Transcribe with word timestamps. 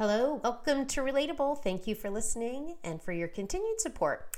Hello, 0.00 0.40
welcome 0.42 0.86
to 0.86 1.02
Relatable. 1.02 1.62
Thank 1.62 1.86
you 1.86 1.94
for 1.94 2.08
listening 2.08 2.76
and 2.82 3.02
for 3.02 3.12
your 3.12 3.28
continued 3.28 3.82
support. 3.82 4.34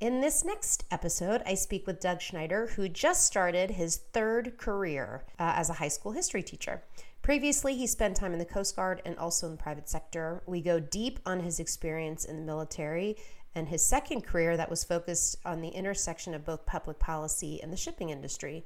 In 0.00 0.22
this 0.22 0.42
next 0.42 0.84
episode, 0.90 1.42
I 1.44 1.52
speak 1.52 1.86
with 1.86 2.00
Doug 2.00 2.22
Schneider, 2.22 2.68
who 2.68 2.88
just 2.88 3.26
started 3.26 3.72
his 3.72 3.98
third 4.14 4.56
career 4.56 5.24
uh, 5.38 5.52
as 5.54 5.68
a 5.68 5.74
high 5.74 5.88
school 5.88 6.12
history 6.12 6.42
teacher. 6.42 6.82
Previously, 7.20 7.76
he 7.76 7.86
spent 7.86 8.16
time 8.16 8.32
in 8.32 8.38
the 8.38 8.46
Coast 8.46 8.74
Guard 8.74 9.02
and 9.04 9.18
also 9.18 9.48
in 9.48 9.52
the 9.52 9.62
private 9.62 9.86
sector. 9.86 10.42
We 10.46 10.62
go 10.62 10.80
deep 10.80 11.20
on 11.26 11.40
his 11.40 11.60
experience 11.60 12.24
in 12.24 12.38
the 12.38 12.46
military 12.46 13.18
and 13.54 13.68
his 13.68 13.84
second 13.84 14.22
career 14.22 14.56
that 14.56 14.70
was 14.70 14.82
focused 14.82 15.36
on 15.44 15.60
the 15.60 15.68
intersection 15.68 16.32
of 16.32 16.46
both 16.46 16.64
public 16.64 16.98
policy 16.98 17.62
and 17.62 17.70
the 17.70 17.76
shipping 17.76 18.08
industry. 18.08 18.64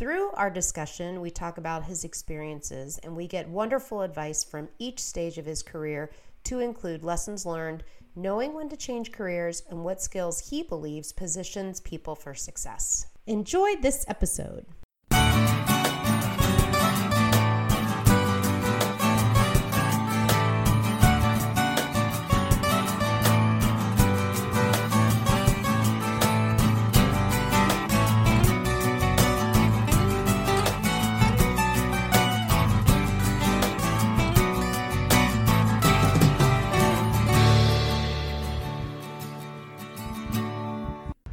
Through 0.00 0.30
our 0.30 0.48
discussion, 0.48 1.20
we 1.20 1.30
talk 1.30 1.58
about 1.58 1.84
his 1.84 2.04
experiences 2.04 2.98
and 3.02 3.14
we 3.14 3.26
get 3.26 3.46
wonderful 3.50 4.00
advice 4.00 4.42
from 4.42 4.70
each 4.78 4.98
stage 4.98 5.36
of 5.36 5.44
his 5.44 5.62
career 5.62 6.10
to 6.44 6.58
include 6.58 7.04
lessons 7.04 7.44
learned, 7.44 7.84
knowing 8.16 8.54
when 8.54 8.70
to 8.70 8.78
change 8.78 9.12
careers, 9.12 9.62
and 9.68 9.84
what 9.84 10.00
skills 10.00 10.48
he 10.48 10.62
believes 10.62 11.12
positions 11.12 11.80
people 11.80 12.14
for 12.14 12.34
success. 12.34 13.08
Enjoy 13.26 13.76
this 13.76 14.06
episode. 14.08 14.64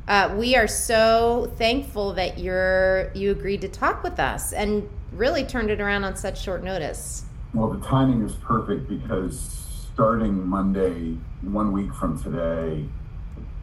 Uh, 0.08 0.34
we 0.38 0.56
are 0.56 0.68
so 0.68 1.52
thankful 1.58 2.14
that 2.14 2.38
you're 2.38 3.12
you 3.14 3.32
agreed 3.32 3.60
to 3.60 3.68
talk 3.68 4.04
with 4.04 4.20
us 4.20 4.54
and 4.54 4.90
really 5.12 5.44
turned 5.44 5.70
it 5.70 5.82
around 5.82 6.06
on 6.06 6.16
such 6.16 6.42
short 6.42 6.64
notice. 6.64 7.26
Well, 7.54 7.70
the 7.70 7.86
timing 7.86 8.22
is 8.24 8.34
perfect 8.36 8.88
because 8.88 9.38
starting 9.94 10.48
Monday, 10.48 11.18
one 11.42 11.74
week 11.74 11.94
from 11.94 12.22
today, 12.22 12.86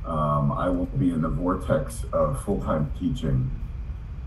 um, 0.04 0.52
I 0.52 0.68
will 0.68 0.86
be 0.86 1.10
in 1.10 1.22
the 1.22 1.28
vortex 1.28 2.04
of 2.12 2.42
full 2.44 2.60
time 2.60 2.92
teaching. 2.98 3.50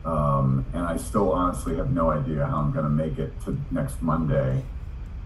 Um, 0.03 0.65
and 0.73 0.85
I 0.85 0.97
still 0.97 1.33
honestly 1.33 1.75
have 1.75 1.91
no 1.91 2.09
idea 2.09 2.45
how 2.45 2.57
I'm 2.57 2.71
going 2.71 2.85
to 2.85 2.89
make 2.89 3.19
it 3.19 3.33
to 3.41 3.59
next 3.71 4.01
Monday. 4.01 4.63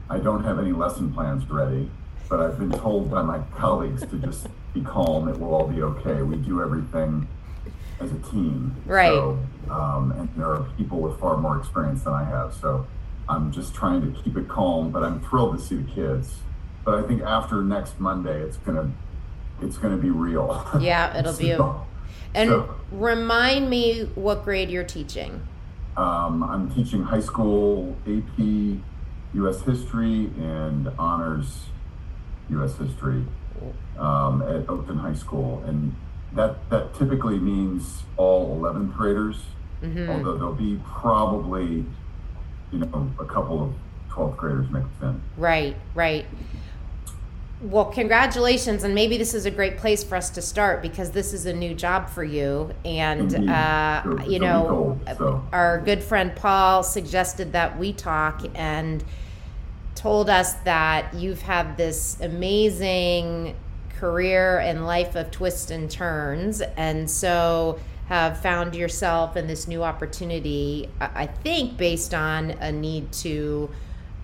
I 0.10 0.18
don't 0.18 0.44
have 0.44 0.60
any 0.60 0.72
lesson 0.74 1.14
plans 1.14 1.50
ready, 1.50 1.90
but 2.28 2.42
I've 2.42 2.58
been 2.58 2.72
told 2.72 3.10
by 3.10 3.22
my 3.22 3.40
colleagues 3.56 4.02
to 4.02 4.18
just 4.18 4.48
be 4.74 4.82
calm. 4.82 5.28
It 5.28 5.40
will 5.40 5.54
all 5.54 5.68
be 5.68 5.82
okay. 5.82 6.22
We 6.22 6.38
do 6.38 6.62
everything 6.62 7.28
as 8.00 8.12
a 8.12 8.20
team. 8.32 8.76
Right. 8.86 9.10
So, 9.10 9.40
um, 9.70 10.12
and 10.18 10.30
there 10.36 10.48
are 10.48 10.64
people 10.78 11.00
with 11.00 11.20
far 11.20 11.38
more 11.38 11.58
experience 11.58 12.04
than 12.04 12.14
I 12.14 12.24
have. 12.24 12.54
So 12.54 12.88
I'm 13.30 13.52
just 13.52 13.74
trying 13.74 14.02
to 14.02 14.22
keep 14.22 14.38
it 14.38 14.48
calm, 14.48 14.92
but 14.92 15.04
I'm 15.04 15.22
thrilled 15.22 15.58
to 15.58 15.64
see 15.64 15.76
the 15.76 15.92
kids. 15.92 16.36
But 16.84 16.96
I 16.96 17.08
think 17.08 17.22
after 17.22 17.62
next 17.62 18.00
Monday, 18.00 18.42
it's 18.42 18.58
gonna 18.58 18.92
it's 19.62 19.78
gonna 19.78 19.98
be 19.98 20.10
real. 20.10 20.68
Yeah, 20.80 21.18
it'll 21.18 21.38
be. 21.38 21.52
A, 21.52 21.76
and 22.34 22.50
so, 22.50 22.76
remind 22.92 23.70
me 23.70 24.10
what 24.16 24.44
grade 24.44 24.70
you're 24.70 24.84
teaching. 24.84 25.48
Um, 25.98 26.44
I'm 26.44 26.74
teaching 26.74 27.04
high 27.04 27.20
school 27.20 27.96
AP 28.08 28.40
U.S. 29.34 29.62
history 29.62 30.32
and 30.38 30.90
honors 30.98 31.66
U.S. 32.52 32.78
history 32.78 33.26
um, 33.98 34.42
at 34.42 34.66
Oakton 34.68 35.00
High 35.00 35.14
School, 35.14 35.64
and 35.66 35.96
that 36.34 36.70
that 36.70 36.94
typically 36.96 37.40
means 37.40 38.04
all 38.18 38.60
11th 38.60 38.96
graders. 38.96 39.38
Mm-hmm. 39.82 40.10
Although 40.10 40.38
there'll 40.38 40.54
be 40.54 40.80
probably, 40.86 41.86
you 42.72 42.80
know, 42.80 43.12
a 43.20 43.26
couple 43.26 43.64
of 43.64 43.74
12th 44.12 44.38
graders 44.38 44.70
mixed 44.70 44.90
in. 45.02 45.20
Right, 45.38 45.76
right. 45.96 46.26
Well, 47.62 47.86
congratulations, 47.86 48.84
and 48.84 48.96
maybe 48.96 49.18
this 49.18 49.36
is 49.36 49.46
a 49.46 49.52
great 49.52 49.78
place 49.78 50.04
for 50.04 50.16
us 50.16 50.32
to 50.32 50.42
start 50.42 50.82
because 50.82 51.12
this 51.12 51.32
is 51.32 51.46
a 51.46 51.54
new 51.54 51.76
job 51.76 52.10
for 52.10 52.24
you. 52.24 52.74
And 52.84 53.50
uh, 53.50 54.04
you 54.28 54.40
know, 54.40 55.00
so. 55.18 55.48
our 55.52 55.80
good 55.80 56.04
friend 56.04 56.36
Paul 56.36 56.82
suggested 56.82 57.54
that 57.54 57.78
we 57.78 57.94
talk, 57.94 58.44
and 58.56 59.04
told 59.96 60.30
us 60.30 60.54
that 60.66 61.14
you've 61.14 61.42
had 61.42 61.78
this 61.78 62.20
amazing 62.22 63.56
career 63.98 64.58
and 64.60 64.86
life 64.88 65.16
of 65.16 65.30
twists 65.32 65.70
and 65.70 65.90
turns. 65.90 66.62
And 66.62 67.10
so 67.10 67.80
have 68.08 68.42
found 68.42 68.76
yourself 68.76 69.38
in 69.38 69.48
this 69.48 69.68
new 69.68 69.84
opportunity, 69.84 70.90
I 71.00 71.28
think, 71.28 71.78
based 71.78 72.14
on 72.14 72.52
a 72.52 72.72
need 72.72 73.12
to 73.14 73.70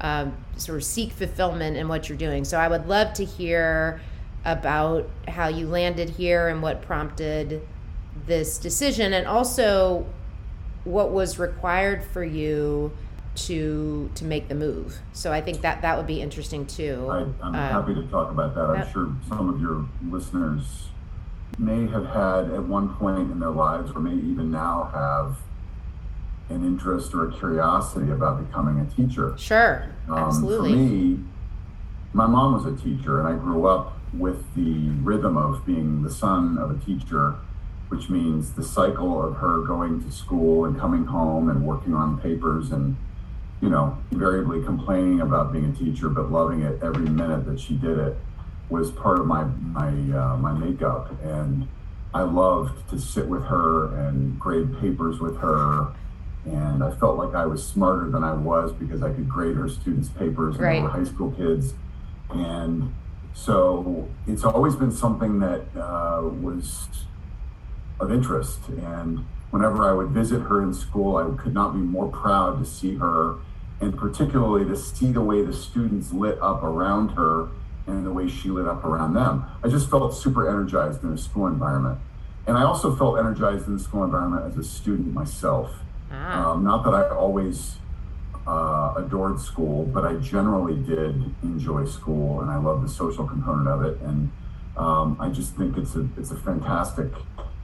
um, 0.02 0.36
sort 0.58 0.78
of 0.78 0.84
seek 0.84 1.12
fulfillment 1.12 1.78
in 1.78 1.88
what 1.88 2.10
you're 2.10 2.18
doing. 2.18 2.44
So 2.44 2.58
I 2.58 2.68
would 2.68 2.88
love 2.88 3.14
to 3.14 3.24
hear 3.26 4.02
about 4.44 5.10
how 5.28 5.48
you 5.48 5.68
landed 5.68 6.10
here 6.10 6.48
and 6.50 6.62
what 6.62 6.82
prompted 6.82 7.62
this 8.26 8.58
decision, 8.58 9.14
and 9.14 9.28
also 9.28 10.06
what 10.84 11.12
was 11.12 11.38
required 11.38 12.04
for 12.04 12.24
you 12.24 12.92
to 13.38 14.09
to 14.16 14.25
make 14.25 14.48
the 14.48 14.56
move. 14.56 14.98
So 15.14 15.31
I 15.31 15.42
think 15.42 15.62
that 15.62 15.81
that 15.81 15.98
would 15.98 16.08
be 16.08 16.22
interesting 16.22 16.66
too. 16.66 17.08
I, 17.09 17.22
am 17.22 17.36
uh, 17.42 17.53
happy 17.53 17.94
to 17.94 18.03
talk 18.08 18.31
about 18.31 18.56
that. 18.56 18.62
I'm 18.62 18.92
sure 18.92 19.14
some 19.28 19.50
of 19.50 19.62
your 19.62 19.86
listeners 20.09 20.90
may 21.58 21.88
have 21.88 22.06
had 22.08 22.52
at 22.53 22.64
one 22.64 22.96
point 22.96 23.31
in 23.31 23.40
their 23.40 23.52
lives, 23.52 23.92
or 23.92 24.00
may 24.00 24.14
even 24.14 24.52
now 24.52 24.90
have 24.94 25.38
an 26.50 26.66
interest 26.66 27.14
or 27.14 27.28
a 27.30 27.31
curiosity 27.38 28.12
about 28.12 28.46
becoming 28.46 28.80
a 28.80 28.86
teacher. 28.96 29.36
Sure, 29.38 29.94
um, 30.09 30.18
absolutely. 30.18 30.72
For 30.72 30.78
me, 30.78 31.19
my 32.14 32.25
mom 32.25 32.54
was 32.54 32.66
a 32.66 32.84
teacher, 32.84 33.19
and 33.19 33.28
I 33.28 33.34
grew 33.34 33.68
up 33.68 33.98
with 34.14 34.54
the 34.56 34.90
rhythm 35.04 35.38
of 35.38 35.66
being 35.66 36.04
the 36.04 36.09
son 36.09 36.58
of 36.58 36.72
a 36.72 36.86
teacher 36.86 37.36
which 37.90 38.09
means 38.09 38.52
the 38.52 38.64
cycle 38.64 39.24
of 39.24 39.38
her 39.38 39.62
going 39.62 40.04
to 40.04 40.12
school 40.12 40.66
and 40.66 40.78
coming 40.78 41.06
home 41.06 41.50
and 41.50 41.66
working 41.66 41.94
on 41.94 42.19
papers 42.19 42.72
and 42.72 42.98
you 43.62 43.69
know, 43.69 43.97
invariably 44.12 44.63
complaining 44.63 45.22
about 45.22 45.51
being 45.51 45.66
a 45.66 45.73
teacher, 45.73 46.09
but 46.09 46.31
loving 46.31 46.62
it 46.62 46.81
every 46.84 47.09
minute 47.09 47.45
that 47.45 47.59
she 47.59 47.73
did 47.73 47.97
it 47.97 48.18
was 48.69 48.91
part 48.91 49.19
of 49.19 49.25
my 49.25 49.44
my 49.44 49.90
uh, 50.18 50.38
my 50.38 50.51
makeup. 50.51 51.12
And 51.23 51.68
I 52.13 52.22
loved 52.22 52.90
to 52.90 53.00
sit 53.00 53.28
with 53.28 53.44
her 53.45 53.95
and 53.95 54.40
grade 54.40 54.79
papers 54.79 55.19
with 55.19 55.38
her. 55.38 55.94
And 56.45 56.84
I 56.84 56.91
felt 56.91 57.18
like 57.18 57.35
I 57.35 57.45
was 57.45 57.66
smarter 57.66 58.09
than 58.09 58.23
I 58.23 58.34
was 58.34 58.72
because 58.72 59.03
I 59.03 59.12
could 59.12 59.28
grade 59.28 59.57
her 59.57 59.68
students' 59.68 60.09
papers 60.09 60.56
and 60.56 60.63
right. 60.63 60.75
they 60.75 60.81
were 60.81 60.89
high 60.89 61.03
school 61.03 61.31
kids. 61.31 61.74
And 62.29 62.94
so 63.34 64.07
it's 64.25 64.44
always 64.44 64.75
been 64.75 64.91
something 64.91 65.39
that 65.39 65.66
uh, 65.75 66.22
was 66.24 66.88
of 68.00 68.12
interest. 68.12 68.59
And 68.69 69.25
whenever 69.51 69.84
I 69.84 69.91
would 69.91 70.09
visit 70.09 70.39
her 70.44 70.62
in 70.63 70.74
school, 70.74 71.18
I 71.18 71.41
could 71.41 71.53
not 71.53 71.74
be 71.74 71.79
more 71.79 72.07
proud 72.07 72.59
to 72.59 72.66
see 72.66 72.95
her 72.95 73.35
and 73.80 73.98
particularly 73.98 74.66
to 74.66 74.76
see 74.76 75.12
the 75.12 75.22
way 75.22 75.42
the 75.44 75.54
students 75.54 76.12
lit 76.12 76.40
up 76.42 76.64
around 76.64 77.10
her 77.10 77.50
and 77.86 78.06
the 78.06 78.12
way 78.12 78.28
she 78.28 78.50
lit 78.50 78.68
up 78.68 78.84
around 78.84 79.14
them. 79.14 79.46
I 79.64 79.68
just 79.70 79.90
felt 79.90 80.14
super 80.16 80.50
energized 80.50 81.04
in 81.04 81.14
a 81.14 81.18
school 81.18 81.48
environment. 81.48 82.00
And 82.46 82.58
I 82.58 82.64
also 82.64 82.96
felt 82.96 83.20
energized 83.20 83.68
in 83.68 83.74
the 83.74 83.80
school 83.80 84.04
environment 84.04 84.46
as 84.46 84.58
a 84.58 84.64
student 84.64 85.14
myself. 85.14 85.72
Ah. 86.12 86.52
Um, 86.52 86.64
not 86.64 86.84
that 86.86 86.94
I 86.94 87.10
always 87.10 87.76
uh, 88.48 88.94
adored 88.98 89.40
school, 89.40 89.86
but 89.86 90.06
I 90.06 90.16
generally 90.16 90.76
did 90.76 91.36
enjoy 91.44 91.86
school 91.86 92.42
and 92.42 92.50
I 92.50 92.58
love 92.58 92.82
the 92.82 92.90
social 92.90 93.28
component 93.28 93.68
of 93.68 93.84
it. 93.84 94.00
And 94.01 94.31
um, 94.78 95.18
I 95.19 95.30
just 95.30 95.56
think 95.56 95.78
it's 95.78 95.96
a, 95.96 96.07
it's 96.18 96.31
a 96.31 96.38
fantastic 96.38 97.12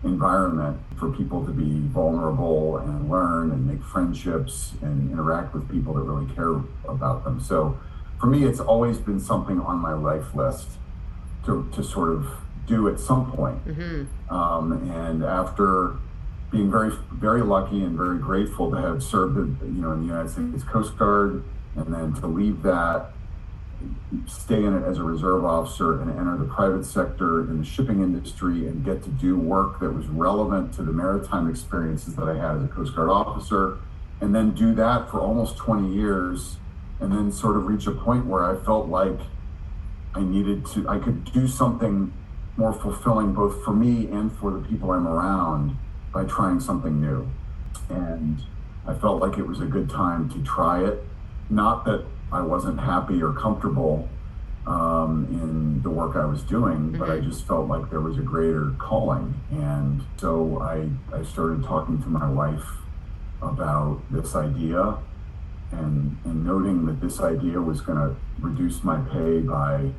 environment 0.04 0.80
for 0.98 1.10
people 1.10 1.46
to 1.46 1.52
be 1.52 1.80
vulnerable 1.88 2.78
and 2.78 3.10
learn 3.10 3.52
and 3.52 3.66
make 3.66 3.84
friendships 3.84 4.74
and 4.82 5.12
interact 5.12 5.54
with 5.54 5.70
people 5.70 5.94
that 5.94 6.02
really 6.02 6.32
care 6.34 6.62
about 6.88 7.24
them. 7.24 7.40
So 7.40 7.78
for 8.20 8.28
me, 8.28 8.46
it's 8.46 8.60
always 8.60 8.98
been 8.98 9.20
something 9.20 9.60
on 9.60 9.78
my 9.78 9.94
life 9.94 10.36
list 10.36 10.68
to, 11.46 11.70
to 11.74 11.84
sort 11.84 12.10
of 12.10 12.28
do 12.68 12.88
at 12.88 13.00
some 13.00 13.32
point. 13.32 13.66
Mm-hmm. 13.66 14.34
Um, 14.34 14.90
and 14.90 15.24
after 15.24 15.96
being 16.52 16.70
very, 16.70 16.92
very 17.12 17.42
lucky 17.42 17.84
and 17.84 17.98
very 17.98 18.20
grateful 18.20 18.72
to 18.72 18.78
have 18.78 19.04
served, 19.04 19.36
you 19.64 19.82
know, 19.82 19.92
in 19.92 20.02
the 20.02 20.08
United 20.08 20.30
States 20.30 20.64
Coast 20.64 20.98
Guard, 20.98 21.44
and 21.76 21.94
then 21.94 22.14
to 22.22 22.28
leave 22.28 22.62
that 22.64 23.12
stay 24.28 24.64
in 24.64 24.76
it 24.76 24.86
as 24.86 24.98
a 24.98 25.04
reserve 25.04 25.44
officer 25.46 26.02
and 26.02 26.12
enter 26.12 26.38
the 26.38 26.46
private 26.46 26.86
sector 26.86 27.42
in 27.42 27.60
the 27.60 27.66
shipping 27.66 28.02
industry 28.02 28.68
and 28.68 28.86
get 28.86 29.04
to 29.04 29.10
do 29.10 29.38
work 29.38 29.80
that 29.80 29.92
was 29.92 30.08
relevant 30.08 30.74
to 30.74 30.84
the 30.84 30.92
maritime 30.92 31.50
experiences 31.50 32.16
that 32.16 32.28
I 32.28 32.36
had 32.36 32.58
as 32.58 32.64
a 32.64 32.68
Coast 32.68 32.96
Guard 32.96 33.10
officer, 33.10 33.78
and 34.22 34.34
then 34.34 34.52
do 34.52 34.74
that 34.76 35.10
for 35.10 35.20
almost 35.20 35.58
20 35.58 35.94
years 35.94 36.58
and 37.00 37.12
then 37.12 37.32
sort 37.32 37.58
of 37.58 37.66
reach 37.66 37.88
a 37.88 37.92
point 37.92 38.26
where 38.26 38.44
I 38.44 38.64
felt 38.64 38.88
like 38.88 39.20
I 40.16 40.22
needed 40.22 40.66
to, 40.68 40.88
I 40.88 41.00
could 41.00 41.32
do 41.34 41.48
something 41.48 42.14
more 42.56 42.74
fulfilling 42.74 43.34
both 43.34 43.64
for 43.64 43.74
me 43.74 44.08
and 44.08 44.32
for 44.32 44.52
the 44.52 44.60
people 44.60 44.92
I'm 44.92 45.08
around 45.08 45.78
by 46.14 46.24
trying 46.26 46.60
something 46.60 47.02
new. 47.02 47.30
And 47.90 48.44
I 48.88 48.94
felt 48.94 49.22
like 49.22 49.38
it 49.38 49.48
was 49.48 49.60
a 49.60 49.66
good 49.66 49.90
time 49.90 50.30
to 50.30 50.44
try 50.44 50.86
it. 50.86 51.04
Not 51.50 51.86
that 51.86 52.06
I 52.34 52.42
wasn't 52.42 52.80
happy 52.80 53.22
or 53.22 53.32
comfortable 53.32 54.10
um, 54.66 55.28
in 55.30 55.84
the 55.84 55.90
work 55.90 56.16
I 56.16 56.26
was 56.26 56.42
doing, 56.42 56.94
but 56.94 57.10
I 57.10 57.18
mm-hmm. 57.18 57.30
just 57.30 57.46
felt 57.46 57.68
like 57.68 57.90
there 57.92 58.02
was 58.02 58.18
a 58.18 58.22
greater 58.22 58.72
calling. 58.80 59.40
And 59.52 60.04
so 60.18 60.60
I, 60.60 60.90
I 61.16 61.24
started 61.24 61.64
talking 61.64 62.02
to 62.02 62.10
my 62.10 62.30
wife 62.30 62.66
about 63.42 64.02
this 64.10 64.36
idea 64.36 64.98
and, 65.72 66.18
and 66.24 66.46
noting 66.46 66.86
that 66.88 67.02
this 67.02 67.20
idea 67.20 67.62
was 67.62 67.82
going 67.82 68.00
to 68.00 68.16
reduce 68.40 68.84
my 68.84 68.98
pay 69.12 69.40
by, 69.40 69.92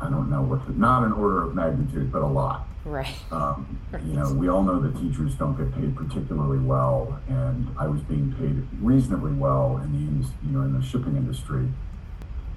I 0.00 0.10
don't 0.10 0.30
know 0.30 0.42
what, 0.42 0.66
the, 0.66 0.72
not 0.72 1.04
an 1.04 1.12
order 1.12 1.42
of 1.42 1.54
magnitude, 1.54 2.12
but 2.12 2.22
a 2.22 2.26
lot. 2.26 2.68
Right. 2.84 3.14
Um, 3.30 3.78
right. 3.92 4.02
You 4.02 4.14
know, 4.14 4.32
we 4.32 4.48
all 4.48 4.62
know 4.62 4.80
that 4.80 4.98
teachers 5.00 5.34
don't 5.34 5.56
get 5.56 5.72
paid 5.74 5.96
particularly 5.96 6.58
well, 6.58 7.20
and 7.28 7.68
I 7.78 7.86
was 7.86 8.00
being 8.02 8.32
paid 8.32 8.66
reasonably 8.82 9.32
well 9.32 9.78
in 9.78 9.92
the 9.92 10.26
you 10.46 10.52
know 10.52 10.62
in 10.62 10.78
the 10.78 10.84
shipping 10.84 11.16
industry, 11.16 11.68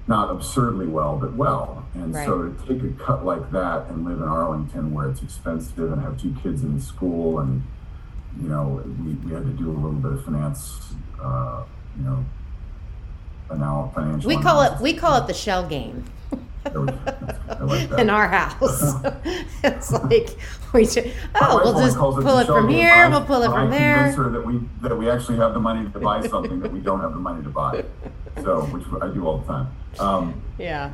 not 0.07 0.31
absurdly 0.31 0.87
well, 0.87 1.17
but 1.17 1.33
well. 1.33 1.85
And 1.93 2.13
right. 2.13 2.25
so 2.25 2.49
to 2.49 2.67
take 2.67 2.83
a 2.83 2.93
cut 3.03 3.25
like 3.25 3.51
that 3.51 3.87
and 3.89 4.05
live 4.05 4.17
in 4.17 4.27
Arlington, 4.27 4.93
where 4.93 5.09
it's 5.09 5.21
expensive, 5.21 5.91
and 5.91 6.01
have 6.01 6.19
two 6.19 6.35
kids 6.41 6.63
in 6.63 6.81
school, 6.81 7.39
and 7.39 7.63
you 8.41 8.49
know, 8.49 8.83
we, 9.03 9.13
we 9.13 9.31
had 9.31 9.43
to 9.43 9.51
do 9.51 9.69
a 9.69 9.73
little 9.73 9.93
bit 9.93 10.11
of 10.11 10.25
finance, 10.25 10.93
uh, 11.21 11.63
you 11.97 12.03
know, 12.03 12.25
now 13.55 13.91
financial. 13.93 14.27
We 14.27 14.37
call 14.37 14.61
it 14.63 14.81
we 14.81 14.93
call 14.93 15.21
it 15.21 15.27
the 15.27 15.33
shell 15.33 15.67
game. 15.67 16.05
like 16.73 17.91
in 17.99 18.09
our 18.09 18.27
house. 18.27 18.95
it's 19.63 19.91
like 19.91 20.37
we 20.73 20.85
should, 20.85 21.11
oh, 21.35 21.61
we'll 21.63 21.85
just 21.85 21.97
pull 21.97 22.37
it 22.39 22.47
from 22.47 22.69
here, 22.69 23.09
we'll 23.09 23.23
pull 23.23 23.43
it 23.43 23.49
from 23.49 23.69
there. 23.69 23.95
Convince 23.95 24.15
her 24.15 24.29
that 24.29 24.45
we 24.45 24.61
that 24.81 24.95
we 24.95 25.09
actually 25.09 25.37
have 25.37 25.53
the 25.53 25.59
money 25.59 25.89
to 25.89 25.99
buy 25.99 26.25
something 26.27 26.59
that 26.59 26.71
we 26.71 26.79
don't 26.79 27.01
have 27.01 27.13
the 27.13 27.19
money 27.19 27.43
to 27.43 27.49
buy. 27.49 27.83
So, 28.41 28.63
which 28.65 28.83
I 29.01 29.13
do 29.13 29.25
all 29.25 29.39
the 29.39 29.47
time. 29.47 29.75
Um, 29.99 30.41
yeah. 30.57 30.91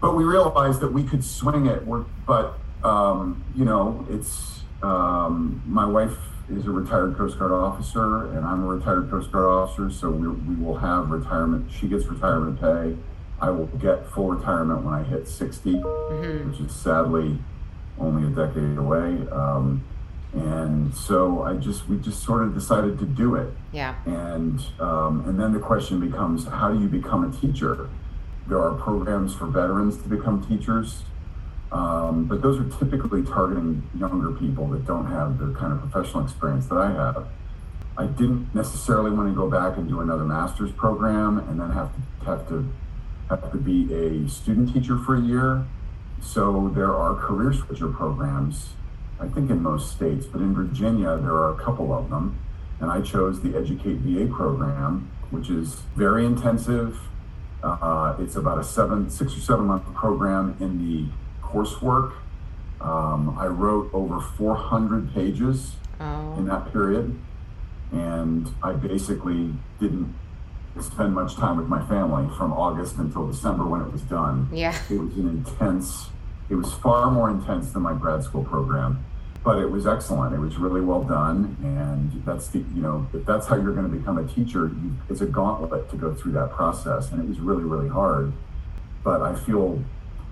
But 0.00 0.16
we 0.16 0.24
realized 0.24 0.80
that 0.80 0.92
we 0.92 1.04
could 1.04 1.22
swing 1.22 1.66
it. 1.66 1.86
We're, 1.86 2.04
but 2.26 2.58
um, 2.82 3.44
you 3.54 3.64
know, 3.64 4.06
it's 4.10 4.62
um, 4.82 5.62
my 5.66 5.84
wife 5.84 6.16
is 6.48 6.66
a 6.66 6.70
retired 6.70 7.16
Coast 7.16 7.38
Guard 7.38 7.52
officer, 7.52 8.32
and 8.32 8.44
I'm 8.44 8.64
a 8.64 8.66
retired 8.66 9.08
Coast 9.10 9.30
Guard 9.30 9.44
officer. 9.44 9.90
So 9.90 10.10
we, 10.10 10.26
we 10.26 10.56
will 10.56 10.78
have 10.78 11.10
retirement. 11.10 11.70
She 11.70 11.86
gets 11.86 12.06
retirement 12.06 12.60
pay 12.60 12.96
I 13.40 13.50
will 13.50 13.66
get 13.66 14.06
full 14.06 14.28
retirement 14.28 14.84
when 14.84 14.94
I 14.94 15.02
hit 15.02 15.26
60, 15.26 15.74
mm-hmm. 15.74 16.50
which 16.50 16.60
is 16.60 16.74
sadly 16.74 17.38
only 17.98 18.26
a 18.26 18.30
decade 18.30 18.78
away. 18.78 19.26
Um, 19.30 19.84
and 20.32 20.94
so 20.94 21.42
I 21.42 21.54
just 21.54 21.88
we 21.88 21.96
just 21.98 22.22
sort 22.22 22.42
of 22.42 22.54
decided 22.54 22.98
to 23.00 23.06
do 23.06 23.34
it. 23.34 23.52
Yeah. 23.72 23.96
And 24.04 24.60
um, 24.78 25.24
and 25.26 25.40
then 25.40 25.52
the 25.52 25.58
question 25.58 26.00
becomes, 26.00 26.46
how 26.46 26.72
do 26.72 26.80
you 26.80 26.88
become 26.88 27.24
a 27.24 27.36
teacher? 27.36 27.88
There 28.46 28.60
are 28.60 28.74
programs 28.74 29.34
for 29.34 29.46
veterans 29.46 29.96
to 30.02 30.08
become 30.08 30.46
teachers, 30.46 31.02
um, 31.72 32.24
but 32.24 32.42
those 32.42 32.58
are 32.58 32.78
typically 32.78 33.22
targeting 33.22 33.88
younger 33.98 34.32
people 34.32 34.66
that 34.68 34.86
don't 34.86 35.06
have 35.06 35.38
the 35.38 35.52
kind 35.54 35.72
of 35.72 35.80
professional 35.90 36.24
experience 36.24 36.66
that 36.66 36.78
I 36.78 36.92
have. 36.92 37.26
I 37.96 38.06
didn't 38.06 38.54
necessarily 38.54 39.10
want 39.10 39.28
to 39.28 39.34
go 39.34 39.50
back 39.50 39.76
and 39.76 39.88
do 39.88 40.00
another 40.00 40.24
master's 40.24 40.72
program 40.72 41.38
and 41.38 41.60
then 41.60 41.70
have 41.70 41.92
to 41.92 42.24
have 42.24 42.48
to 42.48 42.68
have 43.30 43.50
to 43.52 43.58
be 43.58 43.92
a 43.94 44.28
student 44.28 44.74
teacher 44.74 44.98
for 44.98 45.16
a 45.16 45.20
year. 45.20 45.64
So 46.20 46.70
there 46.74 46.94
are 46.94 47.14
career 47.14 47.52
switcher 47.52 47.88
programs, 47.88 48.70
I 49.20 49.28
think 49.28 49.50
in 49.50 49.62
most 49.62 49.92
states, 49.92 50.26
but 50.26 50.40
in 50.40 50.52
Virginia, 50.52 51.16
there 51.16 51.34
are 51.34 51.54
a 51.54 51.64
couple 51.64 51.94
of 51.94 52.10
them. 52.10 52.38
And 52.80 52.90
I 52.90 53.00
chose 53.00 53.40
the 53.40 53.56
Educate 53.56 53.98
VA 53.98 54.26
program, 54.26 55.10
which 55.30 55.48
is 55.48 55.82
very 55.94 56.26
intensive. 56.26 56.98
Uh, 57.62 58.16
it's 58.18 58.36
about 58.36 58.58
a 58.58 58.64
seven, 58.64 59.08
six 59.08 59.36
or 59.36 59.40
seven 59.40 59.66
month 59.66 59.84
program 59.94 60.56
in 60.60 60.78
the 60.84 61.06
coursework. 61.46 62.14
Um, 62.80 63.36
I 63.38 63.46
wrote 63.46 63.90
over 63.92 64.20
400 64.20 65.14
pages 65.14 65.76
oh. 66.00 66.34
in 66.36 66.46
that 66.46 66.72
period. 66.72 67.18
And 67.92 68.48
I 68.62 68.72
basically 68.72 69.52
didn't 69.78 70.14
spend 70.82 71.14
much 71.14 71.36
time 71.36 71.56
with 71.56 71.66
my 71.66 71.84
family 71.86 72.28
from 72.36 72.52
August 72.52 72.96
until 72.96 73.26
December 73.26 73.64
when 73.66 73.80
it 73.80 73.92
was 73.92 74.02
done. 74.02 74.48
Yeah. 74.52 74.76
It 74.90 74.98
was 74.98 75.14
an 75.16 75.28
intense, 75.28 76.08
it 76.48 76.54
was 76.54 76.72
far 76.72 77.10
more 77.10 77.30
intense 77.30 77.72
than 77.72 77.82
my 77.82 77.94
grad 77.94 78.22
school 78.24 78.44
program, 78.44 79.04
but 79.44 79.58
it 79.58 79.70
was 79.70 79.86
excellent. 79.86 80.34
It 80.34 80.38
was 80.38 80.56
really 80.56 80.80
well 80.80 81.02
done. 81.02 81.56
And 81.62 82.24
that's 82.24 82.48
the, 82.48 82.58
you 82.58 82.82
know, 82.82 83.06
if 83.12 83.24
that's 83.24 83.46
how 83.46 83.56
you're 83.56 83.74
going 83.74 83.90
to 83.90 83.96
become 83.96 84.18
a 84.18 84.26
teacher, 84.26 84.66
you, 84.66 84.94
it's 85.08 85.20
a 85.20 85.26
gauntlet 85.26 85.88
to 85.90 85.96
go 85.96 86.14
through 86.14 86.32
that 86.32 86.52
process. 86.52 87.10
And 87.10 87.22
it 87.22 87.28
was 87.28 87.40
really, 87.40 87.64
really 87.64 87.88
hard. 87.88 88.32
But 89.02 89.22
I 89.22 89.34
feel, 89.34 89.82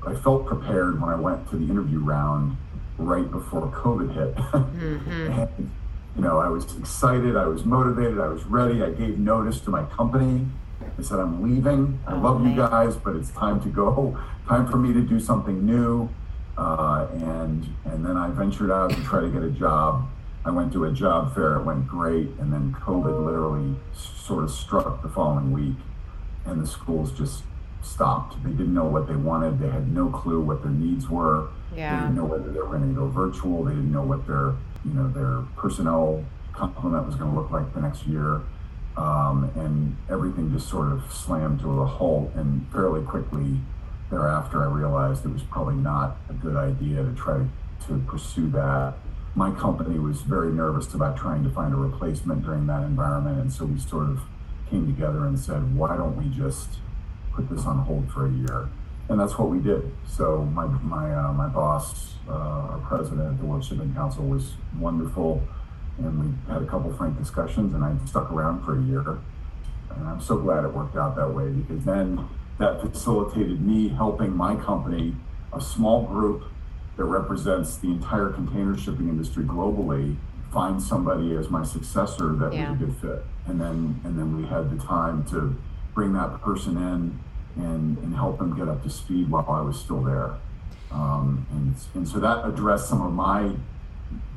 I 0.06 0.14
felt 0.14 0.46
prepared 0.46 1.00
when 1.00 1.10
I 1.10 1.16
went 1.16 1.48
to 1.50 1.56
the 1.56 1.64
interview 1.64 2.00
round 2.00 2.56
right 2.98 3.30
before 3.30 3.68
COVID 3.68 4.14
hit. 4.14 4.34
Mm-hmm. 4.34 5.10
and, 5.58 5.70
you 6.16 6.22
know, 6.22 6.38
I 6.38 6.48
was 6.48 6.76
excited, 6.76 7.36
I 7.36 7.46
was 7.46 7.64
motivated, 7.64 8.18
I 8.18 8.28
was 8.28 8.44
ready. 8.44 8.82
I 8.82 8.90
gave 8.90 9.18
notice 9.18 9.60
to 9.60 9.70
my 9.70 9.84
company. 9.84 10.46
I 10.98 11.02
said, 11.02 11.18
I'm 11.20 11.42
leaving. 11.42 12.00
I 12.06 12.14
love 12.14 12.44
you 12.44 12.56
guys, 12.56 12.96
but 12.96 13.14
it's 13.14 13.30
time 13.30 13.60
to 13.62 13.68
go. 13.68 14.18
Time 14.48 14.66
for 14.66 14.76
me 14.78 14.92
to 14.92 15.00
do 15.00 15.20
something 15.20 15.64
new. 15.64 16.08
Uh, 16.56 17.06
and 17.12 17.68
and 17.84 18.04
then 18.04 18.16
I 18.16 18.30
ventured 18.30 18.70
out 18.70 18.90
to 18.90 19.00
try 19.04 19.20
to 19.20 19.28
get 19.28 19.42
a 19.42 19.50
job. 19.50 20.08
I 20.44 20.50
went 20.50 20.72
to 20.72 20.84
a 20.86 20.92
job 20.92 21.34
fair. 21.34 21.56
It 21.56 21.64
went 21.64 21.86
great, 21.86 22.30
and 22.40 22.52
then 22.52 22.74
COVID 22.80 23.24
literally 23.24 23.76
sort 23.94 24.42
of 24.42 24.50
struck 24.50 25.02
the 25.02 25.08
following 25.08 25.52
week, 25.52 25.76
and 26.46 26.60
the 26.60 26.66
schools 26.66 27.12
just 27.12 27.44
stopped. 27.82 28.42
They 28.42 28.50
didn't 28.50 28.74
know 28.74 28.86
what 28.86 29.06
they 29.06 29.14
wanted. 29.14 29.60
They 29.60 29.68
had 29.68 29.92
no 29.92 30.08
clue 30.08 30.40
what 30.40 30.62
their 30.62 30.72
needs 30.72 31.08
were. 31.08 31.48
Yeah. 31.76 31.94
They 31.94 32.02
didn't 32.02 32.16
know 32.16 32.24
whether 32.24 32.50
they 32.50 32.58
were 32.58 32.66
going 32.66 32.88
to 32.88 33.00
go 33.00 33.06
virtual. 33.06 33.64
They 33.64 33.74
didn't 33.74 33.92
know 33.92 34.02
what 34.02 34.26
their 34.26 34.54
you 34.84 34.92
know 34.92 35.08
their 35.08 35.42
personnel 35.56 36.24
complement 36.52 37.06
was 37.06 37.14
going 37.14 37.30
to 37.32 37.38
look 37.38 37.50
like 37.50 37.72
the 37.74 37.80
next 37.80 38.06
year. 38.06 38.42
Um, 38.96 39.52
and 39.54 39.96
everything 40.10 40.52
just 40.52 40.68
sort 40.68 40.90
of 40.90 41.12
slammed 41.12 41.60
to 41.60 41.82
a 41.82 41.86
halt. 41.86 42.32
And 42.34 42.66
fairly 42.72 43.02
quickly 43.02 43.58
thereafter, 44.10 44.62
I 44.62 44.66
realized 44.66 45.24
it 45.24 45.28
was 45.28 45.42
probably 45.42 45.76
not 45.76 46.16
a 46.28 46.32
good 46.32 46.56
idea 46.56 47.04
to 47.04 47.12
try 47.14 47.46
to 47.86 47.98
pursue 48.08 48.50
that. 48.50 48.94
My 49.36 49.52
company 49.52 50.00
was 50.00 50.22
very 50.22 50.50
nervous 50.50 50.92
about 50.94 51.16
trying 51.16 51.44
to 51.44 51.50
find 51.50 51.72
a 51.72 51.76
replacement 51.76 52.42
during 52.42 52.66
that 52.66 52.82
environment. 52.82 53.40
And 53.40 53.52
so 53.52 53.66
we 53.66 53.78
sort 53.78 54.08
of 54.08 54.20
came 54.68 54.86
together 54.86 55.26
and 55.26 55.38
said, 55.38 55.76
why 55.76 55.96
don't 55.96 56.16
we 56.16 56.28
just 56.36 56.78
put 57.32 57.48
this 57.48 57.64
on 57.64 57.78
hold 57.80 58.10
for 58.10 58.26
a 58.26 58.32
year? 58.32 58.68
And 59.08 59.18
that's 59.18 59.38
what 59.38 59.48
we 59.48 59.58
did. 59.58 59.90
So 60.06 60.44
my, 60.44 60.66
my, 60.66 61.14
uh, 61.14 61.32
my 61.32 61.48
boss, 61.48 62.14
uh, 62.28 62.32
our 62.32 62.78
president 62.86 63.32
at 63.32 63.38
the 63.38 63.46
World 63.46 63.64
Shipping 63.64 63.94
Council 63.94 64.24
was 64.24 64.52
wonderful 64.78 65.42
and 65.98 66.20
we 66.20 66.52
had 66.52 66.62
a 66.62 66.66
couple 66.66 66.92
frank 66.94 67.18
discussions 67.18 67.74
and 67.74 67.84
I 67.84 67.94
stuck 68.06 68.30
around 68.30 68.64
for 68.64 68.78
a 68.78 68.82
year. 68.82 69.18
And 69.90 70.08
I'm 70.08 70.20
so 70.20 70.36
glad 70.36 70.64
it 70.64 70.72
worked 70.72 70.96
out 70.96 71.16
that 71.16 71.34
way 71.34 71.48
because 71.50 71.84
then 71.84 72.28
that 72.58 72.80
facilitated 72.80 73.60
me 73.60 73.88
helping 73.88 74.36
my 74.36 74.54
company, 74.56 75.14
a 75.52 75.60
small 75.60 76.04
group 76.04 76.44
that 76.96 77.04
represents 77.04 77.76
the 77.76 77.88
entire 77.88 78.28
container 78.30 78.76
shipping 78.76 79.08
industry 79.08 79.44
globally, 79.44 80.16
find 80.52 80.82
somebody 80.82 81.34
as 81.36 81.50
my 81.50 81.64
successor 81.64 82.32
that 82.34 82.52
yeah. 82.52 82.70
was 82.70 82.80
a 82.80 82.84
good 82.84 82.96
fit. 82.96 83.24
And 83.46 83.60
then 83.60 84.00
and 84.04 84.18
then 84.18 84.36
we 84.36 84.46
had 84.48 84.70
the 84.70 84.82
time 84.82 85.24
to 85.26 85.56
bring 85.94 86.12
that 86.14 86.40
person 86.42 86.76
in 86.76 87.18
and, 87.58 87.98
and 87.98 88.14
help 88.14 88.38
them 88.38 88.56
get 88.56 88.68
up 88.68 88.82
to 88.84 88.90
speed 88.90 89.30
while 89.30 89.46
I 89.48 89.60
was 89.60 89.78
still 89.78 90.02
there. 90.02 90.34
Um, 90.90 91.46
and, 91.52 91.74
and 91.94 92.08
so 92.08 92.18
that 92.18 92.46
addressed 92.46 92.88
some 92.88 93.02
of 93.02 93.12
my 93.12 93.52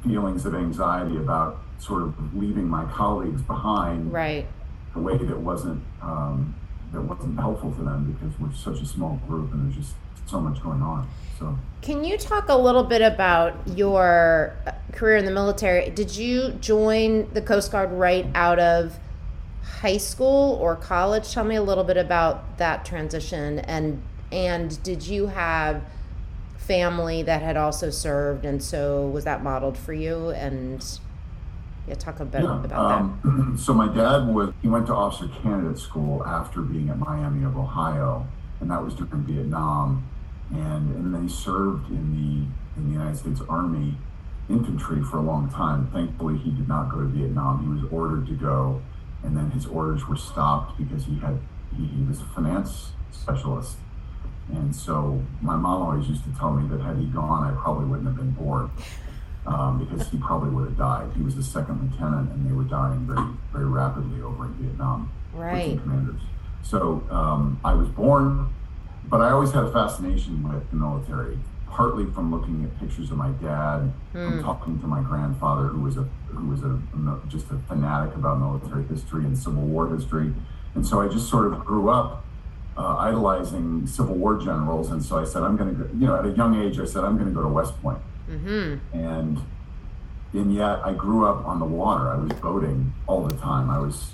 feelings 0.03 0.45
of 0.45 0.55
anxiety 0.55 1.17
about 1.17 1.59
sort 1.79 2.01
of 2.01 2.35
leaving 2.35 2.67
my 2.67 2.85
colleagues 2.85 3.41
behind 3.41 4.11
right. 4.11 4.45
a 4.95 4.99
way 4.99 5.17
that 5.17 5.37
wasn't 5.37 5.81
um, 6.01 6.55
that 6.91 7.01
wasn't 7.01 7.39
helpful 7.39 7.71
to 7.71 7.83
them 7.83 8.11
because 8.11 8.37
we're 8.37 8.53
such 8.53 8.81
a 8.81 8.85
small 8.85 9.19
group 9.27 9.53
and 9.53 9.65
there's 9.65 9.85
just 9.85 9.95
so 10.25 10.41
much 10.41 10.61
going 10.61 10.81
on 10.81 11.07
so. 11.41 11.57
Can 11.81 12.03
you 12.03 12.17
talk 12.17 12.49
a 12.49 12.57
little 12.57 12.83
bit 12.83 13.01
about 13.01 13.55
your 13.67 14.55
uh, 14.67 14.71
career 14.93 15.17
in 15.17 15.25
the 15.25 15.31
military? 15.31 15.89
Did 15.89 16.15
you 16.15 16.51
join 16.61 17.27
the 17.33 17.41
coast 17.41 17.71
guard 17.71 17.91
right 17.91 18.27
out 18.35 18.59
of 18.59 18.97
high 19.63 19.97
school 19.97 20.57
or 20.61 20.75
college 20.75 21.31
tell 21.31 21.43
me 21.43 21.55
a 21.55 21.61
little 21.61 21.83
bit 21.83 21.97
about 21.97 22.57
that 22.57 22.85
transition 22.85 23.59
and 23.59 24.01
and 24.31 24.81
did 24.83 25.05
you 25.05 25.27
have 25.27 25.83
family 26.71 27.23
that 27.23 27.41
had 27.41 27.57
also 27.57 27.89
served, 27.89 28.45
and 28.45 28.63
so 28.63 29.07
was 29.07 29.25
that 29.25 29.43
modeled 29.43 29.77
for 29.77 29.93
you? 29.93 30.29
And 30.29 30.81
Yeah, 31.87 31.95
talk 31.95 32.19
a 32.19 32.25
bit 32.25 32.43
yeah, 32.43 32.63
about 32.63 32.91
um, 32.91 33.57
that. 33.57 33.57
So 33.65 33.73
my 33.73 33.93
dad 33.93 34.27
was 34.27 34.53
he 34.61 34.69
went 34.69 34.87
to 34.87 34.93
officer 34.93 35.27
candidate 35.41 35.79
school 35.79 36.23
after 36.25 36.61
being 36.61 36.89
at 36.89 36.97
Miami 36.97 37.43
of 37.43 37.57
Ohio, 37.57 38.25
and 38.61 38.71
that 38.71 38.81
was 38.83 38.93
during 38.93 39.23
Vietnam, 39.23 40.07
and 40.51 40.95
and 40.95 41.13
then 41.13 41.23
he 41.23 41.29
served 41.29 41.89
in 41.89 42.13
the 42.15 42.79
in 42.79 42.87
the 42.87 42.93
United 42.99 43.17
States 43.17 43.41
Army 43.49 43.97
infantry 44.49 45.03
for 45.03 45.17
a 45.17 45.21
long 45.21 45.49
time. 45.49 45.87
Thankfully, 45.91 46.37
he 46.37 46.51
did 46.51 46.67
not 46.67 46.89
go 46.89 46.99
to 46.99 47.07
Vietnam. 47.07 47.63
He 47.63 47.69
was 47.81 47.91
ordered 47.91 48.27
to 48.27 48.33
go, 48.33 48.81
and 49.23 49.37
then 49.37 49.51
his 49.51 49.65
orders 49.65 50.07
were 50.07 50.15
stopped 50.15 50.77
because 50.77 51.05
he 51.05 51.19
had 51.19 51.39
he, 51.77 51.85
he 51.85 52.03
was 52.03 52.21
a 52.21 52.25
finance 52.25 52.91
specialist. 53.11 53.77
And 54.51 54.75
so 54.75 55.23
my 55.41 55.55
mom 55.55 55.81
always 55.83 56.07
used 56.09 56.23
to 56.25 56.31
tell 56.37 56.51
me 56.51 56.67
that 56.69 56.83
had 56.83 56.97
he 56.97 57.05
gone, 57.05 57.49
I 57.49 57.55
probably 57.61 57.85
wouldn't 57.85 58.07
have 58.07 58.17
been 58.17 58.31
born 58.31 58.69
um, 59.45 59.85
because 59.85 60.09
he 60.09 60.17
probably 60.17 60.49
would 60.49 60.65
have 60.65 60.77
died. 60.77 61.09
He 61.15 61.23
was 61.23 61.37
a 61.37 61.43
second 61.43 61.89
lieutenant, 61.89 62.31
and 62.31 62.49
they 62.49 62.53
were 62.53 62.63
dying 62.63 63.07
very, 63.07 63.27
very 63.53 63.65
rapidly 63.65 64.21
over 64.21 64.45
in 64.45 64.53
Vietnam. 64.53 65.11
Right. 65.33 65.79
Commanders. 65.81 66.21
So 66.63 67.03
um, 67.09 67.59
I 67.63 67.73
was 67.73 67.87
born, 67.87 68.53
but 69.05 69.21
I 69.21 69.31
always 69.31 69.51
had 69.51 69.63
a 69.63 69.71
fascination 69.71 70.47
with 70.47 70.69
the 70.69 70.75
military. 70.75 71.37
Partly 71.71 72.05
from 72.11 72.31
looking 72.31 72.63
at 72.65 72.79
pictures 72.79 73.11
of 73.11 73.17
my 73.17 73.29
dad, 73.29 73.93
mm. 74.13 74.29
from 74.29 74.43
talking 74.43 74.79
to 74.79 74.87
my 74.87 75.01
grandfather, 75.01 75.67
who 75.67 75.81
was 75.81 75.97
a 75.97 76.03
who 76.27 76.47
was 76.47 76.63
a 76.63 76.79
just 77.27 77.49
a 77.51 77.57
fanatic 77.67 78.13
about 78.15 78.39
military 78.39 78.83
history 78.85 79.23
and 79.23 79.37
Civil 79.37 79.63
War 79.63 79.89
history, 79.95 80.33
and 80.75 80.85
so 80.85 81.01
I 81.01 81.07
just 81.07 81.29
sort 81.29 81.51
of 81.51 81.63
grew 81.65 81.89
up 81.89 82.25
uh, 82.77 82.97
idolizing 82.97 83.87
Civil 83.87 84.15
War 84.15 84.37
generals, 84.37 84.91
and 84.91 85.03
so 85.03 85.17
I 85.17 85.25
said, 85.25 85.43
I'm 85.43 85.57
going 85.57 85.75
to, 85.75 85.89
you 85.95 86.07
know, 86.07 86.15
at 86.15 86.25
a 86.25 86.31
young 86.31 86.61
age, 86.61 86.79
I 86.79 86.85
said, 86.85 87.03
I'm 87.03 87.17
going 87.17 87.29
to 87.29 87.33
go 87.33 87.41
to 87.41 87.49
West 87.49 87.79
Point. 87.81 87.99
Mm-hmm. 88.29 88.97
And 88.97 89.41
and 90.33 90.55
yet 90.55 90.79
I 90.85 90.93
grew 90.93 91.25
up 91.25 91.45
on 91.45 91.59
the 91.59 91.65
water. 91.65 92.09
I 92.09 92.15
was 92.15 92.31
boating 92.33 92.93
all 93.07 93.23
the 93.25 93.35
time. 93.37 93.69
I 93.69 93.79
was 93.79 94.13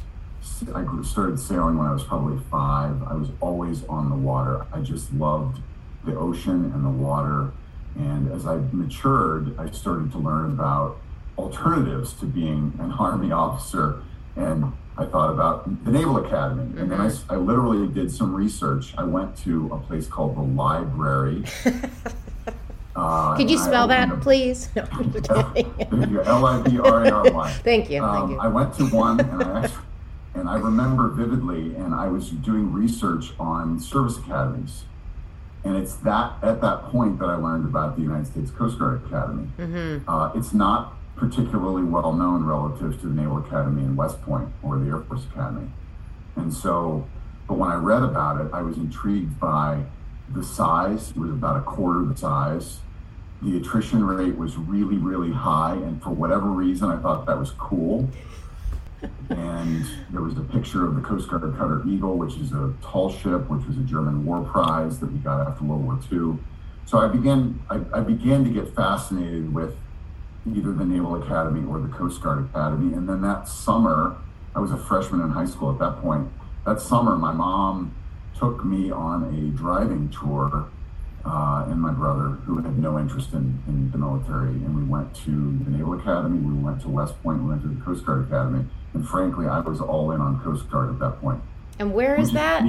I 0.74 0.86
started 1.04 1.40
sailing 1.40 1.78
when 1.78 1.88
I 1.88 1.94
was 1.94 2.04
probably 2.04 2.42
five. 2.50 3.04
I 3.04 3.14
was 3.14 3.30
always 3.42 3.84
on 3.86 4.10
the 4.10 4.16
water. 4.16 4.66
I 4.74 4.80
just 4.80 5.14
loved 5.14 5.62
the 6.08 6.18
ocean 6.18 6.72
and 6.74 6.84
the 6.84 6.90
water. 6.90 7.52
And 7.96 8.32
as 8.32 8.46
I 8.46 8.58
matured, 8.72 9.58
I 9.60 9.70
started 9.72 10.12
to 10.14 10.18
learn 10.18 10.52
about 10.52 10.98
alternatives 11.38 12.14
to 12.14 12.26
being 12.26 12.74
an 12.80 12.92
army 13.00 13.32
officer. 13.32 14.02
And 14.36 14.74
I 14.98 15.06
thought 15.06 15.32
about 15.32 15.86
the 15.86 15.92
Naval 15.92 16.26
Academy. 16.26 16.64
Mm-hmm. 16.64 16.78
And 16.80 16.92
then 16.92 17.02
I, 17.02 17.08
mm-hmm. 17.08 17.34
I 17.34 17.36
literally 17.36 17.88
did 17.88 18.12
some 18.12 18.34
research. 18.34 18.94
I 18.98 19.04
went 19.04 19.38
to 19.44 19.70
a 19.72 19.78
place 19.78 20.08
called 20.08 20.36
the 20.36 20.42
library. 20.42 21.44
Uh, 22.98 23.38
Could 23.38 23.52
you 23.52 23.60
spell 23.60 23.88
that, 23.90 24.10
please? 24.22 24.70
No, 24.76 24.82
L 26.26 26.46
I 26.48 26.62
B 26.64 26.80
R 26.80 27.06
A 27.06 27.12
R 27.12 27.32
Y. 27.32 27.52
Thank 27.64 27.92
you. 27.92 28.04
Um, 28.04 28.18
thank 28.18 28.32
you. 28.32 28.40
I 28.40 28.48
went 28.48 28.74
to 28.78 28.86
one, 28.86 29.20
and 29.20 29.44
I 29.44 29.60
actually, 29.64 29.84
and 30.34 30.50
I 30.50 30.56
remember 30.56 31.10
vividly, 31.10 31.76
and 31.76 31.94
I 31.94 32.08
was 32.08 32.32
doing 32.32 32.74
research 32.74 33.34
on 33.40 33.80
service 33.80 34.18
academies, 34.18 34.86
and 35.68 35.78
it's 35.78 35.96
that 35.98 36.34
at 36.42 36.62
that 36.62 36.84
point 36.84 37.20
that 37.20 37.26
I 37.26 37.36
learned 37.36 37.66
about 37.66 37.96
the 37.96 38.02
United 38.02 38.28
States 38.28 38.52
Coast 38.52 38.80
Guard 38.80 39.04
Academy. 39.06 39.50
Mm-hmm. 39.58 40.10
Uh, 40.10 40.32
it's 40.34 40.54
not 40.54 40.94
particularly 41.16 41.84
well 41.84 42.14
known 42.14 42.44
relative 42.44 43.00
to 43.02 43.08
the 43.08 43.14
Naval 43.14 43.40
Academy 43.40 43.84
in 43.84 43.96
West 43.96 44.22
Point 44.22 44.50
or 44.64 44.78
the 44.78 44.88
Air 44.90 45.00
Force 45.02 45.26
Academy, 45.32 45.70
and 46.36 46.54
so, 46.54 47.08
but 47.48 47.58
when 47.58 47.70
I 47.70 47.76
read 47.76 48.04
about 48.04 48.40
it, 48.40 48.52
I 48.54 48.62
was 48.62 48.78
intrigued 48.78 49.40
by 49.40 49.84
the 50.30 50.44
size. 50.44 51.12
It 51.12 51.18
was 51.18 51.32
about 51.32 51.58
a 51.58 51.62
quarter 51.62 52.04
the 52.06 52.18
size 52.18 52.80
the 53.42 53.58
attrition 53.58 54.04
rate 54.06 54.36
was 54.36 54.58
really, 54.58 54.98
really 54.98 55.32
high. 55.32 55.74
And 55.74 56.02
for 56.02 56.10
whatever 56.10 56.48
reason, 56.48 56.90
I 56.90 56.98
thought 56.98 57.26
that 57.28 57.38
was 57.38 57.52
cool. 57.52 58.10
And 59.30 59.86
there 60.12 60.22
was 60.22 60.38
a 60.38 60.42
picture 60.42 60.86
of 60.86 60.96
the 60.96 61.02
Coast 61.02 61.30
Guard 61.30 61.42
cutter 61.58 61.84
Eagle, 61.88 62.18
which 62.18 62.36
is 62.36 62.52
a 62.52 62.74
tall 62.82 63.12
ship, 63.12 63.50
which 63.50 63.66
was 63.68 63.78
a 63.78 63.82
German 63.82 64.26
war 64.26 64.44
prize 64.44 65.00
that 65.00 65.12
we 65.12 65.20
got 65.20 65.48
after 65.48 65.64
World 65.64 65.86
War 65.86 66.00
II. 66.12 66.40
So 66.86 67.00
I 67.00 67.08
began, 67.08 67.62
I, 67.70 67.82
I 67.94 68.00
began 68.00 68.44
to 68.44 68.50
get 68.50 68.74
fascinated 68.76 69.54
with 69.54 69.76
either 70.48 70.72
the 70.72 70.86
Naval 70.86 71.22
Academy 71.22 71.68
or 71.68 71.80
the 71.80 71.90
Coast 71.90 72.22
Guard 72.22 72.46
Academy. 72.46 72.94
And 72.96 73.08
then 73.08 73.22
that 73.22 73.48
summer, 73.48 74.18
I 74.56 74.60
was 74.60 74.72
a 74.72 74.78
freshman 74.78 75.22
in 75.22 75.30
high 75.30 75.46
school 75.46 75.72
at 75.72 75.80
that 75.80 76.02
point. 76.02 76.32
That 76.66 76.80
summer, 76.80 77.16
my 77.18 77.34
mom 77.34 77.94
took 78.38 78.64
me 78.64 78.92
on 78.92 79.24
a 79.24 79.58
driving 79.58 80.10
tour 80.10 80.70
uh, 81.26 81.66
and 81.68 81.82
my 81.82 81.92
brother, 81.92 82.30
who 82.46 82.60
had 82.60 82.78
no 82.80 82.98
interest 82.98 83.34
in, 83.34 83.62
in 83.68 83.92
the 83.92 83.98
military. 83.98 84.50
And 84.50 84.76
we 84.76 84.84
went 84.84 85.14
to 85.26 85.32
the 85.66 85.72
Naval 85.72 86.00
Academy, 86.00 86.40
we 86.40 86.54
went 86.54 86.82
to 86.82 86.90
West 86.90 87.22
Point, 87.22 87.44
we 87.44 87.50
went 87.50 87.62
to 87.64 87.68
the 87.68 87.82
Coast 87.82 88.06
Guard 88.06 88.26
Academy. 88.26 88.66
And 88.94 89.08
frankly, 89.08 89.48
I 89.48 89.60
was 89.60 89.80
all 89.80 90.12
in 90.12 90.22
on 90.22 90.42
Coast 90.42 90.70
Guard 90.70 90.90
at 90.90 91.00
that 91.00 91.22
point. 91.22 91.42
And 91.80 91.94
where 91.94 92.20
is 92.20 92.32
that? 92.32 92.64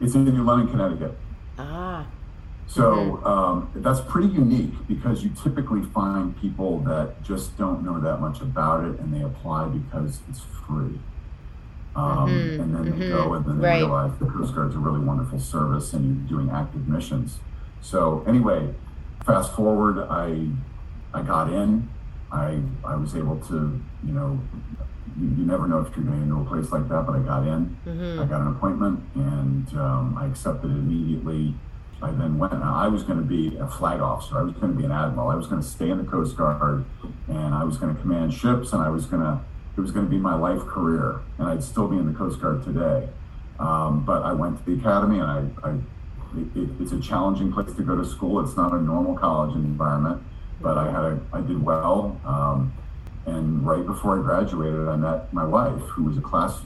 It's 0.00 0.14
in 0.14 0.24
New 0.24 0.42
London, 0.42 0.68
Connecticut. 0.68 1.16
Ah. 1.58 2.06
So 2.66 2.82
mm-hmm. 2.82 3.26
um, 3.26 3.70
that's 3.74 4.00
pretty 4.00 4.28
unique 4.28 4.72
because 4.86 5.24
you 5.24 5.30
typically 5.42 5.82
find 5.82 6.40
people 6.40 6.78
that 6.80 7.22
just 7.22 7.58
don't 7.58 7.84
know 7.84 8.00
that 8.00 8.20
much 8.20 8.40
about 8.40 8.84
it 8.84 8.98
and 9.00 9.12
they 9.12 9.22
apply 9.22 9.66
because 9.66 10.20
it's 10.28 10.40
free. 10.66 11.00
Um, 11.96 12.28
mm-hmm. 12.28 12.60
And 12.60 12.74
then 12.74 12.84
mm-hmm. 12.84 13.00
they 13.00 13.08
go 13.08 13.34
and 13.34 13.44
then 13.44 13.58
they 13.58 13.66
right. 13.66 13.76
realize 13.78 14.12
the 14.18 14.26
Coast 14.26 14.54
Guard's 14.54 14.76
a 14.76 14.78
really 14.78 15.04
wonderful 15.04 15.40
service 15.40 15.92
and 15.92 16.28
you're 16.30 16.38
doing 16.38 16.54
active 16.54 16.86
missions. 16.86 17.38
So 17.80 18.24
anyway, 18.26 18.72
fast 19.26 19.54
forward, 19.54 20.06
I 20.08 20.46
I 21.12 21.22
got 21.22 21.52
in. 21.52 21.88
I 22.30 22.60
I 22.84 22.94
was 22.94 23.16
able 23.16 23.40
to, 23.48 23.80
you 24.06 24.12
know, 24.12 24.38
you, 25.18 25.28
you 25.38 25.44
never 25.44 25.66
know 25.66 25.80
if 25.80 25.96
you're 25.96 26.04
going 26.04 26.22
into 26.22 26.40
a 26.40 26.44
place 26.44 26.70
like 26.70 26.88
that, 26.88 27.06
but 27.06 27.16
I 27.16 27.18
got 27.20 27.46
in. 27.46 27.76
Mm-hmm. 27.86 28.20
I 28.20 28.24
got 28.26 28.40
an 28.40 28.48
appointment 28.48 29.00
and 29.14 29.68
um, 29.78 30.18
I 30.18 30.26
accepted 30.26 30.70
it 30.70 30.74
immediately. 30.74 31.54
I 32.02 32.12
then 32.12 32.38
went. 32.38 32.54
I 32.54 32.88
was 32.88 33.02
going 33.02 33.18
to 33.18 33.24
be 33.24 33.56
a 33.58 33.66
flag 33.66 34.00
officer. 34.00 34.38
I 34.38 34.42
was 34.42 34.54
going 34.54 34.72
to 34.72 34.78
be 34.78 34.84
an 34.84 34.92
admiral. 34.92 35.28
I 35.28 35.34
was 35.34 35.46
going 35.46 35.60
to 35.60 35.66
stay 35.66 35.90
in 35.90 35.98
the 35.98 36.10
Coast 36.10 36.36
Guard, 36.36 36.84
and 37.28 37.54
I 37.54 37.62
was 37.64 37.76
going 37.76 37.94
to 37.94 38.00
command 38.00 38.32
ships, 38.32 38.72
and 38.72 38.82
I 38.82 38.88
was 38.88 39.04
going 39.06 39.22
to. 39.22 39.40
It 39.76 39.80
was 39.80 39.92
going 39.92 40.06
to 40.06 40.10
be 40.10 40.18
my 40.18 40.34
life 40.34 40.60
career, 40.60 41.20
and 41.38 41.48
I'd 41.48 41.62
still 41.62 41.88
be 41.88 41.96
in 41.96 42.10
the 42.10 42.18
Coast 42.18 42.40
Guard 42.40 42.64
today. 42.64 43.08
Um, 43.58 44.04
but 44.04 44.22
I 44.22 44.32
went 44.32 44.58
to 44.58 44.64
the 44.64 44.80
academy, 44.80 45.18
and 45.18 45.30
I, 45.62 45.68
I 45.68 45.72
it, 46.36 46.68
it's 46.80 46.92
a 46.92 47.00
challenging 47.00 47.52
place 47.52 47.72
to 47.74 47.82
go 47.82 47.96
to 47.96 48.04
school. 48.04 48.40
It's 48.40 48.56
not 48.56 48.72
a 48.72 48.80
normal 48.80 49.16
college 49.16 49.54
environment, 49.54 50.22
but 50.60 50.78
I 50.78 50.90
had 50.90 51.04
a, 51.04 51.20
I 51.32 51.40
did 51.42 51.62
well. 51.62 52.18
Um, 52.24 52.72
and 53.26 53.66
right 53.66 53.84
before 53.84 54.18
I 54.18 54.22
graduated, 54.22 54.88
I 54.88 54.96
met 54.96 55.32
my 55.32 55.44
wife, 55.44 55.80
who 55.80 56.04
was 56.04 56.16
a 56.16 56.20
class, 56.20 56.58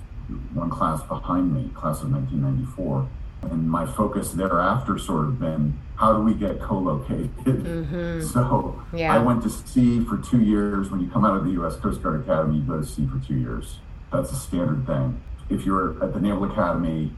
one 0.53 0.71
class 0.71 1.03
behind 1.03 1.53
me, 1.53 1.71
class 1.75 2.03
of 2.03 2.13
1994. 2.13 3.09
And 3.51 3.69
my 3.69 3.85
focus 3.85 4.33
thereafter 4.33 4.99
sort 4.99 5.27
of 5.27 5.39
been, 5.39 5.79
how 5.97 6.15
do 6.15 6.23
we 6.23 6.35
get 6.35 6.61
co-located? 6.61 7.35
Mm-hmm. 7.45 8.21
So 8.33 8.83
yeah. 8.93 9.15
I 9.15 9.19
went 9.19 9.43
to 9.43 9.51
sea 9.51 10.03
for 10.05 10.17
two 10.17 10.43
years. 10.43 10.91
When 10.91 11.01
you 11.01 11.09
come 11.09 11.25
out 11.25 11.37
of 11.37 11.45
the 11.45 11.51
U.S. 11.53 11.77
Coast 11.77 12.03
Guard 12.03 12.21
Academy, 12.23 12.59
you 12.59 12.63
go 12.63 12.81
to 12.81 12.87
sea 12.87 13.07
for 13.07 13.19
two 13.19 13.35
years. 13.35 13.79
That's 14.13 14.33
a 14.33 14.37
standard 14.37 14.87
thing. 14.87 15.23
If 15.51 15.67
you're 15.67 16.03
at 16.03 16.15
the 16.15 16.21
Naval 16.21 16.51
Academy, 16.51 17.13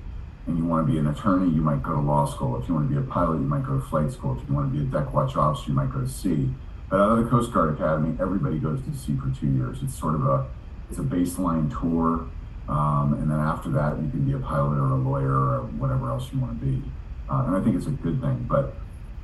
and 0.47 0.57
you 0.59 0.65
want 0.65 0.87
to 0.87 0.93
be 0.93 0.99
an 0.99 1.09
attorney, 1.09 1.53
you 1.53 1.61
might 1.61 1.83
go 1.83 1.95
to 1.95 2.01
law 2.01 2.25
school. 2.25 2.61
If 2.61 2.69
you 2.69 2.75
want 2.75 2.89
to 2.89 2.95
be 2.95 3.01
a 3.01 3.11
pilot, 3.11 3.39
you 3.39 3.47
might 3.47 3.65
go 3.65 3.79
to 3.79 3.85
flight 3.87 4.13
school. 4.13 4.39
If 4.41 4.49
you 4.49 4.55
want 4.55 4.73
to 4.73 4.79
be 4.79 4.85
a 4.85 4.87
deck 4.87 5.13
watch 5.13 5.37
officer, 5.37 5.69
you 5.69 5.75
might 5.75 5.93
go 5.93 6.01
to 6.01 6.09
sea. 6.09 6.51
But 6.89 7.01
out 7.01 7.19
of 7.19 7.25
the 7.25 7.31
Coast 7.31 7.53
Guard 7.53 7.75
Academy, 7.75 8.17
everybody 8.21 8.59
goes 8.59 8.81
to 8.83 8.97
sea 8.97 9.17
for 9.17 9.31
two 9.39 9.49
years. 9.49 9.79
It's 9.83 9.99
sort 9.99 10.15
of 10.15 10.25
a 10.25 10.47
it's 10.89 10.99
a 10.99 11.03
baseline 11.03 11.69
tour, 11.69 12.29
um, 12.69 13.15
and 13.15 13.29
then 13.29 13.41
after 13.41 13.71
that, 13.71 14.01
you 14.01 14.09
can 14.09 14.25
be 14.25 14.33
a 14.35 14.39
pilot 14.39 14.79
or 14.79 14.93
a 14.93 14.97
lawyer 14.97 15.35
or 15.35 15.61
whatever 15.79 16.11
else 16.11 16.33
you 16.33 16.39
want 16.39 16.61
to 16.61 16.65
be. 16.65 16.83
Uh, 17.29 17.45
and 17.47 17.57
I 17.57 17.61
think 17.61 17.75
it's 17.75 17.87
a 17.87 17.91
good 17.91 18.21
thing. 18.21 18.47
But 18.49 18.77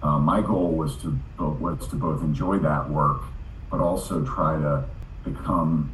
uh, 0.02 0.19
my 0.19 0.40
goal 0.40 0.73
was 0.73 0.97
to 0.99 1.19
was 1.38 1.87
to 1.88 1.97
both 1.97 2.21
enjoy 2.23 2.59
that 2.59 2.90
work, 2.90 3.23
but 3.71 3.81
also 3.81 4.25
try 4.25 4.59
to 4.59 4.85
become 5.25 5.92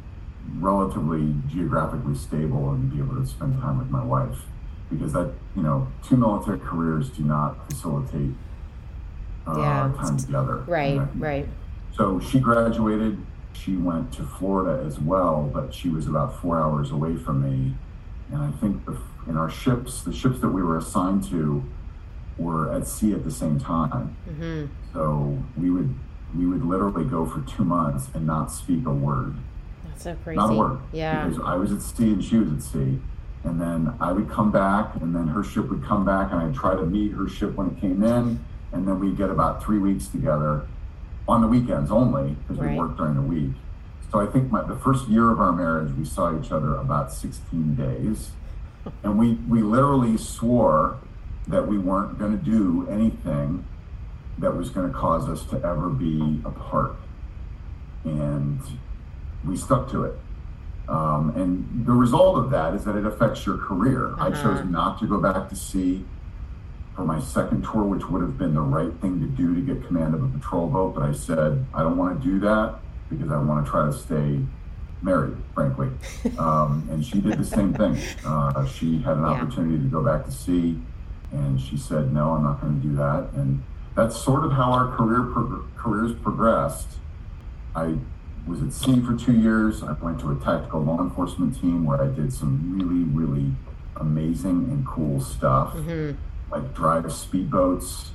relatively 0.57 1.35
geographically 1.47 2.15
stable 2.15 2.71
and 2.71 2.91
be 2.91 2.99
able 2.99 3.15
to 3.15 3.27
spend 3.27 3.61
time 3.61 3.77
with 3.77 3.89
my 3.89 4.03
wife 4.03 4.39
because 4.89 5.13
that 5.13 5.31
you 5.55 5.61
know 5.61 5.87
two 6.07 6.17
military 6.17 6.59
careers 6.59 7.09
do 7.09 7.23
not 7.23 7.69
facilitate 7.69 8.31
uh, 9.49 9.59
yeah, 9.59 9.93
time 9.97 10.17
together. 10.17 10.57
Right, 10.67 11.01
right. 11.15 11.47
So 11.95 12.19
she 12.19 12.39
graduated. 12.39 13.17
She 13.53 13.75
went 13.75 14.13
to 14.13 14.23
Florida 14.23 14.85
as 14.85 14.99
well, 14.99 15.49
but 15.53 15.73
she 15.73 15.89
was 15.89 16.07
about 16.07 16.41
four 16.41 16.59
hours 16.59 16.91
away 16.91 17.17
from 17.17 17.43
me. 17.43 17.75
And 18.31 18.41
I 18.41 18.51
think 18.51 18.85
the, 18.85 18.97
in 19.27 19.35
our 19.37 19.49
ships, 19.49 20.01
the 20.01 20.13
ships 20.13 20.39
that 20.39 20.49
we 20.49 20.61
were 20.61 20.77
assigned 20.77 21.23
to 21.29 21.63
were 22.37 22.71
at 22.71 22.87
sea 22.87 23.11
at 23.13 23.25
the 23.25 23.31
same 23.31 23.59
time. 23.59 24.15
Mm-hmm. 24.29 24.65
So 24.93 25.43
we 25.57 25.69
would 25.69 25.93
we 26.35 26.45
would 26.45 26.63
literally 26.63 27.05
go 27.05 27.25
for 27.25 27.41
two 27.41 27.65
months 27.65 28.09
and 28.13 28.25
not 28.25 28.51
speak 28.51 28.85
a 28.85 28.93
word. 28.93 29.35
That's 29.87 30.03
so 30.03 30.15
crazy. 30.23 30.37
Not 30.37 30.51
a 30.51 30.55
word. 30.55 30.79
Yeah. 30.93 31.27
Because 31.27 31.43
I 31.43 31.55
was 31.55 31.71
at 31.71 31.81
sea 31.81 32.13
and 32.13 32.23
she 32.23 32.37
was 32.37 32.51
at 32.51 32.61
sea 32.61 32.99
and 33.43 33.59
then 33.59 33.93
I 33.99 34.11
would 34.11 34.29
come 34.29 34.51
back, 34.51 34.95
and 34.95 35.15
then 35.15 35.27
her 35.27 35.43
ship 35.43 35.69
would 35.69 35.83
come 35.83 36.05
back, 36.05 36.31
and 36.31 36.41
I'd 36.41 36.53
try 36.53 36.75
to 36.75 36.85
meet 36.85 37.13
her 37.13 37.27
ship 37.27 37.55
when 37.55 37.67
it 37.67 37.79
came 37.79 38.03
in, 38.03 38.43
and 38.71 38.87
then 38.87 38.99
we'd 38.99 39.17
get 39.17 39.29
about 39.29 39.63
three 39.63 39.79
weeks 39.79 40.07
together 40.07 40.67
on 41.27 41.41
the 41.41 41.47
weekends 41.47 41.91
only 41.91 42.31
because 42.33 42.57
right. 42.57 42.71
we 42.71 42.77
work 42.77 42.97
during 42.97 43.15
the 43.15 43.21
week. 43.21 43.51
So 44.11 44.19
I 44.19 44.25
think 44.25 44.51
my, 44.51 44.63
the 44.63 44.75
first 44.75 45.07
year 45.07 45.31
of 45.31 45.39
our 45.39 45.51
marriage, 45.51 45.93
we 45.93 46.05
saw 46.05 46.37
each 46.39 46.51
other 46.51 46.75
about 46.75 47.11
16 47.11 47.75
days. 47.75 48.31
And 49.03 49.19
we, 49.19 49.33
we 49.33 49.61
literally 49.61 50.17
swore 50.17 50.97
that 51.47 51.67
we 51.67 51.77
weren't 51.77 52.17
going 52.17 52.31
to 52.31 52.43
do 52.43 52.87
anything 52.89 53.65
that 54.37 54.55
was 54.55 54.69
going 54.69 54.87
to 54.91 54.97
cause 54.97 55.27
us 55.27 55.43
to 55.49 55.57
ever 55.57 55.89
be 55.89 56.41
apart. 56.45 56.95
And 58.05 58.61
we 59.45 59.57
stuck 59.57 59.91
to 59.91 60.05
it. 60.05 60.17
Um, 60.87 61.33
and 61.35 61.85
the 61.85 61.91
result 61.91 62.37
of 62.37 62.49
that 62.51 62.73
is 62.73 62.85
that 62.85 62.95
it 62.95 63.05
affects 63.05 63.45
your 63.45 63.57
career. 63.57 64.13
Uh-huh. 64.13 64.27
I 64.27 64.29
chose 64.31 64.65
not 64.65 64.97
to 65.01 65.07
go 65.07 65.19
back 65.19 65.49
to 65.49 65.55
sea 65.55 66.05
for 66.99 67.05
my 67.05 67.21
second 67.21 67.63
tour, 67.63 67.83
which 67.83 68.09
would 68.09 68.21
have 68.21 68.37
been 68.37 68.53
the 68.53 68.59
right 68.59 68.91
thing 68.99 69.21
to 69.21 69.25
do 69.25 69.55
to 69.55 69.61
get 69.61 69.87
command 69.87 70.13
of 70.13 70.21
a 70.21 70.27
patrol 70.27 70.67
boat. 70.67 70.95
But 70.95 71.03
I 71.03 71.13
said, 71.13 71.65
I 71.73 71.81
don't 71.81 71.95
want 71.95 72.21
to 72.21 72.27
do 72.27 72.41
that 72.41 72.75
because 73.09 73.31
I 73.31 73.37
want 73.37 73.65
to 73.65 73.71
try 73.71 73.85
to 73.85 73.93
stay 73.93 74.41
married, 75.01 75.37
frankly. 75.55 75.89
Um, 76.37 76.87
and 76.91 77.05
she 77.05 77.21
did 77.21 77.37
the 77.37 77.45
same 77.45 77.73
thing. 77.73 77.97
Uh, 78.25 78.65
she 78.65 78.99
had 78.99 79.15
an 79.15 79.23
yeah. 79.23 79.29
opportunity 79.29 79.77
to 79.77 79.89
go 79.89 80.03
back 80.03 80.25
to 80.25 80.31
sea, 80.31 80.77
and 81.31 81.59
she 81.59 81.77
said, 81.77 82.13
No, 82.13 82.31
I'm 82.31 82.43
not 82.43 82.59
going 82.59 82.81
to 82.81 82.87
do 82.87 82.95
that. 82.95 83.29
And 83.33 83.63
that's 83.95 84.17
sort 84.17 84.43
of 84.43 84.51
how 84.51 84.71
our 84.73 84.95
career 84.95 85.23
pro- 85.23 85.65
careers 85.77 86.13
progressed. 86.21 86.87
I 87.75 87.95
was 88.45 88.61
at 88.61 88.73
sea 88.73 88.99
for 88.99 89.15
two 89.15 89.39
years. 89.39 89.83
I 89.83 89.93
went 89.93 90.19
to 90.21 90.31
a 90.31 90.35
tactical 90.35 90.81
law 90.81 90.99
enforcement 90.99 91.59
team 91.59 91.85
where 91.85 92.01
I 92.01 92.07
did 92.07 92.33
some 92.33 92.77
really, 92.77 93.03
really 93.03 93.51
amazing 93.99 94.67
and 94.71 94.85
cool 94.85 95.21
stuff, 95.21 95.73
mm-hmm. 95.73 96.17
Like 96.51 96.73
drive 96.73 97.05
speedboats 97.05 98.09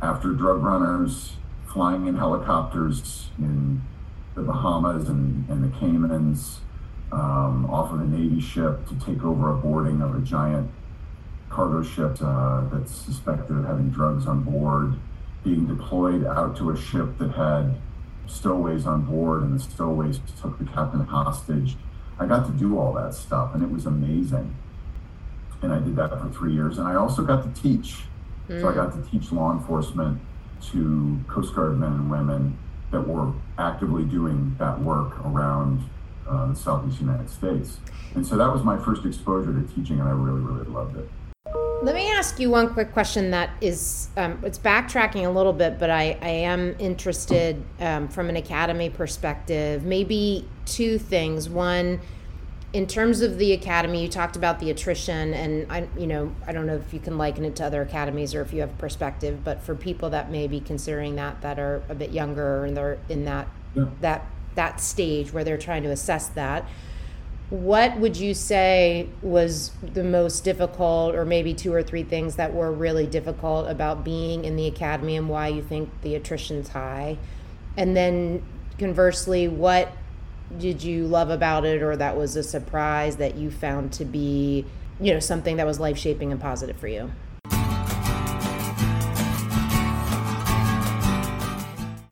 after 0.00 0.32
drug 0.32 0.62
runners, 0.62 1.36
flying 1.66 2.06
in 2.06 2.16
helicopters 2.16 3.30
in 3.38 3.82
the 4.34 4.42
Bahamas 4.42 5.08
and, 5.08 5.48
and 5.48 5.64
the 5.64 5.76
Caymans 5.78 6.60
um, 7.10 7.68
off 7.70 7.92
of 7.92 8.00
a 8.00 8.04
Navy 8.04 8.40
ship 8.40 8.86
to 8.88 8.94
take 9.04 9.24
over 9.24 9.50
a 9.50 9.56
boarding 9.56 10.00
of 10.02 10.14
a 10.14 10.20
giant 10.20 10.70
cargo 11.48 11.82
ship 11.82 12.18
uh, 12.20 12.68
that's 12.70 12.92
suspected 12.92 13.56
of 13.56 13.64
having 13.64 13.90
drugs 13.90 14.26
on 14.26 14.42
board, 14.42 14.94
being 15.44 15.66
deployed 15.66 16.24
out 16.26 16.56
to 16.56 16.70
a 16.70 16.76
ship 16.76 17.18
that 17.18 17.32
had 17.32 17.76
stowaways 18.26 18.86
on 18.86 19.02
board, 19.02 19.42
and 19.42 19.58
the 19.58 19.62
stowaways 19.62 20.20
took 20.40 20.58
the 20.58 20.64
captain 20.66 21.00
hostage. 21.00 21.76
I 22.18 22.26
got 22.26 22.46
to 22.46 22.52
do 22.52 22.78
all 22.78 22.92
that 22.94 23.14
stuff, 23.14 23.54
and 23.54 23.62
it 23.62 23.70
was 23.70 23.86
amazing. 23.86 24.54
And 25.62 25.72
I 25.72 25.78
did 25.80 25.96
that 25.96 26.10
for 26.10 26.28
three 26.30 26.52
years, 26.52 26.78
and 26.78 26.86
I 26.86 26.94
also 26.94 27.22
got 27.22 27.42
to 27.42 27.60
teach. 27.60 27.96
Mm. 28.48 28.60
So 28.60 28.68
I 28.68 28.72
mm. 28.72 28.74
got 28.76 28.92
to 28.92 29.10
teach 29.10 29.32
law 29.32 29.52
enforcement 29.52 30.20
to 30.72 31.18
Coast 31.28 31.54
Guard 31.54 31.78
men 31.78 31.92
and 31.92 32.10
women 32.10 32.58
that 32.90 33.06
were 33.06 33.32
actively 33.58 34.04
doing 34.04 34.54
that 34.58 34.80
work 34.80 35.18
around 35.26 35.88
uh, 36.28 36.46
the 36.46 36.54
Southeast 36.54 37.00
United 37.00 37.28
States. 37.28 37.78
And 38.14 38.26
so 38.26 38.36
that 38.36 38.52
was 38.52 38.62
my 38.62 38.78
first 38.78 39.04
exposure 39.04 39.52
to 39.52 39.74
teaching, 39.74 40.00
and 40.00 40.08
I 40.08 40.12
really, 40.12 40.40
really 40.40 40.66
loved 40.68 40.96
it. 40.96 41.08
Let 41.80 41.94
me 41.94 42.10
ask 42.10 42.40
you 42.40 42.50
one 42.50 42.72
quick 42.72 42.92
question 42.92 43.30
that 43.30 43.50
is, 43.60 44.08
um, 44.16 44.40
it's 44.42 44.58
backtracking 44.58 45.26
a 45.26 45.30
little 45.30 45.52
bit, 45.52 45.78
but 45.78 45.90
I, 45.90 46.18
I 46.20 46.28
am 46.28 46.74
interested 46.80 47.62
um, 47.78 48.08
from 48.08 48.28
an 48.28 48.36
academy 48.36 48.90
perspective. 48.90 49.84
Maybe 49.84 50.48
two 50.66 50.98
things. 50.98 51.48
One, 51.48 52.00
in 52.72 52.86
terms 52.86 53.22
of 53.22 53.38
the 53.38 53.52
academy, 53.52 54.02
you 54.02 54.08
talked 54.08 54.36
about 54.36 54.58
the 54.58 54.70
attrition, 54.70 55.32
and 55.32 55.70
I, 55.72 55.88
you 55.96 56.06
know, 56.06 56.34
I 56.46 56.52
don't 56.52 56.66
know 56.66 56.76
if 56.76 56.92
you 56.92 57.00
can 57.00 57.16
liken 57.16 57.44
it 57.44 57.56
to 57.56 57.64
other 57.64 57.80
academies 57.80 58.34
or 58.34 58.42
if 58.42 58.52
you 58.52 58.60
have 58.60 58.76
perspective, 58.76 59.42
but 59.42 59.62
for 59.62 59.74
people 59.74 60.10
that 60.10 60.30
may 60.30 60.46
be 60.46 60.60
considering 60.60 61.16
that 61.16 61.40
that 61.40 61.58
are 61.58 61.82
a 61.88 61.94
bit 61.94 62.10
younger 62.10 62.66
and 62.66 62.76
they're 62.76 62.98
in 63.08 63.24
that 63.24 63.48
yeah. 63.74 63.86
that 64.02 64.26
that 64.54 64.80
stage 64.80 65.32
where 65.32 65.44
they're 65.44 65.56
trying 65.56 65.82
to 65.84 65.90
assess 65.90 66.28
that, 66.28 66.68
what 67.48 67.96
would 67.96 68.18
you 68.18 68.34
say 68.34 69.08
was 69.22 69.70
the 69.80 70.04
most 70.04 70.44
difficult, 70.44 71.14
or 71.14 71.24
maybe 71.24 71.54
two 71.54 71.72
or 71.72 71.82
three 71.82 72.02
things 72.02 72.36
that 72.36 72.52
were 72.52 72.70
really 72.70 73.06
difficult 73.06 73.70
about 73.70 74.04
being 74.04 74.44
in 74.44 74.56
the 74.56 74.66
academy, 74.66 75.16
and 75.16 75.30
why 75.30 75.48
you 75.48 75.62
think 75.62 75.88
the 76.02 76.14
attrition's 76.14 76.68
high? 76.68 77.16
And 77.78 77.96
then 77.96 78.42
conversely, 78.78 79.48
what 79.48 79.90
did 80.56 80.82
you 80.82 81.06
love 81.06 81.30
about 81.30 81.64
it 81.64 81.82
or 81.82 81.96
that 81.96 82.16
was 82.16 82.36
a 82.36 82.42
surprise 82.42 83.16
that 83.16 83.36
you 83.36 83.50
found 83.50 83.92
to 83.92 84.04
be 84.04 84.64
you 85.00 85.12
know 85.12 85.20
something 85.20 85.56
that 85.56 85.66
was 85.66 85.78
life 85.78 85.98
shaping 85.98 86.32
and 86.32 86.40
positive 86.40 86.76
for 86.76 86.88
you 86.88 87.10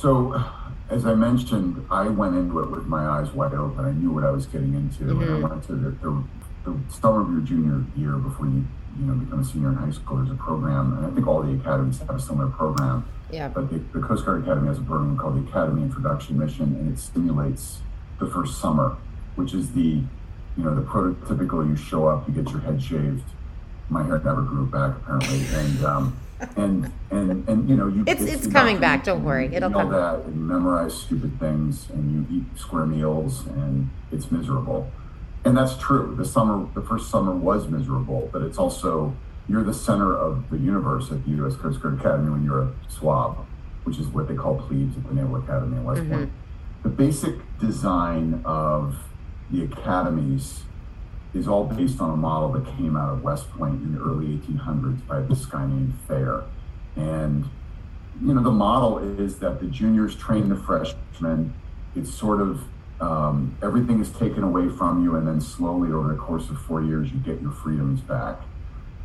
So, 0.00 0.42
as 0.88 1.04
I 1.04 1.14
mentioned, 1.14 1.86
I 1.90 2.08
went 2.08 2.34
into 2.34 2.60
it 2.60 2.70
with 2.70 2.86
my 2.86 3.06
eyes 3.06 3.30
wide 3.32 3.52
open. 3.52 3.84
I 3.84 3.92
knew 3.92 4.10
what 4.10 4.24
I 4.24 4.30
was 4.30 4.46
getting 4.46 4.74
into, 4.74 5.04
mm-hmm. 5.04 5.20
and 5.20 5.22
I 5.22 5.34
mm-hmm. 5.34 5.48
went 5.48 5.64
to 5.64 5.72
the, 5.74 5.90
the, 5.90 6.24
the 6.64 6.94
summer 6.94 7.20
of 7.20 7.30
your 7.30 7.42
junior 7.42 7.84
year 7.94 8.12
before 8.12 8.46
you 8.46 8.64
you 8.98 9.06
know 9.06 9.14
become 9.14 9.40
a 9.40 9.44
senior 9.44 9.68
in 9.68 9.74
high 9.74 9.90
school. 9.90 10.16
There's 10.16 10.30
a 10.30 10.34
program, 10.34 10.96
and 10.96 11.06
I 11.06 11.10
think 11.10 11.26
all 11.26 11.42
the 11.42 11.52
academies 11.52 11.98
have 11.98 12.14
a 12.16 12.20
similar 12.20 12.48
program. 12.48 13.06
Yeah. 13.30 13.48
But 13.48 13.68
the, 13.68 13.78
the 13.92 14.00
Coast 14.00 14.24
Guard 14.24 14.42
Academy 14.42 14.68
has 14.68 14.78
a 14.78 14.82
program 14.82 15.18
called 15.18 15.36
the 15.36 15.46
Academy 15.50 15.82
Introduction 15.82 16.38
Mission, 16.38 16.74
and 16.76 16.90
it 16.90 16.98
stimulates 16.98 17.80
the 18.18 18.26
first 18.26 18.58
summer, 18.58 18.96
which 19.36 19.52
is 19.52 19.72
the 19.72 20.02
you 20.56 20.64
know 20.64 20.74
the 20.74 20.82
prototypical. 20.82 21.68
You 21.68 21.76
show 21.76 22.06
up, 22.06 22.26
you 22.26 22.32
get 22.32 22.50
your 22.50 22.60
head 22.60 22.82
shaved. 22.82 23.24
My 23.90 24.02
hair 24.02 24.18
never 24.24 24.40
grew 24.40 24.64
back 24.64 24.96
apparently, 24.96 25.44
and 25.52 25.84
um, 25.84 26.16
and 26.56 26.92
and 27.10 27.48
and 27.48 27.68
you 27.68 27.76
know 27.76 27.88
you 27.88 28.04
it's 28.06 28.22
it's, 28.22 28.46
coming 28.46 28.78
back 28.78 29.04
don't 29.04 29.24
worry 29.24 29.54
it'll 29.54 29.70
come 29.70 29.90
that 29.90 30.20
and 30.24 30.48
memorize 30.48 30.94
stupid 30.94 31.38
things 31.38 31.90
and 31.90 32.28
you 32.30 32.38
eat 32.38 32.58
square 32.58 32.86
meals 32.86 33.46
and 33.46 33.90
it's 34.10 34.30
miserable 34.30 34.90
and 35.44 35.56
that's 35.56 35.76
true 35.76 36.14
the 36.16 36.24
summer 36.24 36.66
the 36.74 36.82
first 36.82 37.10
summer 37.10 37.34
was 37.34 37.68
miserable 37.68 38.28
but 38.32 38.42
it's 38.42 38.58
also 38.58 39.14
you're 39.50 39.64
the 39.64 39.74
center 39.74 40.16
of 40.16 40.48
the 40.48 40.58
universe 40.58 41.10
at 41.10 41.24
the 41.24 41.30
U.S. 41.32 41.56
Coast 41.56 41.80
Guard 41.80 41.98
Academy 41.98 42.30
when 42.30 42.44
you're 42.44 42.62
a 42.62 42.72
swab, 42.88 43.44
which 43.82 43.98
is 43.98 44.06
what 44.06 44.28
they 44.28 44.36
call 44.36 44.56
plebes 44.56 44.96
at 44.96 45.08
the 45.08 45.14
Naval 45.14 45.36
Academy 45.36 45.76
in 45.76 45.84
West 45.84 46.08
Point. 46.08 46.30
Mm-hmm. 46.30 46.82
The 46.84 46.88
basic 46.88 47.34
design 47.58 48.42
of 48.44 48.96
the 49.50 49.64
academies 49.64 50.62
is 51.34 51.46
all 51.46 51.64
based 51.64 52.00
on 52.00 52.10
a 52.10 52.16
model 52.16 52.50
that 52.52 52.66
came 52.76 52.96
out 52.96 53.12
of 53.12 53.22
West 53.22 53.50
Point 53.50 53.82
in 53.82 53.94
the 53.94 54.00
early 54.00 54.26
1800s 54.38 55.06
by 55.06 55.20
this 55.20 55.46
guy 55.46 55.66
named 55.66 55.94
Thayer. 56.08 56.44
And, 56.96 57.48
you 58.20 58.34
know, 58.34 58.42
the 58.42 58.50
model 58.50 58.98
is 58.98 59.38
that 59.38 59.60
the 59.60 59.66
juniors 59.66 60.16
train 60.16 60.48
the 60.48 60.56
freshmen. 60.56 61.54
It's 61.94 62.12
sort 62.12 62.40
of 62.40 62.64
um, 63.00 63.56
everything 63.62 64.00
is 64.00 64.10
taken 64.10 64.42
away 64.42 64.68
from 64.68 65.02
you, 65.02 65.16
and 65.16 65.26
then 65.26 65.40
slowly 65.40 65.90
over 65.90 66.08
the 66.08 66.18
course 66.18 66.50
of 66.50 66.60
four 66.60 66.82
years, 66.82 67.10
you 67.10 67.18
get 67.18 67.40
your 67.40 67.52
freedoms 67.52 68.00
back. 68.00 68.40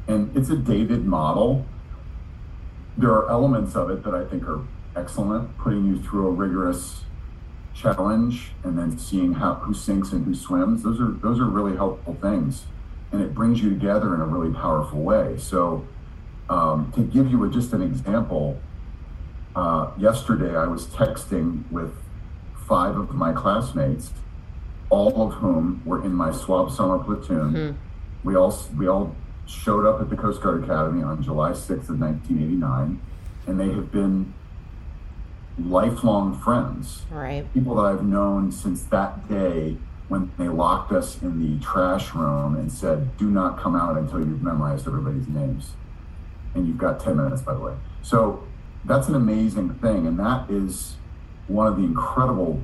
And 0.07 0.35
it's 0.35 0.49
a 0.49 0.57
dated 0.57 1.05
model. 1.05 1.65
There 2.97 3.11
are 3.11 3.29
elements 3.29 3.75
of 3.75 3.89
it 3.89 4.03
that 4.03 4.13
I 4.13 4.25
think 4.25 4.43
are 4.43 4.61
excellent, 4.95 5.57
putting 5.57 5.85
you 5.85 6.01
through 6.01 6.27
a 6.27 6.31
rigorous 6.31 7.04
challenge 7.75 8.51
and 8.63 8.77
then 8.77 8.97
seeing 8.97 9.33
how 9.33 9.55
who 9.55 9.73
sinks 9.73 10.11
and 10.11 10.25
who 10.25 10.33
swims 10.33 10.83
those 10.83 10.99
are 11.01 11.11
those 11.11 11.39
are 11.39 11.45
really 11.45 11.75
helpful 11.75 12.15
things. 12.21 12.65
And 13.11 13.21
it 13.21 13.33
brings 13.33 13.61
you 13.61 13.69
together 13.69 14.15
in 14.15 14.21
a 14.21 14.25
really 14.25 14.53
powerful 14.53 15.01
way. 15.01 15.37
So 15.37 15.85
um, 16.49 16.91
to 16.95 17.01
give 17.01 17.31
you 17.31 17.43
a, 17.43 17.49
just 17.49 17.73
an 17.73 17.81
example 17.81 18.59
uh, 19.55 19.91
yesterday 19.97 20.55
i 20.55 20.67
was 20.67 20.85
texting 20.87 21.69
with 21.71 21.93
five 22.67 22.97
of 22.97 23.13
my 23.15 23.31
classmates 23.31 24.11
all 24.89 25.27
of 25.27 25.33
whom 25.35 25.81
were 25.85 26.03
in 26.05 26.13
my 26.13 26.31
swab 26.31 26.71
summer 26.71 26.99
platoon. 26.99 27.53
Mm-hmm. 27.53 28.27
we 28.27 28.35
all 28.35 28.55
we 28.77 28.87
all 28.87 29.15
showed 29.47 29.85
up 29.85 30.01
at 30.01 30.09
the 30.09 30.15
coast 30.15 30.41
guard 30.41 30.63
academy 30.63 31.03
on 31.03 31.23
july 31.23 31.51
6th 31.51 31.89
of 31.89 31.99
1989 31.99 33.01
and 33.47 33.59
they 33.59 33.69
have 33.69 33.91
been 33.91 34.33
lifelong 35.57 36.37
friends. 36.37 37.03
Right. 37.09 37.51
People 37.53 37.75
that 37.75 37.83
I've 37.83 38.03
known 38.03 38.51
since 38.51 38.83
that 38.83 39.27
day 39.29 39.77
when 40.07 40.31
they 40.37 40.47
locked 40.47 40.91
us 40.91 41.21
in 41.21 41.39
the 41.39 41.63
trash 41.63 42.13
room 42.13 42.55
and 42.55 42.71
said, 42.71 43.17
do 43.17 43.29
not 43.29 43.59
come 43.59 43.75
out 43.75 43.97
until 43.97 44.19
you've 44.19 44.43
memorized 44.43 44.87
everybody's 44.87 45.27
names. 45.27 45.71
And 46.53 46.67
you've 46.67 46.77
got 46.77 46.99
10 46.99 47.17
minutes, 47.17 47.41
by 47.41 47.53
the 47.53 47.59
way. 47.59 47.73
So 48.03 48.43
that's 48.83 49.07
an 49.07 49.15
amazing 49.15 49.75
thing. 49.75 50.05
And 50.05 50.19
that 50.19 50.49
is 50.49 50.95
one 51.47 51.67
of 51.67 51.77
the 51.77 51.83
incredible 51.83 52.61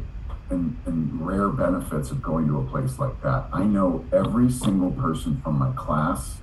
and, 0.49 0.77
and 0.85 1.25
rare 1.25 1.49
benefits 1.49 2.11
of 2.11 2.21
going 2.21 2.47
to 2.47 2.59
a 2.59 2.65
place 2.65 2.99
like 2.99 3.21
that. 3.23 3.45
I 3.51 3.63
know 3.63 4.05
every 4.11 4.51
single 4.51 4.91
person 4.91 5.41
from 5.41 5.57
my 5.57 5.71
class, 5.71 6.37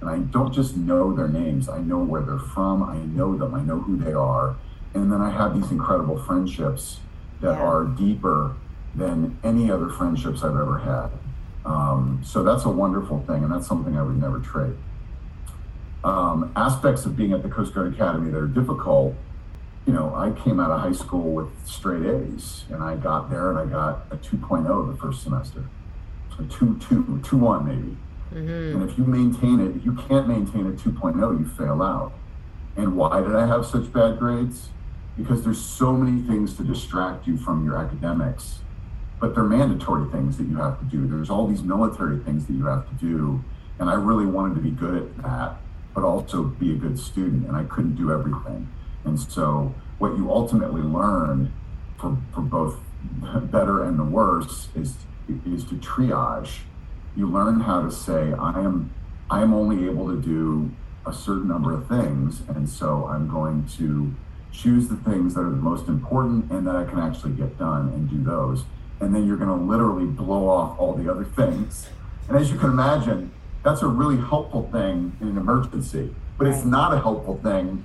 and 0.00 0.08
I 0.08 0.18
don't 0.18 0.52
just 0.52 0.76
know 0.76 1.14
their 1.14 1.28
names, 1.28 1.68
I 1.68 1.78
know 1.78 1.98
where 1.98 2.22
they're 2.22 2.38
from, 2.38 2.82
I 2.82 2.96
know 2.96 3.36
them, 3.36 3.54
I 3.54 3.60
know 3.60 3.80
who 3.80 3.98
they 3.98 4.14
are 4.14 4.56
And 4.94 5.12
then 5.12 5.20
I 5.20 5.30
have 5.30 5.60
these 5.60 5.70
incredible 5.70 6.18
friendships 6.18 7.00
that 7.40 7.52
yeah. 7.52 7.62
are 7.62 7.84
deeper 7.84 8.56
than 8.94 9.38
any 9.44 9.70
other 9.70 9.88
friendships 9.88 10.42
I've 10.42 10.56
ever 10.56 10.78
had. 10.78 11.10
Um, 11.64 12.20
so 12.24 12.42
that's 12.42 12.64
a 12.64 12.70
wonderful 12.70 13.20
thing, 13.26 13.44
and 13.44 13.52
that's 13.52 13.66
something 13.66 13.96
I 13.96 14.02
would 14.02 14.20
never 14.20 14.40
trade. 14.40 14.76
Um, 16.02 16.52
aspects 16.56 17.04
of 17.04 17.16
being 17.16 17.32
at 17.32 17.42
the 17.42 17.48
Coast 17.48 17.74
Guard 17.74 17.94
Academy 17.94 18.30
that 18.30 18.38
are 18.38 18.46
difficult, 18.46 19.14
you 19.86 19.92
know, 19.92 20.14
I 20.14 20.30
came 20.30 20.58
out 20.58 20.70
of 20.70 20.80
high 20.80 20.92
school 20.92 21.32
with 21.32 21.48
straight 21.66 22.06
A's, 22.06 22.64
and 22.70 22.82
I 22.82 22.96
got 22.96 23.30
there 23.30 23.50
and 23.50 23.58
I 23.58 23.66
got 23.66 24.06
a 24.10 24.16
2.0 24.16 24.92
the 24.92 24.98
first 24.98 25.22
semester, 25.22 25.64
a 26.38 26.44
2 26.44 26.78
2, 26.88 27.20
2 27.22 27.36
1 27.36 27.66
maybe. 27.66 27.96
Mm-hmm. 28.32 28.80
And 28.80 28.90
if 28.90 28.96
you 28.96 29.04
maintain 29.04 29.60
it, 29.60 29.76
if 29.76 29.84
you 29.84 29.92
can't 29.92 30.28
maintain 30.28 30.66
a 30.66 30.70
2.0, 30.70 31.38
you 31.38 31.46
fail 31.46 31.82
out. 31.82 32.12
And 32.76 32.96
why 32.96 33.20
did 33.20 33.34
I 33.34 33.46
have 33.46 33.66
such 33.66 33.92
bad 33.92 34.18
grades? 34.18 34.68
Because 35.16 35.44
there's 35.44 35.60
so 35.60 35.92
many 35.92 36.22
things 36.22 36.56
to 36.56 36.64
distract 36.64 37.26
you 37.26 37.36
from 37.36 37.64
your 37.64 37.76
academics 37.76 38.60
but 39.20 39.34
they're 39.34 39.44
mandatory 39.44 40.10
things 40.10 40.38
that 40.38 40.44
you 40.44 40.56
have 40.56 40.78
to 40.78 40.84
do. 40.86 41.06
There's 41.06 41.28
all 41.28 41.46
these 41.46 41.62
military 41.62 42.18
things 42.20 42.46
that 42.46 42.54
you 42.54 42.66
have 42.66 42.88
to 42.88 42.94
do. 42.94 43.44
And 43.78 43.90
I 43.90 43.94
really 43.94 44.26
wanted 44.26 44.54
to 44.54 44.60
be 44.62 44.70
good 44.70 44.96
at 44.96 45.22
that, 45.22 45.56
but 45.94 46.04
also 46.04 46.44
be 46.44 46.72
a 46.72 46.76
good 46.76 46.98
student. 46.98 47.46
And 47.46 47.54
I 47.54 47.64
couldn't 47.64 47.96
do 47.96 48.10
everything. 48.10 48.68
And 49.04 49.20
so 49.20 49.74
what 49.98 50.16
you 50.16 50.30
ultimately 50.30 50.80
learn 50.80 51.52
for, 51.98 52.16
for 52.34 52.40
both 52.40 52.80
better 53.50 53.84
and 53.84 53.98
the 53.98 54.04
worse 54.04 54.68
is 54.74 54.96
is 55.46 55.62
to 55.64 55.76
triage. 55.76 56.60
You 57.14 57.30
learn 57.30 57.60
how 57.60 57.82
to 57.82 57.92
say, 57.92 58.32
I 58.32 58.60
am 58.60 58.92
I 59.30 59.42
am 59.42 59.54
only 59.54 59.88
able 59.88 60.08
to 60.08 60.20
do 60.20 60.72
a 61.06 61.12
certain 61.12 61.46
number 61.46 61.72
of 61.72 61.86
things. 61.86 62.42
And 62.48 62.68
so 62.68 63.06
I'm 63.06 63.28
going 63.28 63.68
to 63.78 64.14
choose 64.52 64.88
the 64.88 64.96
things 64.96 65.34
that 65.34 65.40
are 65.40 65.50
the 65.50 65.56
most 65.56 65.88
important 65.88 66.50
and 66.50 66.66
that 66.66 66.76
I 66.76 66.84
can 66.84 66.98
actually 66.98 67.32
get 67.32 67.58
done 67.58 67.88
and 67.88 68.10
do 68.10 68.22
those 68.22 68.64
and 69.00 69.14
then 69.14 69.26
you're 69.26 69.36
going 69.36 69.48
to 69.48 69.64
literally 69.64 70.04
blow 70.04 70.48
off 70.48 70.78
all 70.78 70.94
the 70.94 71.10
other 71.10 71.24
things. 71.24 71.88
And 72.28 72.36
as 72.36 72.50
you 72.50 72.58
can 72.58 72.70
imagine, 72.70 73.32
that's 73.62 73.82
a 73.82 73.86
really 73.86 74.18
helpful 74.18 74.68
thing 74.70 75.16
in 75.20 75.28
an 75.28 75.38
emergency, 75.38 76.14
but 76.38 76.46
right. 76.46 76.54
it's 76.54 76.64
not 76.64 76.92
a 76.92 77.00
helpful 77.00 77.40
thing 77.42 77.84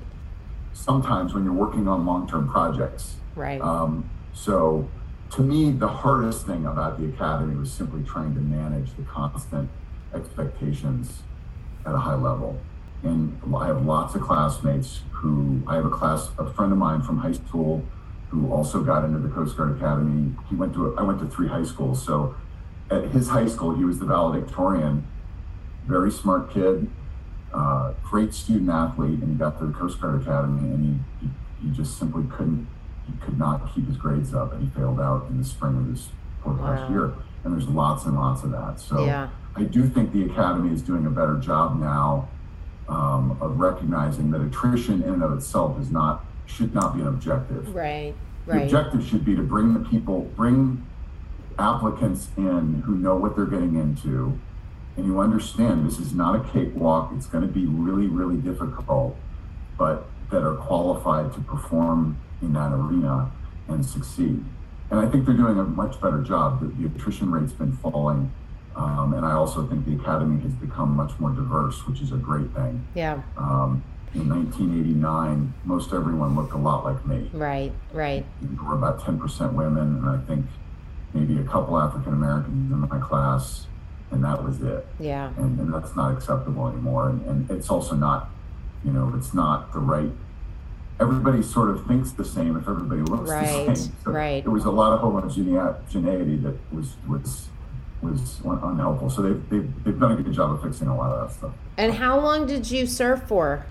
sometimes 0.74 1.34
when 1.34 1.46
you're 1.46 1.54
working 1.54 1.88
on 1.88 2.06
long-term 2.06 2.50
projects. 2.50 3.16
Right. 3.36 3.62
Um, 3.62 4.10
so, 4.34 4.90
to 5.32 5.42
me, 5.42 5.72
the 5.72 5.88
hardest 5.88 6.46
thing 6.46 6.66
about 6.66 7.00
the 7.00 7.08
academy 7.08 7.56
was 7.56 7.72
simply 7.72 8.04
trying 8.04 8.36
to 8.36 8.42
manage 8.42 8.96
the 8.96 9.04
constant 9.04 9.70
expectations 10.14 11.24
at 11.86 11.94
a 11.94 11.98
high 11.98 12.16
level. 12.16 12.60
And 13.06 13.40
I 13.56 13.68
have 13.68 13.86
lots 13.86 14.16
of 14.16 14.22
classmates 14.22 15.02
who 15.12 15.62
I 15.68 15.76
have 15.76 15.86
a 15.86 15.90
class, 15.90 16.30
a 16.40 16.52
friend 16.52 16.72
of 16.72 16.78
mine 16.78 17.04
from 17.04 17.20
high 17.20 17.34
school 17.34 17.84
who 18.30 18.52
also 18.52 18.82
got 18.82 19.06
into 19.06 19.20
the 19.20 19.30
Coast 19.30 19.56
Guard 19.56 19.78
Academy. 19.78 20.34
He 20.50 20.56
went 20.56 20.74
to, 20.74 20.98
I 20.98 21.04
went 21.04 21.20
to 21.20 21.28
three 21.28 21.48
high 21.48 21.64
schools. 21.64 22.04
So 22.04 22.36
at 22.90 23.06
his 23.06 23.30
high 23.30 23.48
school, 23.48 23.76
he 23.76 23.86
was 23.86 24.00
the 24.00 24.06
valedictorian, 24.06 25.06
very 25.86 26.12
smart 26.12 26.52
kid, 26.52 26.90
uh, 27.54 27.94
great 28.04 28.34
student 28.34 28.70
athlete, 28.72 29.20
and 29.20 29.30
he 29.30 29.36
got 29.36 29.60
to 29.60 29.68
the 29.68 29.74
Coast 29.74 30.02
Guard 30.02 30.22
Academy 30.22 30.74
and 30.74 31.04
he, 31.22 31.28
he, 31.28 31.68
he, 31.70 31.76
just 31.76 31.98
simply 32.00 32.24
couldn't, 32.30 32.68
he 33.06 33.14
could 33.24 33.38
not 33.38 33.74
keep 33.74 33.88
his 33.88 33.98
grades 33.98 34.34
up 34.34 34.52
and 34.52 34.64
he 34.64 34.70
failed 34.76 35.00
out 35.00 35.28
in 35.30 35.38
the 35.38 35.46
spring 35.46 35.78
of 35.78 35.88
his 35.88 36.10
fourth 36.44 36.60
wow. 36.60 36.72
last 36.72 36.90
year. 36.90 37.14
And 37.44 37.54
there's 37.54 37.68
lots 37.68 38.06
and 38.06 38.16
lots 38.16 38.44
of 38.44 38.52
that. 38.52 38.80
So 38.80 39.06
yeah. 39.06 39.30
I 39.56 39.64
do 39.64 39.88
think 39.88 40.12
the 40.12 40.26
Academy 40.26 40.74
is 40.74 40.82
doing 40.82 41.06
a 41.06 41.12
better 41.12 41.38
job 41.38 41.80
now 41.80 42.30
um, 42.88 43.38
of 43.42 43.60
recognizing 43.60 44.32
that 44.32 44.42
attrition 44.42 45.02
in 45.02 45.14
and 45.14 45.24
of 45.24 45.34
itself 45.34 45.80
is 45.80 45.92
not 45.92 46.26
should 46.46 46.74
not 46.74 46.96
be 46.96 47.02
an 47.02 47.08
objective. 47.08 47.74
Right. 47.74 48.14
Right. 48.46 48.60
The 48.60 48.64
objective 48.64 49.08
should 49.08 49.26
be 49.26 49.36
to 49.36 49.42
bring 49.42 49.74
the 49.74 49.80
people, 49.90 50.32
bring 50.36 50.86
applicants 51.58 52.28
in 52.38 52.84
who 52.86 52.96
know 52.96 53.16
what 53.16 53.36
they're 53.36 53.46
getting 53.46 53.76
into, 53.76 54.40
and 54.98 55.08
you 55.08 55.20
understand 55.20 55.88
this 55.88 56.00
is 56.00 56.14
not 56.14 56.36
a 56.36 56.50
cakewalk. 56.52 57.12
It's 57.16 57.26
going 57.26 57.46
to 57.46 57.52
be 57.52 57.66
really, 57.66 58.08
really 58.08 58.38
difficult, 58.38 59.18
but 59.78 60.06
that 60.30 60.44
are 60.44 60.56
qualified 60.56 61.34
to 61.34 61.40
perform 61.42 62.20
in 62.42 62.54
that 62.54 62.72
arena 62.72 63.32
and 63.68 63.86
succeed. 63.86 64.44
And 64.92 65.00
I 65.00 65.08
think 65.08 65.26
they're 65.26 65.36
doing 65.36 65.58
a 65.58 65.64
much 65.64 66.00
better 66.00 66.22
job. 66.22 66.62
The, 66.62 66.68
the 66.68 66.96
attrition 66.96 67.32
rate's 67.32 67.54
been 67.54 67.76
falling. 67.78 68.32
Um, 68.76 69.14
and 69.14 69.26
I 69.26 69.32
also 69.32 69.66
think 69.66 69.86
the 69.86 69.96
academy 69.96 70.42
has 70.42 70.54
become 70.54 70.96
much 70.96 71.18
more 71.20 71.32
diverse, 71.32 71.88
which 71.88 72.02
is 72.02 72.12
a 72.12 72.18
great 72.18 72.52
thing. 72.54 72.86
Yeah. 72.94 73.22
Um, 73.38 73.84
in 74.14 74.30
1989, 74.30 75.54
most 75.66 75.94
everyone 75.94 76.36
looked 76.36 76.54
a 76.54 76.58
lot 76.58 76.86
like 76.86 77.06
me. 77.06 77.30
Right, 77.34 77.72
right. 77.94 78.26
There 78.42 78.64
were 78.64 78.76
about 78.76 79.00
10% 79.02 79.54
women, 79.54 79.98
and 79.98 80.10
I 80.10 80.18
think 80.26 80.46
maybe 81.14 81.40
a 81.40 81.44
couple 81.44 81.78
African 81.78 82.14
Americans 82.14 82.72
in 82.72 82.80
my 82.80 83.00
class, 83.00 83.68
and 84.12 84.24
that 84.24 84.44
was 84.44 84.62
it. 84.62 84.86
Yeah. 85.00 85.32
And, 85.38 85.60
and 85.60 85.74
that's 85.74 85.96
not 85.96 86.14
acceptable 86.14 86.68
anymore. 86.68 87.10
And, 87.10 87.26
and 87.26 87.52
it's 87.52 87.70
also 87.70 87.96
not, 87.96 88.30
you 88.84 88.92
know, 88.92 89.14
it's 89.18 89.34
not 89.34 89.74
the 89.74 89.80
right. 89.80 90.12
Everybody 91.00 91.44
sort 91.44 91.70
of 91.70 91.86
thinks 91.86 92.12
the 92.12 92.24
same 92.24 92.56
if 92.56 92.70
everybody 92.70 93.02
looks 93.02 93.30
right, 93.30 93.68
the 93.68 93.76
same. 93.76 93.96
So 94.04 94.12
right. 94.12 94.44
There 94.44 94.52
was 94.52 94.64
a 94.64 94.72
lot 94.72 94.94
of 94.94 95.02
homogeneity 95.02 96.38
that 96.38 96.56
was 96.74 96.96
was 97.06 97.50
was 98.12 98.42
unhelpful. 98.46 99.10
So 99.10 99.22
they've, 99.22 99.50
they've, 99.50 99.84
they've 99.84 100.00
done 100.00 100.14
a 100.14 100.16
good 100.16 100.34
job 100.34 100.52
of 100.52 100.62
fixing 100.62 100.88
a 100.88 100.96
lot 100.96 101.12
of 101.12 101.28
that 101.28 101.36
stuff. 101.36 101.54
And 101.78 101.94
how 101.94 102.20
long 102.20 102.48
did 102.48 102.70
you 102.70 102.86
serve 102.86 103.28
for? 103.28 103.66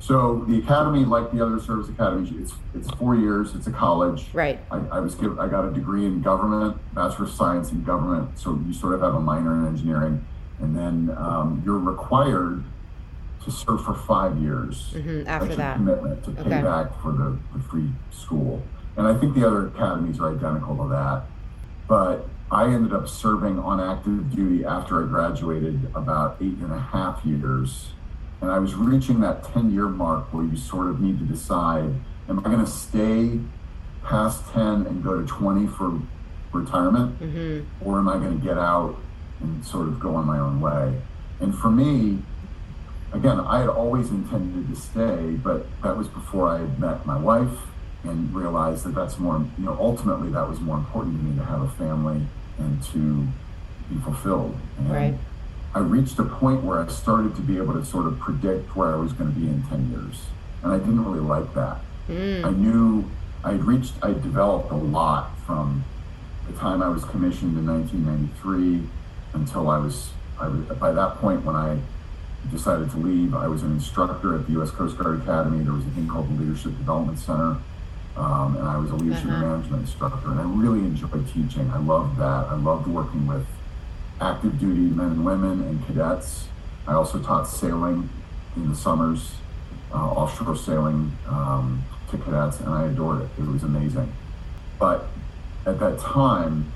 So 0.00 0.44
the 0.48 0.58
academy, 0.58 1.04
like 1.04 1.32
the 1.32 1.44
other 1.44 1.60
service 1.60 1.88
academies, 1.88 2.30
it's 2.40 2.54
it's 2.72 2.90
four 2.96 3.16
years. 3.16 3.54
It's 3.54 3.66
a 3.66 3.72
college. 3.72 4.26
Right. 4.32 4.60
I, 4.70 4.76
I 4.92 5.00
was 5.00 5.14
given, 5.16 5.38
I 5.38 5.48
got 5.48 5.64
a 5.64 5.72
degree 5.72 6.06
in 6.06 6.22
government, 6.22 6.76
bachelor 6.94 7.24
of 7.24 7.32
science 7.32 7.72
in 7.72 7.82
government. 7.82 8.38
So 8.38 8.60
you 8.64 8.72
sort 8.72 8.94
of 8.94 9.00
have 9.00 9.14
a 9.14 9.20
minor 9.20 9.54
in 9.58 9.66
engineering, 9.66 10.24
and 10.60 10.76
then 10.76 11.16
um, 11.18 11.62
you're 11.64 11.78
required 11.78 12.62
to 13.44 13.50
serve 13.50 13.84
for 13.84 13.94
five 13.94 14.38
years. 14.38 14.92
Mm-hmm, 14.94 15.26
after 15.26 15.56
that, 15.56 15.76
commitment 15.76 16.24
to 16.24 16.30
pay 16.30 16.40
okay. 16.42 16.62
back 16.62 17.02
for 17.02 17.12
the, 17.12 17.36
the 17.52 17.62
free 17.64 17.90
school. 18.12 18.62
And 18.96 19.06
I 19.06 19.18
think 19.18 19.34
the 19.34 19.46
other 19.46 19.66
academies 19.66 20.20
are 20.20 20.32
identical 20.34 20.76
to 20.76 20.88
that. 20.90 21.24
But 21.88 22.28
I 22.50 22.64
ended 22.64 22.92
up 22.92 23.08
serving 23.08 23.58
on 23.58 23.80
active 23.80 24.34
duty 24.34 24.64
after 24.64 25.04
I 25.04 25.06
graduated 25.06 25.90
about 25.94 26.36
eight 26.40 26.56
and 26.58 26.72
a 26.72 26.78
half 26.78 27.24
years 27.24 27.90
and 28.40 28.50
I 28.50 28.58
was 28.58 28.74
reaching 28.74 29.20
that 29.20 29.44
10 29.52 29.72
year 29.72 29.88
mark 29.88 30.32
where 30.32 30.44
you 30.44 30.56
sort 30.56 30.88
of 30.88 31.00
need 31.00 31.18
to 31.18 31.24
decide 31.24 31.94
am 32.28 32.38
I 32.40 32.42
going 32.42 32.64
to 32.64 32.70
stay 32.70 33.40
past 34.04 34.50
10 34.52 34.86
and 34.86 35.02
go 35.02 35.20
to 35.20 35.26
20 35.26 35.66
for 35.66 36.00
retirement? 36.52 37.20
Mm-hmm. 37.20 37.88
Or 37.88 37.98
am 37.98 38.08
I 38.08 38.18
going 38.18 38.38
to 38.38 38.44
get 38.44 38.58
out 38.58 38.96
and 39.40 39.64
sort 39.64 39.88
of 39.88 40.00
go 40.00 40.14
on 40.14 40.26
my 40.26 40.38
own 40.38 40.60
way? 40.60 41.00
And 41.40 41.56
for 41.56 41.70
me, 41.70 42.18
again, 43.12 43.40
I 43.40 43.60
had 43.60 43.68
always 43.68 44.10
intended 44.10 44.74
to 44.74 44.80
stay, 44.80 45.32
but 45.32 45.66
that 45.82 45.96
was 45.96 46.08
before 46.08 46.48
I 46.48 46.60
had 46.60 46.78
met 46.78 47.06
my 47.06 47.18
wife 47.18 47.58
and 48.04 48.34
realized 48.34 48.84
that 48.84 48.94
that's 48.94 49.18
more, 49.18 49.44
you 49.58 49.64
know, 49.64 49.76
ultimately 49.80 50.30
that 50.30 50.48
was 50.48 50.60
more 50.60 50.76
important 50.76 51.18
to 51.18 51.24
me 51.24 51.36
to 51.38 51.44
have 51.44 51.62
a 51.62 51.68
family 51.70 52.26
and 52.58 52.82
to 52.84 53.26
be 53.88 54.00
fulfilled. 54.02 54.56
And 54.78 54.90
right. 54.90 55.14
I 55.74 55.80
reached 55.80 56.18
a 56.18 56.24
point 56.24 56.62
where 56.62 56.80
I 56.80 56.88
started 56.88 57.36
to 57.36 57.42
be 57.42 57.56
able 57.56 57.74
to 57.74 57.84
sort 57.84 58.06
of 58.06 58.18
predict 58.18 58.74
where 58.74 58.92
I 58.92 58.96
was 58.96 59.12
going 59.12 59.32
to 59.32 59.38
be 59.38 59.46
in 59.46 59.62
10 59.64 59.90
years. 59.90 60.26
And 60.62 60.72
I 60.72 60.78
didn't 60.78 61.04
really 61.04 61.20
like 61.20 61.54
that. 61.54 61.78
Mm. 62.08 62.44
I 62.44 62.50
knew 62.50 63.10
I 63.44 63.52
had 63.52 63.64
reached, 63.64 63.92
I 64.02 64.08
developed 64.08 64.72
a 64.72 64.76
lot 64.76 65.30
from 65.46 65.84
the 66.46 66.58
time 66.58 66.82
I 66.82 66.88
was 66.88 67.04
commissioned 67.04 67.56
in 67.56 67.66
1993 67.66 68.88
until 69.34 69.70
I 69.70 69.78
was, 69.78 70.10
I 70.40 70.48
was, 70.48 70.60
by 70.78 70.92
that 70.92 71.16
point 71.16 71.44
when 71.44 71.54
I 71.54 71.78
decided 72.50 72.90
to 72.90 72.96
leave, 72.96 73.34
I 73.34 73.46
was 73.46 73.62
an 73.62 73.72
instructor 73.72 74.34
at 74.34 74.46
the 74.46 74.52
U.S. 74.52 74.70
Coast 74.70 74.96
Guard 74.96 75.20
Academy. 75.20 75.62
There 75.62 75.74
was 75.74 75.86
a 75.86 75.90
thing 75.90 76.08
called 76.08 76.28
the 76.28 76.42
Leadership 76.42 76.76
Development 76.78 77.18
Center. 77.18 77.58
Um, 78.18 78.56
and 78.56 78.66
I 78.66 78.76
was 78.76 78.90
a 78.90 78.96
leadership 78.96 79.26
uh-huh. 79.26 79.46
management 79.46 79.82
instructor. 79.82 80.30
And 80.30 80.40
I 80.40 80.44
really 80.44 80.80
enjoyed 80.80 81.26
teaching. 81.32 81.70
I 81.70 81.78
loved 81.78 82.18
that. 82.18 82.48
I 82.48 82.56
loved 82.56 82.88
working 82.88 83.26
with 83.26 83.46
active 84.20 84.58
duty 84.58 84.80
men 84.80 85.06
and 85.06 85.24
women 85.24 85.62
and 85.62 85.86
cadets. 85.86 86.48
I 86.86 86.94
also 86.94 87.22
taught 87.22 87.44
sailing 87.44 88.10
in 88.56 88.68
the 88.68 88.74
summers, 88.74 89.36
uh, 89.92 89.96
offshore 89.96 90.56
sailing 90.56 91.16
um, 91.28 91.84
to 92.10 92.18
cadets, 92.18 92.58
and 92.60 92.70
I 92.70 92.86
adored 92.86 93.22
it. 93.22 93.28
It 93.38 93.46
was 93.46 93.62
amazing. 93.62 94.12
But 94.78 95.06
at 95.66 95.78
that 95.78 96.00
time, 96.00 96.72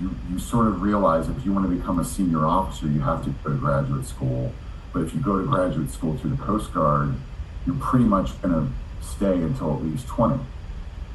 you, 0.00 0.14
you 0.30 0.38
sort 0.38 0.68
of 0.68 0.80
realize 0.80 1.28
if 1.28 1.44
you 1.44 1.52
want 1.52 1.68
to 1.68 1.76
become 1.76 1.98
a 1.98 2.04
senior 2.04 2.46
officer, 2.46 2.86
you 2.86 3.00
have 3.00 3.24
to 3.24 3.30
go 3.30 3.50
to 3.50 3.56
graduate 3.56 4.06
school. 4.06 4.52
But 4.92 5.02
if 5.02 5.14
you 5.14 5.20
go 5.20 5.38
to 5.38 5.44
graduate 5.44 5.90
school 5.90 6.16
through 6.16 6.30
the 6.30 6.42
Coast 6.42 6.72
Guard, 6.72 7.14
you're 7.66 7.76
pretty 7.76 8.04
much 8.04 8.40
going 8.40 8.54
to 8.54 8.72
stay 9.06 9.32
until 9.32 9.74
at 9.74 9.82
least 9.82 10.06
20 10.08 10.42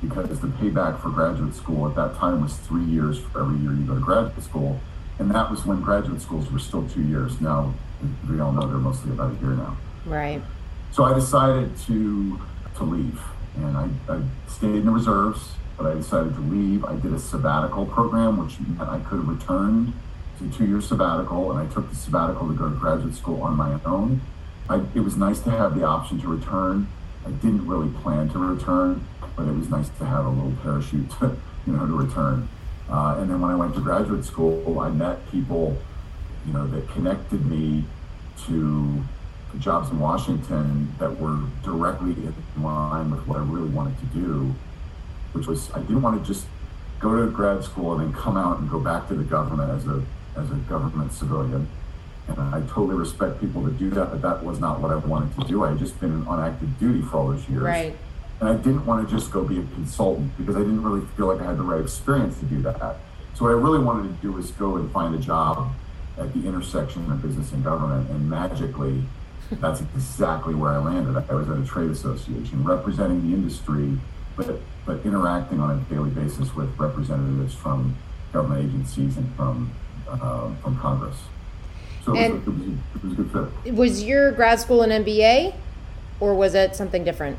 because 0.01 0.39
the 0.39 0.47
payback 0.47 0.99
for 1.01 1.10
graduate 1.10 1.54
school 1.54 1.88
at 1.88 1.95
that 1.95 2.15
time 2.15 2.41
was 2.41 2.56
three 2.58 2.84
years 2.86 3.19
for 3.19 3.41
every 3.41 3.60
year 3.60 3.71
you 3.71 3.84
go 3.86 3.93
to 3.93 4.01
graduate 4.01 4.43
school 4.43 4.80
and 5.21 5.30
that 5.32 5.51
was 5.51 5.65
when 5.65 5.82
graduate 5.82 6.19
schools 6.19 6.51
were 6.51 6.60
still 6.60 6.88
two 6.89 7.04
years. 7.04 7.39
Now 7.39 7.73
we 8.27 8.39
all 8.39 8.51
know 8.51 8.67
they're 8.67 8.77
mostly 8.77 9.12
about 9.12 9.36
a 9.38 9.39
year 9.39 9.51
now. 9.51 9.77
Right. 10.06 10.41
So 10.91 11.04
I 11.04 11.13
decided 11.13 11.77
to 11.86 12.41
to 12.77 12.84
leave, 12.84 13.21
and 13.58 13.77
I, 13.77 13.89
I 14.10 14.21
stayed 14.47 14.75
in 14.75 14.86
the 14.86 14.91
reserves, 14.91 15.51
but 15.77 15.86
I 15.86 15.93
decided 15.93 16.34
to 16.36 16.41
leave. 16.41 16.84
I 16.86 16.95
did 16.95 17.13
a 17.13 17.19
sabbatical 17.19 17.86
program, 17.86 18.43
which 18.43 18.60
meant 18.60 18.82
I 18.82 18.99
could 18.99 19.19
have 19.19 19.27
returned 19.27 19.93
to 20.39 20.49
two 20.49 20.65
year 20.65 20.82
sabbatical, 20.82 21.51
and 21.51 21.60
I 21.60 21.71
took 21.71 21.89
the 21.89 21.95
sabbatical 21.95 22.47
to 22.47 22.54
go 22.56 22.69
to 22.69 22.75
graduate 22.75 23.13
school 23.13 23.43
on 23.43 23.56
my 23.56 23.80
own. 23.86 24.21
I, 24.69 24.82
it 24.95 25.01
was 25.01 25.17
nice 25.17 25.39
to 25.41 25.51
have 25.51 25.77
the 25.77 25.84
option 25.84 26.19
to 26.21 26.27
return. 26.27 26.88
I 27.25 27.29
didn't 27.29 27.67
really 27.67 27.89
plan 28.01 28.29
to 28.29 28.39
return, 28.39 29.05
but 29.36 29.47
it 29.47 29.55
was 29.55 29.69
nice 29.69 29.89
to 29.89 30.05
have 30.05 30.25
a 30.25 30.29
little 30.29 30.53
parachute 30.63 31.10
to, 31.19 31.38
you 31.67 31.73
know, 31.73 31.86
to 31.86 31.93
return. 31.93 32.49
Uh, 32.89 33.17
and 33.19 33.29
then 33.29 33.39
when 33.39 33.51
I 33.51 33.55
went 33.55 33.73
to 33.75 33.81
graduate 33.81 34.25
school, 34.25 34.79
I 34.79 34.89
met 34.89 35.29
people, 35.31 35.77
you 36.45 36.53
know, 36.53 36.67
that 36.67 36.89
connected 36.89 37.45
me 37.45 37.86
to 38.47 39.01
jobs 39.60 39.89
in 39.89 39.99
Washington 39.99 40.93
that 40.99 41.19
were 41.19 41.39
directly 41.63 42.12
in 42.12 42.63
line 42.63 43.12
with 43.12 43.27
what 43.27 43.38
I 43.38 43.43
really 43.43 43.69
wanted 43.69 43.99
to 43.99 44.05
do, 44.07 44.55
which 45.34 45.47
was 45.47 45.71
I 45.71 45.79
didn't 45.79 46.01
want 46.01 46.21
to 46.21 46.34
just 46.34 46.47
go 46.99 47.15
to 47.15 47.31
grad 47.31 47.63
school 47.63 47.93
and 47.93 48.01
then 48.01 48.13
come 48.13 48.38
out 48.38 48.60
and 48.60 48.69
go 48.69 48.79
back 48.79 49.07
to 49.10 49.15
the 49.15 49.23
government 49.23 49.71
as 49.71 49.86
a 49.88 50.03
as 50.38 50.49
a 50.51 50.55
government 50.55 51.12
civilian. 51.13 51.67
And 52.27 52.39
I 52.39 52.62
totally 52.62 52.95
respect 52.95 53.41
people 53.41 53.62
that 53.63 53.77
do 53.77 53.89
that, 53.91 54.12
but 54.12 54.21
that 54.21 54.43
was 54.43 54.60
not 54.60 54.79
what 54.79 54.91
I 54.91 54.95
wanted 54.95 55.36
to 55.39 55.47
do. 55.47 55.63
I 55.63 55.69
had 55.69 55.79
just 55.79 55.99
been 55.99 56.25
on 56.27 56.39
active 56.39 56.79
duty 56.79 57.01
for 57.01 57.17
all 57.17 57.27
those 57.27 57.47
years. 57.49 57.63
Right. 57.63 57.95
And 58.39 58.49
I 58.49 58.55
didn't 58.55 58.86
want 58.86 59.07
to 59.07 59.15
just 59.15 59.31
go 59.31 59.43
be 59.43 59.60
a 59.60 59.63
consultant 59.63 60.36
because 60.38 60.55
I 60.55 60.60
didn't 60.60 60.81
really 60.81 61.05
feel 61.17 61.27
like 61.27 61.41
I 61.41 61.45
had 61.45 61.57
the 61.57 61.63
right 61.63 61.81
experience 61.81 62.39
to 62.39 62.45
do 62.45 62.62
that. 62.63 62.97
So 63.34 63.45
what 63.45 63.49
I 63.49 63.57
really 63.57 63.79
wanted 63.79 64.10
to 64.10 64.21
do 64.21 64.31
was 64.31 64.51
go 64.51 64.77
and 64.77 64.91
find 64.91 65.13
a 65.13 65.19
job 65.19 65.71
at 66.17 66.34
the 66.34 66.47
intersection 66.47 67.12
of 67.12 67.21
business 67.21 67.51
and 67.51 67.63
government. 67.63 68.10
And 68.10 68.29
magically, 68.29 69.03
that's 69.51 69.81
exactly 69.81 70.55
where 70.55 70.71
I 70.71 70.77
landed. 70.77 71.23
I 71.29 71.34
was 71.34 71.49
at 71.49 71.57
a 71.57 71.65
trade 71.65 71.91
association 71.91 72.63
representing 72.63 73.29
the 73.29 73.36
industry, 73.36 73.97
but 74.36 74.60
but 74.86 75.05
interacting 75.05 75.60
on 75.60 75.77
a 75.77 75.93
daily 75.93 76.10
basis 76.10 76.55
with 76.55 76.75
representatives 76.79 77.53
from 77.53 77.95
government 78.34 78.65
agencies 78.65 79.17
and 79.17 79.36
from 79.36 79.71
uh, 80.07 80.49
from 80.62 80.77
Congress. 80.79 81.17
So 82.15 82.21
it 82.21 82.32
was, 82.32 82.41
it, 82.41 82.47
was 82.47 82.67
a, 82.67 82.71
it 82.71 83.04
was 83.04 83.12
a 83.12 83.15
good 83.15 83.52
fit. 83.63 83.74
Was 83.74 84.04
your 84.04 84.32
grad 84.32 84.60
school 84.60 84.82
an 84.82 85.04
MBA, 85.04 85.54
or 86.19 86.36
was 86.36 86.56
it 86.56 86.76
something 86.76 87.04
different? 87.04 87.38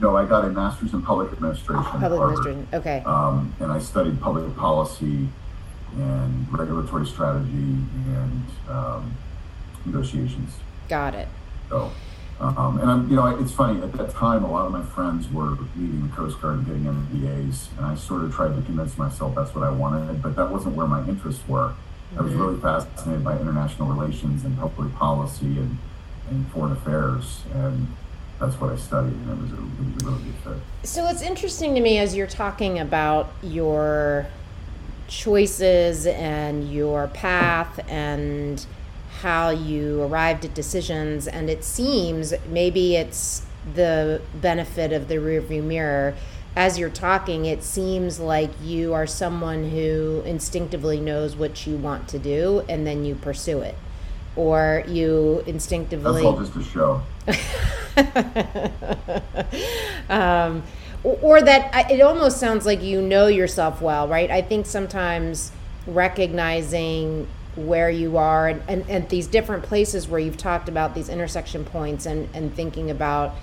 No, 0.00 0.16
I 0.16 0.24
got 0.24 0.44
a 0.44 0.48
master's 0.48 0.92
in 0.92 1.02
public 1.02 1.32
administration. 1.32 1.82
Public 1.84 2.20
administration, 2.20 2.68
okay. 2.72 3.02
Um, 3.06 3.54
and 3.60 3.72
I 3.72 3.78
studied 3.78 4.20
public 4.20 4.54
policy 4.56 5.28
and 5.96 6.52
regulatory 6.52 7.06
strategy 7.06 7.48
and 7.48 8.42
um, 8.68 9.16
negotiations. 9.84 10.54
Got 10.88 11.14
it. 11.14 11.28
So, 11.68 11.90
um, 12.40 12.78
and 12.80 12.90
I'm, 12.90 13.08
you 13.08 13.16
know, 13.16 13.26
it's 13.38 13.52
funny. 13.52 13.80
At 13.82 13.92
that 13.94 14.10
time, 14.10 14.44
a 14.44 14.50
lot 14.50 14.66
of 14.66 14.72
my 14.72 14.82
friends 14.82 15.30
were 15.30 15.56
leaving 15.76 16.08
the 16.08 16.14
Coast 16.14 16.40
Guard 16.40 16.58
and 16.58 16.66
getting 16.66 16.84
MBAs, 16.84 17.68
and 17.76 17.86
I 17.86 17.94
sort 17.94 18.24
of 18.24 18.34
tried 18.34 18.56
to 18.56 18.62
convince 18.62 18.98
myself 18.98 19.34
that's 19.34 19.54
what 19.54 19.64
I 19.64 19.70
wanted, 19.70 20.20
but 20.20 20.36
that 20.36 20.50
wasn't 20.50 20.74
where 20.74 20.86
my 20.86 21.06
interests 21.08 21.46
were. 21.48 21.74
I 22.16 22.22
was 22.22 22.32
really 22.34 22.60
fascinated 22.60 23.24
by 23.24 23.38
international 23.38 23.88
relations 23.88 24.44
and 24.44 24.56
public 24.58 24.94
policy 24.94 25.46
and, 25.58 25.78
and 26.30 26.46
foreign 26.52 26.72
affairs, 26.72 27.42
and 27.54 27.88
that's 28.38 28.60
what 28.60 28.72
I 28.72 28.76
studied, 28.76 29.12
and 29.12 29.30
it 29.30 29.42
was 29.42 29.52
a, 29.52 29.62
it 29.62 29.94
was 29.94 30.02
a 30.02 30.06
really 30.06 30.24
good 30.24 30.34
fit. 30.44 30.88
So 30.88 31.06
it's 31.08 31.22
interesting 31.22 31.74
to 31.74 31.80
me 31.80 31.98
as 31.98 32.14
you're 32.14 32.26
talking 32.26 32.78
about 32.78 33.32
your 33.42 34.26
choices 35.08 36.06
and 36.06 36.72
your 36.72 37.08
path 37.08 37.78
and 37.88 38.64
how 39.20 39.50
you 39.50 40.02
arrived 40.02 40.44
at 40.44 40.54
decisions 40.54 41.26
and 41.28 41.48
it 41.48 41.62
seems 41.64 42.34
maybe 42.48 42.96
it's 42.96 43.42
the 43.74 44.20
benefit 44.34 44.92
of 44.92 45.08
the 45.08 45.16
rearview 45.16 45.62
mirror 45.62 46.14
as 46.56 46.78
you're 46.78 46.90
talking 46.90 47.46
it 47.46 47.62
seems 47.62 48.20
like 48.20 48.50
you 48.62 48.94
are 48.94 49.06
someone 49.06 49.70
who 49.70 50.22
instinctively 50.24 51.00
knows 51.00 51.36
what 51.36 51.66
you 51.66 51.76
want 51.76 52.08
to 52.08 52.18
do 52.18 52.64
and 52.68 52.86
then 52.86 53.04
you 53.04 53.14
pursue 53.14 53.60
it. 53.60 53.76
Or 54.36 54.82
you 54.88 55.44
instinctively 55.46 56.22
that's 56.22 56.24
all 56.24 56.38
just 56.38 56.56
a 56.56 56.64
show. 56.64 57.02
Um, 60.08 60.62
or 61.02 61.40
that 61.40 61.90
it 61.90 62.00
almost 62.00 62.38
sounds 62.38 62.66
like 62.66 62.82
you 62.82 63.00
know 63.00 63.26
yourself 63.26 63.80
well 63.80 64.08
right? 64.08 64.30
I 64.30 64.42
think 64.42 64.66
sometimes 64.66 65.52
recognizing 65.86 67.26
where 67.56 67.90
you 67.90 68.16
are 68.16 68.48
and, 68.48 68.62
and, 68.68 68.84
and 68.88 69.08
these 69.08 69.26
different 69.26 69.62
places 69.62 70.08
where 70.08 70.18
you've 70.18 70.36
talked 70.36 70.68
about 70.68 70.94
these 70.94 71.08
intersection 71.08 71.64
points 71.64 72.06
and, 72.06 72.28
and 72.34 72.54
thinking 72.54 72.90
about 72.90 73.34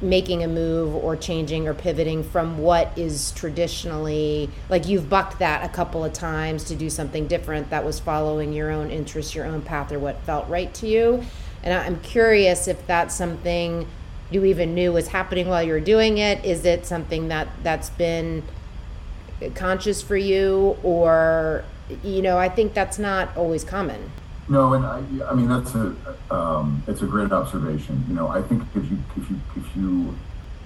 making 0.00 0.42
a 0.44 0.48
move 0.48 0.94
or 0.94 1.16
changing 1.16 1.66
or 1.66 1.72
pivoting 1.72 2.22
from 2.22 2.58
what 2.58 2.96
is 2.98 3.32
traditionally 3.32 4.50
like 4.68 4.86
you've 4.86 5.08
bucked 5.08 5.38
that 5.38 5.64
a 5.64 5.68
couple 5.72 6.04
of 6.04 6.12
times 6.12 6.64
to 6.64 6.74
do 6.74 6.90
something 6.90 7.26
different 7.26 7.70
that 7.70 7.82
was 7.82 7.98
following 7.98 8.52
your 8.52 8.70
own 8.70 8.90
interests 8.90 9.34
your 9.34 9.46
own 9.46 9.62
path 9.62 9.90
or 9.90 9.98
what 9.98 10.20
felt 10.24 10.46
right 10.48 10.74
to 10.74 10.86
you. 10.86 11.24
And 11.62 11.72
i'm 11.72 11.98
curious 12.00 12.68
if 12.68 12.86
that's 12.86 13.14
something 13.14 13.86
you 14.30 14.44
even 14.44 14.74
knew 14.74 14.92
was 14.92 15.08
happening 15.08 15.48
while 15.48 15.62
you 15.62 15.72
were 15.72 15.80
doing 15.80 16.18
it. 16.18 16.44
Is 16.44 16.64
it 16.64 16.86
something 16.86 17.28
that 17.28 17.48
that's 17.62 17.90
been 17.90 18.42
conscious 19.54 20.02
for 20.02 20.16
you? 20.16 20.76
Or 20.82 21.64
you 22.02 22.22
know, 22.22 22.36
I 22.36 22.48
think 22.48 22.74
that's 22.74 22.98
not 22.98 23.36
always 23.36 23.62
common. 23.62 24.10
No, 24.48 24.74
and 24.74 24.86
I, 24.86 25.02
I 25.28 25.34
mean 25.34 25.48
that's 25.48 25.74
a 25.74 25.94
um, 26.30 26.82
it's 26.86 27.02
a 27.02 27.06
great 27.06 27.32
observation. 27.32 28.04
You 28.08 28.14
know, 28.14 28.28
I 28.28 28.42
think 28.42 28.62
if 28.74 28.90
you 28.90 28.98
if 29.16 29.30
you 29.30 29.40
if 29.56 29.76
you 29.76 30.16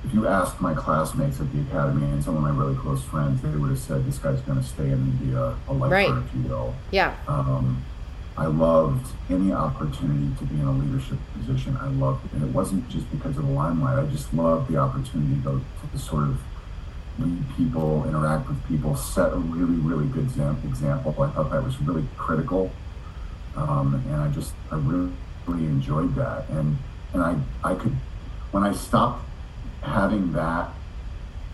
if 0.04 0.14
you 0.14 0.26
asked 0.26 0.60
my 0.60 0.74
classmates 0.74 1.40
at 1.40 1.52
the 1.52 1.60
academy 1.60 2.10
and 2.10 2.22
some 2.22 2.36
of 2.36 2.42
my 2.42 2.50
really 2.50 2.76
close 2.76 3.02
friends, 3.02 3.42
they 3.42 3.48
would 3.48 3.70
have 3.70 3.78
said 3.78 4.06
this 4.06 4.18
guy's 4.18 4.40
going 4.42 4.58
to 4.58 4.64
stay 4.64 4.90
and 4.90 5.20
be 5.20 5.32
a, 5.32 5.54
a 5.68 5.72
lifeguard, 5.72 5.90
right. 5.90 6.24
if 6.24 6.34
you 6.34 6.42
will. 6.48 6.74
Yeah. 6.90 7.14
Um, 7.28 7.84
I 8.36 8.46
loved 8.46 9.06
any 9.28 9.52
opportunity 9.52 10.34
to 10.38 10.44
be 10.44 10.54
in 10.54 10.66
a 10.66 10.72
leadership 10.72 11.18
position. 11.38 11.76
I 11.78 11.88
loved 11.88 12.24
it, 12.26 12.32
and 12.32 12.42
it 12.42 12.54
wasn't 12.54 12.88
just 12.88 13.10
because 13.10 13.36
of 13.36 13.46
the 13.46 13.52
limelight. 13.52 13.98
I 13.98 14.06
just 14.06 14.32
loved 14.32 14.70
the 14.70 14.78
opportunity 14.78 15.42
to, 15.42 15.60
to 15.92 15.98
sort 15.98 16.24
of 16.24 16.40
lead 17.18 17.44
people, 17.56 18.06
interact 18.06 18.48
with 18.48 18.66
people, 18.66 18.96
set 18.96 19.32
a 19.32 19.36
really, 19.36 19.74
really 19.74 20.06
good 20.06 20.24
example. 20.24 21.22
I 21.22 21.30
thought 21.30 21.50
that 21.50 21.62
was 21.62 21.78
really 21.82 22.06
critical. 22.16 22.70
Um, 23.60 24.02
and 24.06 24.16
I 24.16 24.28
just, 24.28 24.52
I 24.70 24.76
really, 24.76 25.12
really 25.46 25.66
enjoyed 25.66 26.14
that. 26.14 26.48
And, 26.48 26.78
and 27.12 27.22
I, 27.22 27.36
I 27.62 27.74
could, 27.74 27.94
when 28.50 28.64
I 28.64 28.72
stopped 28.72 29.24
having 29.82 30.32
that 30.32 30.70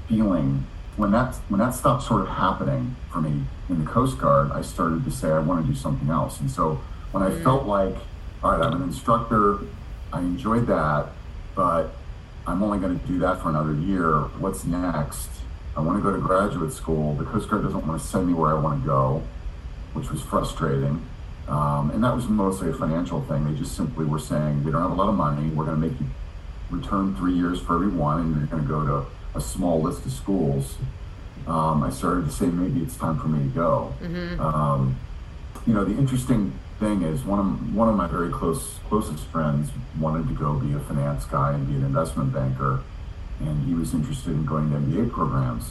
feeling, 0.09 0.67
when 0.97 1.11
that, 1.13 1.35
when 1.49 1.61
that 1.61 1.75
stopped 1.75 2.05
sort 2.05 2.23
of 2.23 2.29
happening 2.29 2.97
for 3.11 3.21
me 3.21 3.43
in 3.69 3.85
the 3.85 3.91
Coast 3.91 4.19
Guard, 4.19 4.51
I 4.53 4.63
started 4.63 5.05
to 5.05 5.11
say, 5.11 5.29
I 5.29 5.41
want 5.41 5.67
to 5.67 5.73
do 5.73 5.79
something 5.79 6.09
else. 6.09 6.41
And 6.41 6.51
so 6.51 6.81
when 7.13 7.23
I 7.23 7.31
felt 7.43 7.65
mm. 7.65 7.69
like, 7.69 7.97
all 8.43 8.57
right, 8.57 8.65
I'm 8.65 8.81
an 8.81 8.83
instructor, 8.83 9.59
I 10.13 10.21
enjoyed 10.21 10.67
that, 10.69 11.09
but 11.55 11.95
I'm 12.47 12.63
only 12.63 12.79
going 12.79 12.99
to 12.99 13.07
do 13.07 13.19
that 13.19 13.43
for 13.43 13.49
another 13.49 13.75
year. 13.75 14.21
What's 14.39 14.65
next? 14.65 15.29
I 15.77 15.81
want 15.81 15.99
to 15.99 16.03
go 16.03 16.15
to 16.15 16.23
graduate 16.23 16.73
school. 16.73 17.15
The 17.15 17.25
Coast 17.25 17.51
Guard 17.51 17.65
doesn't 17.65 17.87
want 17.87 18.01
to 18.01 18.07
send 18.07 18.27
me 18.27 18.33
where 18.33 18.57
I 18.57 18.59
want 18.59 18.83
to 18.83 18.87
go, 18.87 19.23
which 19.93 20.11
was 20.11 20.23
frustrating. 20.23 21.05
Um, 21.49 21.91
and 21.91 22.03
that 22.03 22.15
was 22.15 22.29
mostly 22.29 22.71
a 22.71 22.73
financial 22.73 23.23
thing. 23.23 23.45
They 23.45 23.59
just 23.59 23.77
simply 23.77 24.05
were 24.05 24.19
saying, 24.19 24.65
we 24.65 24.73
don't 24.73 24.83
have 24.83 24.91
a 24.91 24.95
lot 24.95 25.09
of 25.09 25.15
money. 25.15 25.49
We're 25.51 25.65
going 25.65 25.81
to 25.81 25.89
make 25.89 25.99
you 26.01 26.07
return 26.71 27.15
three 27.15 27.35
years 27.35 27.61
for 27.61 27.77
every 27.77 27.89
one, 27.89 28.21
and 28.21 28.37
you're 28.37 28.47
going 28.47 28.63
to 28.63 28.69
go 28.69 28.85
to 28.85 29.07
a 29.39 29.41
small 29.41 29.81
list 29.81 30.05
of 30.05 30.13
schools. 30.13 30.77
Um, 31.47 31.85
I 31.85 31.91
started 31.91 32.27
to 32.27 32.33
say, 32.33 32.47
maybe 32.47 32.83
it's 32.83 32.97
time 32.97 33.19
for 33.19 33.29
me 33.29 33.49
to 33.49 33.55
go. 33.55 33.95
Mm-hmm. 34.03 34.41
Um, 34.41 34.97
you 35.67 35.75
know, 35.75 35.85
the 35.85 35.97
interesting 35.97 36.59
thing 36.81 37.03
is 37.03 37.23
one 37.23 37.39
of 37.39 37.75
one 37.75 37.89
of 37.89 37.95
my 37.95 38.07
very 38.07 38.31
close 38.31 38.79
closest 38.89 39.25
friends 39.27 39.71
wanted 39.99 40.29
to 40.29 40.35
go 40.35 40.55
be 40.55 40.75
a 40.75 40.81
finance 40.81 41.25
guy 41.25 41.55
and 41.55 41.67
be 41.67 41.75
an 41.75 41.83
investment 41.83 42.35
banker 42.35 42.83
and 43.41 43.67
he 43.67 43.75
was 43.75 43.93
interested 43.95 44.31
in 44.31 44.45
going 44.45 44.71
to 44.71 44.77
MBA 44.79 45.13
programs. 45.13 45.71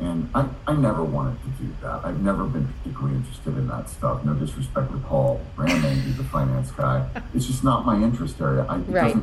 And 0.00 0.28
I, 0.34 0.48
I 0.66 0.74
never 0.74 1.04
wanted 1.04 1.38
to 1.42 1.48
do 1.62 1.74
that. 1.82 2.04
I've 2.04 2.20
never 2.20 2.44
been 2.44 2.66
particularly 2.66 3.16
interested 3.16 3.56
in 3.56 3.68
that 3.68 3.88
stuff. 3.88 4.24
No 4.24 4.34
disrespect 4.34 4.90
to 4.90 4.98
Paul 4.98 5.40
Brandon, 5.54 5.98
who's 6.00 6.18
a 6.18 6.24
finance 6.24 6.70
guy. 6.72 7.08
It's 7.32 7.46
just 7.46 7.62
not 7.62 7.86
my 7.86 7.96
interest 8.02 8.40
area. 8.40 8.66
I, 8.68 8.78
right. 8.78 9.16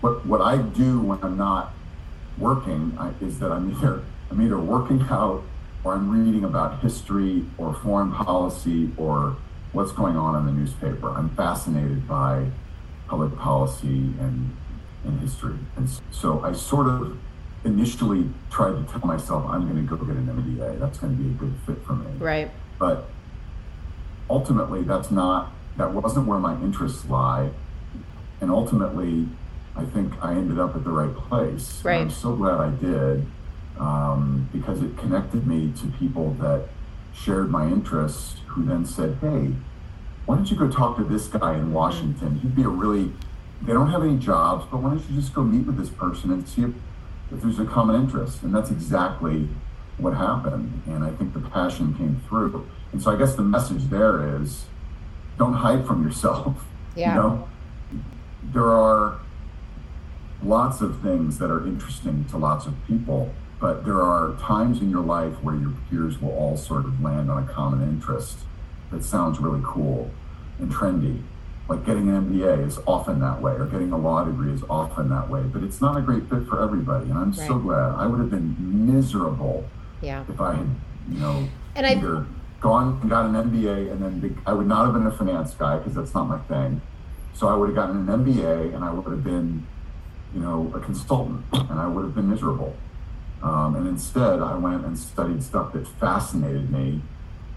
What, 0.00 0.24
what 0.26 0.40
I 0.40 0.58
do 0.58 1.00
when 1.00 1.22
I'm 1.22 1.36
not 1.36 1.72
working 2.38 2.96
I, 2.98 3.12
is 3.20 3.38
that 3.38 3.52
I'm 3.52 3.70
either 3.70 4.02
I'm 4.30 4.40
either 4.40 4.58
working 4.58 5.02
out 5.10 5.42
or 5.84 5.94
I'm 5.94 6.10
reading 6.10 6.44
about 6.44 6.80
history 6.80 7.44
or 7.58 7.74
foreign 7.74 8.10
policy 8.10 8.90
or 8.96 9.36
what's 9.72 9.92
going 9.92 10.16
on 10.16 10.34
in 10.36 10.46
the 10.46 10.52
newspaper. 10.52 11.10
I'm 11.10 11.30
fascinated 11.36 12.08
by 12.08 12.50
public 13.06 13.36
policy 13.36 14.14
and 14.18 14.56
in 15.04 15.18
history. 15.18 15.58
And 15.76 15.88
so 16.10 16.40
I 16.40 16.52
sort 16.52 16.86
of 16.86 17.18
initially 17.64 18.28
tried 18.50 18.72
to 18.72 18.84
tell 18.90 19.06
myself, 19.06 19.44
I'm 19.48 19.68
going 19.68 19.86
to 19.86 19.96
go 19.96 20.02
get 20.04 20.16
an 20.16 20.26
MBA. 20.26 20.78
That's 20.78 20.98
going 20.98 21.16
to 21.16 21.22
be 21.22 21.30
a 21.30 21.32
good 21.32 21.54
fit 21.66 21.84
for 21.86 21.94
me. 21.94 22.10
Right. 22.18 22.50
But 22.78 23.08
ultimately, 24.28 24.82
that's 24.82 25.10
not, 25.10 25.52
that 25.76 25.92
wasn't 25.92 26.26
where 26.26 26.38
my 26.38 26.54
interests 26.62 27.08
lie. 27.08 27.50
And 28.40 28.50
ultimately, 28.50 29.28
I 29.76 29.84
think 29.84 30.12
I 30.22 30.32
ended 30.32 30.58
up 30.58 30.76
at 30.76 30.84
the 30.84 30.90
right 30.90 31.14
place. 31.14 31.82
Right. 31.84 32.00
I'm 32.00 32.10
so 32.10 32.34
glad 32.36 32.60
I 32.60 32.70
did 32.70 33.26
um, 33.78 34.48
because 34.52 34.82
it 34.82 34.96
connected 34.98 35.46
me 35.46 35.72
to 35.80 35.86
people 35.98 36.34
that 36.34 36.68
shared 37.14 37.50
my 37.50 37.66
interests 37.66 38.36
who 38.48 38.64
then 38.64 38.84
said, 38.84 39.18
hey, 39.20 39.52
why 40.26 40.36
don't 40.36 40.50
you 40.50 40.56
go 40.56 40.70
talk 40.70 40.96
to 40.96 41.04
this 41.04 41.26
guy 41.26 41.54
in 41.54 41.72
Washington? 41.72 42.40
He'd 42.40 42.54
be 42.54 42.62
a 42.62 42.68
really, 42.68 43.12
they 43.62 43.72
don't 43.72 43.90
have 43.90 44.02
any 44.02 44.16
jobs, 44.16 44.66
but 44.70 44.78
why 44.78 44.90
don't 44.90 45.10
you 45.10 45.20
just 45.20 45.34
go 45.34 45.42
meet 45.42 45.66
with 45.66 45.76
this 45.76 45.90
person 45.90 46.32
and 46.32 46.48
see 46.48 46.62
if, 46.62 46.70
if 47.30 47.42
there's 47.42 47.58
a 47.58 47.64
common 47.64 47.96
interest? 47.96 48.42
And 48.42 48.54
that's 48.54 48.70
exactly 48.70 49.48
what 49.98 50.14
happened. 50.14 50.82
And 50.86 51.04
I 51.04 51.10
think 51.10 51.34
the 51.34 51.40
passion 51.40 51.94
came 51.94 52.22
through. 52.28 52.66
And 52.92 53.02
so 53.02 53.12
I 53.12 53.16
guess 53.16 53.34
the 53.34 53.42
message 53.42 53.84
there 53.84 54.40
is 54.40 54.66
don't 55.38 55.54
hide 55.54 55.86
from 55.86 56.02
yourself. 56.02 56.64
Yeah. 56.96 57.08
You 57.08 57.20
know, 57.20 57.48
there 58.52 58.70
are 58.70 59.18
lots 60.44 60.80
of 60.80 61.02
things 61.02 61.38
that 61.38 61.50
are 61.50 61.66
interesting 61.66 62.24
to 62.26 62.36
lots 62.36 62.66
of 62.66 62.74
people, 62.86 63.34
but 63.60 63.84
there 63.84 64.00
are 64.00 64.36
times 64.36 64.80
in 64.80 64.90
your 64.90 65.02
life 65.02 65.34
where 65.42 65.56
your 65.56 65.72
peers 65.90 66.20
will 66.22 66.30
all 66.30 66.56
sort 66.56 66.84
of 66.84 67.02
land 67.02 67.32
on 67.32 67.42
a 67.42 67.52
common 67.52 67.82
interest 67.82 68.38
that 68.92 69.02
sounds 69.02 69.40
really 69.40 69.60
cool 69.64 70.10
and 70.58 70.72
trendy. 70.72 71.22
Like 71.68 71.86
getting 71.86 72.10
an 72.10 72.26
MBA 72.26 72.66
is 72.66 72.78
often 72.86 73.20
that 73.20 73.40
way, 73.40 73.52
or 73.52 73.64
getting 73.66 73.92
a 73.92 73.96
law 73.96 74.24
degree 74.24 74.52
is 74.52 74.62
often 74.68 75.08
that 75.08 75.30
way, 75.30 75.42
but 75.42 75.62
it's 75.62 75.80
not 75.80 75.96
a 75.96 76.02
great 76.02 76.28
fit 76.28 76.46
for 76.46 76.62
everybody. 76.62 77.08
And 77.08 77.18
I'm 77.18 77.32
right. 77.32 77.48
so 77.48 77.58
glad. 77.58 77.94
I 77.94 78.06
would 78.06 78.20
have 78.20 78.30
been 78.30 78.56
miserable 78.86 79.64
yeah. 80.02 80.24
if 80.28 80.40
I 80.40 80.56
had, 80.56 80.68
you 81.08 81.18
know, 81.20 81.48
and 81.74 81.86
either 81.86 82.18
I... 82.18 82.24
gone 82.60 82.98
and 83.00 83.08
got 83.08 83.24
an 83.26 83.32
MBA 83.32 83.90
and 83.90 84.02
then 84.02 84.20
be, 84.20 84.36
I 84.46 84.52
would 84.52 84.66
not 84.66 84.84
have 84.84 84.94
been 84.94 85.06
a 85.06 85.16
finance 85.16 85.54
guy 85.54 85.78
because 85.78 85.94
that's 85.94 86.12
not 86.12 86.28
my 86.28 86.38
thing. 86.38 86.82
So 87.32 87.48
I 87.48 87.56
would 87.56 87.70
have 87.70 87.76
gotten 87.76 88.08
an 88.08 88.24
MBA 88.24 88.74
and 88.74 88.84
I 88.84 88.92
would 88.92 89.10
have 89.10 89.24
been, 89.24 89.66
you 90.34 90.40
know, 90.40 90.70
a 90.74 90.80
consultant 90.80 91.44
and 91.52 91.80
I 91.80 91.86
would 91.86 92.04
have 92.04 92.14
been 92.14 92.28
miserable. 92.28 92.76
Um, 93.42 93.76
and 93.76 93.88
instead, 93.88 94.40
I 94.40 94.56
went 94.56 94.84
and 94.84 94.98
studied 94.98 95.42
stuff 95.42 95.72
that 95.72 95.86
fascinated 95.86 96.70
me 96.70 97.02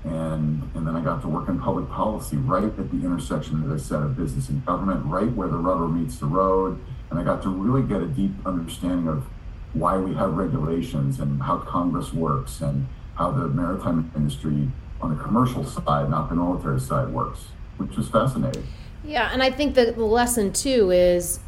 and 0.04 0.70
and 0.76 0.88
then 0.88 0.96
I 0.96 1.02
got 1.02 1.22
to 1.22 1.28
work 1.28 1.50
in 1.50 1.60
public 1.60 1.90
policy 1.90 2.38
right 2.38 2.64
at 2.64 2.92
the 2.92 3.06
intersection, 3.06 3.64
as 3.72 3.82
I 3.82 3.84
said, 3.84 4.02
of 4.02 4.16
business 4.16 4.50
and 4.50 4.66
government, 4.66 5.06
right 5.06 5.32
where 5.32 5.48
the 5.48 5.58
rubber 5.58 5.88
meets 5.88 6.18
the 6.18 6.26
road. 6.26 6.80
And 7.10 7.20
I 7.20 7.24
got 7.24 7.42
to 7.44 7.50
really 7.50 7.88
get 7.88 8.02
a 8.02 8.08
deep 8.08 8.32
understanding 8.46 9.08
of 9.08 9.26
why 9.74 9.98
we 9.98 10.14
have 10.16 10.34
regulations 10.34 11.20
and 11.20 11.42
how 11.42 11.58
Congress 11.58 12.14
works 12.14 12.62
and 12.62 12.88
how 13.16 13.32
the 13.32 13.48
maritime 13.48 14.12
industry 14.16 14.70
on 15.02 15.16
the 15.16 15.24
commercial 15.24 15.64
side, 15.64 16.10
not 16.10 16.30
the 16.30 16.36
military 16.36 16.80
side, 16.80 17.10
works, 17.10 17.46
which 17.78 17.96
was 17.96 18.10
fascinating. 18.10 18.66
Yeah, 19.04 19.30
and 19.32 19.42
I 19.42 19.52
think 19.52 19.76
the 19.76 19.92
lesson 19.94 20.52
too 20.52 20.92
is 20.92 21.40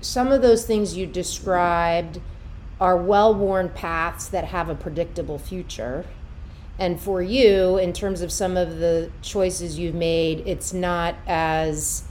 some 0.00 0.32
of 0.32 0.42
those 0.42 0.64
things 0.64 0.96
you 0.96 1.06
described 1.06 2.20
are 2.80 2.96
well 2.96 3.34
worn 3.34 3.68
paths 3.68 4.26
that 4.28 4.46
have 4.46 4.68
a 4.68 4.74
predictable 4.74 5.38
future 5.38 6.04
and 6.78 7.00
for 7.00 7.22
you 7.22 7.78
in 7.78 7.92
terms 7.92 8.22
of 8.22 8.32
some 8.32 8.56
of 8.56 8.78
the 8.78 9.10
choices 9.20 9.78
you've 9.78 9.94
made 9.94 10.42
it's 10.46 10.72
not 10.72 11.14
as 11.26 12.04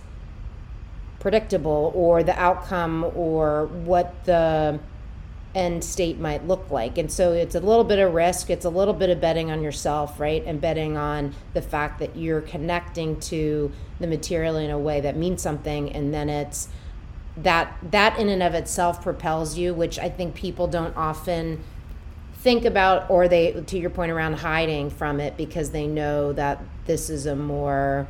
predictable 1.19 1.91
or 1.95 2.24
the 2.24 2.38
outcome 2.39 3.04
or 3.15 3.67
what 3.67 4.26
the 4.26 4.80
end 5.54 5.84
state 5.84 6.17
might 6.17 6.47
look 6.47 6.71
like. 6.71 6.97
And 6.97 7.12
so 7.12 7.34
it's 7.34 7.56
a 7.56 7.60
little 7.60 7.84
bit 7.84 8.00
of 8.00 8.13
risk. 8.13 8.50
It's 8.50 8.65
a 8.65 8.69
little 8.69 8.93
bit 8.93 9.10
of 9.10 9.21
betting 9.21 9.52
on 9.52 9.62
yourself 9.62 10.19
right? 10.19 10.43
And 10.45 10.60
betting 10.60 10.97
on 10.97 11.34
the 11.54 11.62
fact 11.62 12.00
that 12.00 12.15
you're 12.15 12.41
connecting 12.41 13.19
to 13.21 13.71
the 14.00 14.08
material 14.08 14.58
in 14.58 14.71
a 14.71 14.80
way 14.80 15.02
that 15.02 15.15
means 15.15 15.41
something. 15.41 15.91
And 15.91 16.13
then 16.13 16.30
it's 16.30 16.69
that 17.38 17.78
that 17.91 18.19
in 18.19 18.28
and 18.28 18.43
of 18.43 18.54
itself 18.54 19.02
propels 19.02 19.58
you 19.58 19.74
which 19.74 19.97
i 19.97 20.10
think 20.10 20.36
people 20.36 20.67
don't 20.67 20.95
often 20.97 21.63
think 22.41 22.65
about 22.65 23.10
or 23.10 23.27
they 23.27 23.51
to 23.67 23.77
your 23.77 23.91
point 23.91 24.12
around 24.12 24.34
hiding 24.34 24.89
from 24.89 25.19
it 25.19 25.38
because 25.38 25.69
they 25.69 25.86
know 25.86 26.34
that 26.34 26.60
this 26.86 27.10
is 27.10 27.27
a 27.27 27.36
more 27.36 28.08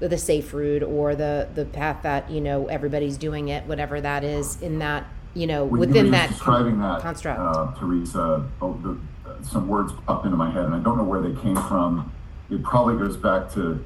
the 0.00 0.16
safe 0.18 0.54
route 0.54 0.82
or 0.82 1.14
the 1.14 1.48
the 1.54 1.64
path 1.66 2.02
that 2.02 2.30
you 2.30 2.40
know 2.40 2.66
everybody's 2.68 3.18
doing 3.18 3.48
it 3.48 3.64
whatever 3.66 4.00
that 4.00 4.24
is 4.24 4.60
in 4.62 4.78
that 4.78 5.04
you 5.34 5.46
know 5.46 5.64
when 5.64 5.80
within 5.80 6.06
you 6.06 6.12
that 6.12 6.30
describing 6.30 6.80
that 6.80 7.00
construct. 7.00 7.38
uh, 7.38 7.72
teresa 7.78 8.48
oh, 8.62 8.72
the, 8.82 8.98
uh, 9.28 9.42
some 9.42 9.68
words 9.68 9.92
popped 10.06 10.24
into 10.24 10.36
my 10.36 10.50
head 10.50 10.64
and 10.64 10.74
i 10.74 10.78
don't 10.78 10.96
know 10.96 11.04
where 11.04 11.20
they 11.20 11.38
came 11.40 11.56
from. 11.56 12.12
It 12.50 12.62
probably 12.62 12.96
goes 12.96 13.16
back 13.16 13.50
to 13.52 13.84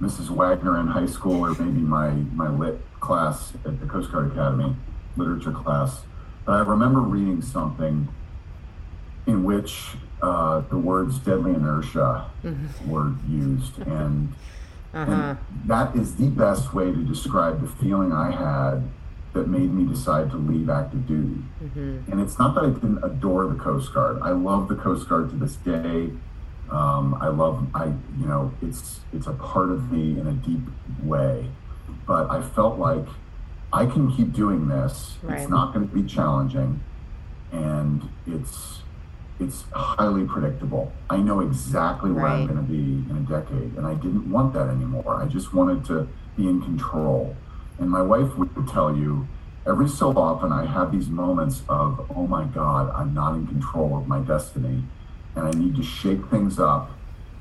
mrs 0.00 0.28
wagner 0.28 0.78
in 0.80 0.88
high 0.88 1.06
school 1.06 1.44
or 1.44 1.50
maybe 1.50 1.80
my 1.80 2.10
my 2.10 2.48
lit 2.48 2.80
class 3.00 3.52
at 3.64 3.80
the 3.80 3.86
coast 3.86 4.10
guard 4.10 4.32
academy 4.32 4.74
literature 5.16 5.52
class. 5.52 6.02
But 6.44 6.52
i 6.52 6.60
remember 6.60 7.00
reading 7.00 7.42
something 7.42 8.08
in 9.28 9.44
which 9.44 9.90
uh, 10.22 10.60
the 10.70 10.78
words 10.78 11.18
deadly 11.18 11.52
inertia 11.52 12.28
mm-hmm. 12.42 12.90
were 12.90 13.12
used. 13.28 13.78
And, 13.78 14.32
uh-huh. 14.92 15.12
and 15.12 15.38
that 15.66 15.94
is 15.94 16.16
the 16.16 16.28
best 16.28 16.74
way 16.74 16.86
to 16.86 17.04
describe 17.04 17.60
the 17.60 17.68
feeling 17.68 18.10
I 18.10 18.30
had 18.30 18.88
that 19.34 19.46
made 19.46 19.72
me 19.72 19.86
decide 19.86 20.30
to 20.30 20.38
leave 20.38 20.70
active 20.70 21.06
duty. 21.06 21.42
Mm-hmm. 21.62 22.10
And 22.10 22.20
it's 22.20 22.38
not 22.38 22.54
that 22.54 22.64
I 22.64 22.70
didn't 22.70 23.04
adore 23.04 23.46
the 23.46 23.54
Coast 23.54 23.92
Guard. 23.92 24.18
I 24.22 24.30
love 24.30 24.68
the 24.68 24.76
Coast 24.76 25.08
Guard 25.08 25.28
to 25.30 25.36
this 25.36 25.56
day. 25.56 26.10
Um, 26.70 27.16
I 27.20 27.28
love, 27.28 27.66
I 27.74 27.86
you 28.18 28.26
know, 28.26 28.52
it's 28.60 29.00
it's 29.12 29.26
a 29.26 29.32
part 29.32 29.70
of 29.70 29.92
me 29.92 30.18
in 30.18 30.26
a 30.26 30.32
deep 30.32 30.60
way. 31.02 31.46
But 32.06 32.30
I 32.30 32.42
felt 32.42 32.78
like 32.78 33.06
I 33.72 33.84
can 33.84 34.10
keep 34.10 34.32
doing 34.32 34.68
this. 34.68 35.16
Right. 35.22 35.38
It's 35.38 35.50
not 35.50 35.74
going 35.74 35.88
to 35.88 35.94
be 35.94 36.02
challenging, 36.02 36.82
and 37.52 38.08
it's 38.26 38.80
it's 39.40 39.64
highly 39.72 40.24
predictable. 40.24 40.92
I 41.08 41.18
know 41.18 41.40
exactly 41.40 42.10
where 42.10 42.24
right. 42.24 42.40
I'm 42.40 42.46
going 42.46 42.58
to 42.58 42.72
be 42.72 43.10
in 43.10 43.16
a 43.16 43.20
decade, 43.20 43.76
and 43.76 43.86
I 43.86 43.94
didn't 43.94 44.30
want 44.30 44.52
that 44.54 44.68
anymore. 44.68 45.22
I 45.22 45.26
just 45.26 45.54
wanted 45.54 45.84
to 45.86 46.08
be 46.36 46.48
in 46.48 46.60
control. 46.60 47.36
And 47.78 47.90
my 47.90 48.02
wife 48.02 48.36
would 48.36 48.68
tell 48.68 48.96
you 48.96 49.28
every 49.66 49.88
so 49.88 50.10
often 50.16 50.50
I 50.50 50.66
have 50.66 50.90
these 50.90 51.08
moments 51.08 51.62
of, 51.68 52.10
oh 52.14 52.26
my 52.26 52.44
God, 52.44 52.92
I'm 52.94 53.14
not 53.14 53.34
in 53.34 53.46
control 53.46 53.96
of 53.96 54.08
my 54.08 54.20
destiny, 54.20 54.82
and 55.36 55.46
I 55.46 55.50
need 55.52 55.76
to 55.76 55.82
shake 55.82 56.26
things 56.26 56.58
up 56.58 56.90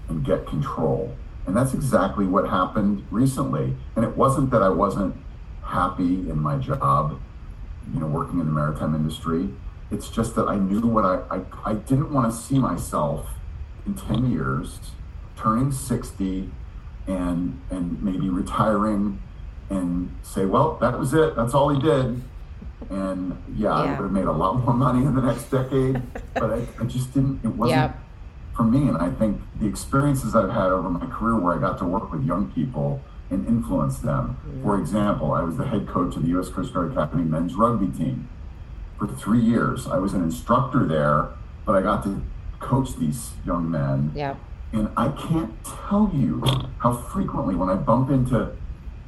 and 0.08 0.24
get 0.24 0.46
control. 0.46 1.16
And 1.48 1.56
that's 1.56 1.74
exactly 1.74 2.26
what 2.26 2.50
happened 2.50 3.06
recently. 3.10 3.76
And 3.96 4.06
it 4.06 4.16
wasn't 4.16 4.52
that 4.52 4.62
I 4.62 4.70
wasn't 4.70 5.16
happy 5.64 6.30
in 6.30 6.40
my 6.40 6.58
job, 6.58 7.20
you 7.94 8.00
know, 8.00 8.08
working 8.08 8.40
in 8.40 8.46
the 8.46 8.52
maritime 8.52 8.94
industry 8.94 9.50
it's 9.92 10.10
just 10.10 10.36
that 10.36 10.48
I 10.48 10.58
knew 10.58 10.82
what 10.82 11.06
I, 11.06 11.38
I, 11.38 11.72
I 11.72 11.74
didn't 11.74 12.12
want 12.12 12.32
to 12.32 12.38
see 12.38 12.60
myself 12.60 13.28
in 13.86 13.96
10 13.96 14.32
years 14.32 14.80
turning 15.38 15.72
60 15.72 16.50
and 17.08 17.62
and 17.70 18.04
maybe 18.04 18.30
retiring 18.30 19.22
and 19.70 20.16
say, 20.24 20.46
well, 20.46 20.78
that 20.82 20.98
was 20.98 21.14
it. 21.14 21.36
That's 21.36 21.54
all 21.54 21.70
he 21.70 21.82
did. 21.82 22.22
And 22.90 23.44
yeah, 23.56 23.68
yeah. 23.68 23.74
I 23.74 23.92
would 23.92 24.04
have 24.04 24.12
made 24.12 24.26
a 24.26 24.32
lot 24.32 24.54
more 24.64 24.74
money 24.74 25.06
in 25.06 25.16
the 25.16 25.22
next 25.22 25.50
decade. 25.52 26.02
but 26.34 26.52
I, 26.52 26.68
I 26.80 26.86
just 26.86 27.14
didn't, 27.14 27.44
it 27.44 27.50
wasn't 27.50 27.94
for 28.56 28.64
me. 28.64 28.88
And 28.88 28.98
I 28.98 29.10
think 29.10 29.42
the 29.60 29.68
experiences 29.68 30.36
I've 30.36 30.50
had 30.50 30.68
over 30.68 30.90
my 30.90 31.06
career 31.08 31.38
where 31.38 31.54
I 31.54 31.60
got 31.60 31.78
to 31.80 31.86
work 31.86 32.12
with 32.12 32.24
young 32.24 32.52
people 32.52 33.02
and 33.30 33.46
influence 33.46 34.00
them. 34.00 34.38
Mm-hmm. 34.48 34.64
For 34.64 34.80
example, 34.80 35.34
I 35.34 35.42
was 35.42 35.58
the 35.58 35.68
head 35.68 35.88
coach 35.88 36.16
of 36.16 36.22
the 36.22 36.30
U.S. 36.30 36.50
Coast 36.50 36.74
Guard 36.74 36.92
Academy 36.92 37.24
men's 37.24 37.56
rugby 37.56 37.88
team 37.88 38.30
for 38.98 39.08
three 39.08 39.40
years. 39.40 39.88
I 39.88 39.98
was 39.98 40.14
an 40.14 40.24
instructor 40.24 40.86
there, 40.86 41.30
but 41.66 41.76
I 41.76 41.82
got 41.82 42.04
to 42.04 42.22
coach 42.60 42.96
these 42.96 43.32
young 43.46 43.70
men. 43.70 44.12
Yeah. 44.16 44.36
And 44.74 44.90
I 44.98 45.10
can't 45.10 45.54
tell 45.64 46.12
you 46.14 46.44
how 46.80 46.94
frequently 46.94 47.56
when 47.56 47.70
I 47.70 47.76
bump 47.76 48.10
into, 48.10 48.56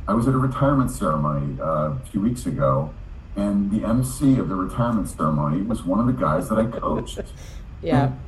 I 0.08 0.14
was 0.14 0.28
at 0.28 0.34
a 0.34 0.38
retirement 0.38 0.92
ceremony 0.92 1.60
uh, 1.60 1.92
a 1.92 2.00
few 2.12 2.22
weeks 2.22 2.46
ago, 2.46 2.94
and 3.36 3.70
the 3.72 3.86
MC 3.86 4.38
of 4.38 4.50
the 4.50 4.56
retirement 4.56 5.10
ceremony 5.10 5.62
was 5.62 5.84
one 5.84 6.00
of 6.00 6.08
the 6.08 6.14
guys 6.14 6.50
that 6.50 6.58
I 6.58 6.66
coached. 6.66 7.20
yeah. 7.82 8.06
And 8.06 8.20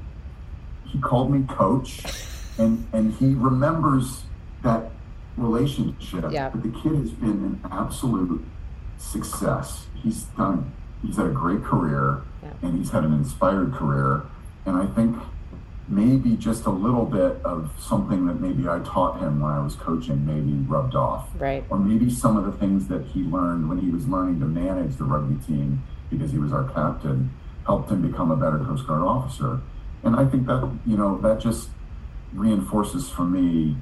he 0.85 0.99
called 0.99 1.31
me 1.31 1.45
coach, 1.47 2.03
and 2.57 2.85
and 2.91 3.13
he 3.13 3.33
remembers 3.33 4.23
that 4.63 4.91
relationship. 5.37 6.31
Yeah. 6.31 6.49
But 6.49 6.63
the 6.63 6.69
kid 6.69 6.95
has 6.95 7.11
been 7.11 7.29
an 7.29 7.61
absolute 7.71 8.43
success. 8.97 9.87
He's 10.03 10.23
done 10.23 10.71
he's 11.05 11.17
had 11.17 11.25
a 11.25 11.31
great 11.31 11.63
career 11.63 12.21
yeah. 12.43 12.51
and 12.61 12.77
he's 12.77 12.91
had 12.91 13.03
an 13.03 13.13
inspired 13.13 13.73
career. 13.73 14.23
And 14.65 14.77
I 14.77 14.85
think 14.85 15.17
maybe 15.87 16.37
just 16.37 16.65
a 16.65 16.69
little 16.69 17.05
bit 17.05 17.43
of 17.43 17.71
something 17.77 18.25
that 18.25 18.39
maybe 18.39 18.67
I 18.67 18.79
taught 18.79 19.19
him 19.19 19.41
when 19.41 19.51
I 19.51 19.59
was 19.59 19.75
coaching 19.75 20.25
maybe 20.25 20.53
rubbed 20.67 20.95
off. 20.95 21.29
Right. 21.37 21.63
Or 21.69 21.77
maybe 21.77 22.09
some 22.09 22.37
of 22.37 22.45
the 22.45 22.53
things 22.53 22.87
that 22.87 23.05
he 23.07 23.23
learned 23.23 23.67
when 23.67 23.79
he 23.79 23.89
was 23.89 24.07
learning 24.07 24.39
to 24.39 24.45
manage 24.45 24.95
the 24.95 25.03
rugby 25.03 25.43
team 25.45 25.83
because 26.09 26.31
he 26.31 26.37
was 26.37 26.53
our 26.53 26.69
captain 26.71 27.31
helped 27.65 27.91
him 27.91 28.09
become 28.09 28.31
a 28.31 28.35
better 28.35 28.59
Coast 28.59 28.87
Guard 28.87 29.01
officer. 29.01 29.61
And 30.03 30.15
I 30.15 30.25
think 30.25 30.47
that, 30.47 30.77
you 30.85 30.97
know, 30.97 31.19
that 31.21 31.39
just 31.39 31.69
reinforces 32.33 33.09
for 33.09 33.23
me 33.23 33.75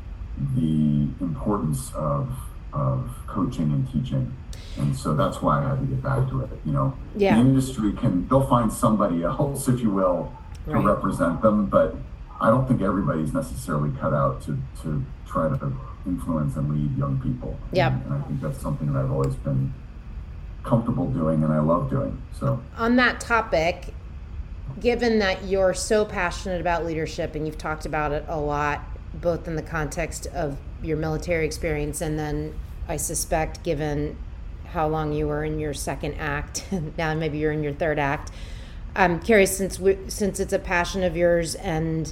the 0.56 1.08
importance 1.22 1.92
of 1.94 2.30
of 2.74 3.10
coaching 3.28 3.72
and 3.72 3.92
teaching. 3.92 4.36
And 4.78 4.96
so 4.96 5.14
that's 5.14 5.42
why 5.42 5.64
I 5.64 5.70
had 5.70 5.80
to 5.80 5.86
get 5.86 6.02
back 6.02 6.30
to 6.30 6.42
it. 6.42 6.50
You 6.66 6.72
know, 6.72 6.98
yeah. 7.16 7.36
the 7.36 7.42
industry 7.42 7.92
can, 7.94 8.28
they'll 8.28 8.48
find 8.48 8.72
somebody 8.72 9.24
else, 9.24 9.68
if 9.74 9.82
you 9.82 9.90
will, 9.92 10.32
to 10.66 10.74
right. 10.74 10.86
represent 10.86 11.42
them. 11.42 11.66
But 11.66 11.96
I 12.40 12.50
don't 12.50 12.68
think 12.68 12.82
everybody's 12.82 13.34
necessarily 13.34 13.92
cut 14.00 14.14
out 14.14 14.42
to, 14.44 14.58
to 14.84 15.04
try 15.28 15.50
to 15.50 15.74
influence 16.06 16.56
and 16.56 16.74
lead 16.74 16.98
young 16.98 17.20
people. 17.20 17.58
Yeah. 17.72 17.94
And, 17.94 18.06
and 18.06 18.14
I 18.14 18.22
think 18.28 18.42
that's 18.42 18.62
something 18.62 18.92
that 18.94 19.00
I've 19.00 19.12
always 19.12 19.36
been 19.36 19.74
comfortable 20.64 21.10
doing 21.10 21.44
and 21.44 21.52
I 21.52 21.60
love 21.60 21.90
doing. 21.90 22.22
So, 22.38 22.62
on 22.78 22.96
that 22.98 23.20
topic, 23.20 23.94
given 24.80 25.20
that 25.20 25.46
you're 25.46 25.74
so 25.74 26.06
passionate 26.06 26.62
about 26.62 26.86
leadership 26.86 27.36
and 27.36 27.46
you've 27.46 27.58
talked 27.58 27.86
about 27.86 28.12
it 28.12 28.26
a 28.28 28.40
lot, 28.40 28.84
both 29.14 29.48
in 29.48 29.56
the 29.56 29.62
context 29.62 30.28
of 30.28 30.58
your 30.82 30.98
military 30.98 31.46
experience 31.46 32.02
and 32.02 32.18
then 32.18 32.54
I 32.90 32.98
suspect, 32.98 33.62
given 33.62 34.18
how 34.66 34.88
long 34.88 35.14
you 35.14 35.28
were 35.28 35.44
in 35.44 35.60
your 35.60 35.76
second 35.76 36.16
act, 36.16 36.66
now 36.98 37.14
maybe 37.14 37.38
you're 37.38 37.52
in 37.52 37.64
your 37.64 37.74
third 37.74 38.00
act. 38.00 38.32
I'm 38.96 39.20
curious 39.20 39.56
since 39.56 39.80
we, 39.80 39.98
since 40.08 40.40
it's 40.40 40.54
a 40.54 40.60
passion 40.60 41.04
of 41.04 41.16
yours, 41.16 41.54
and 41.56 42.12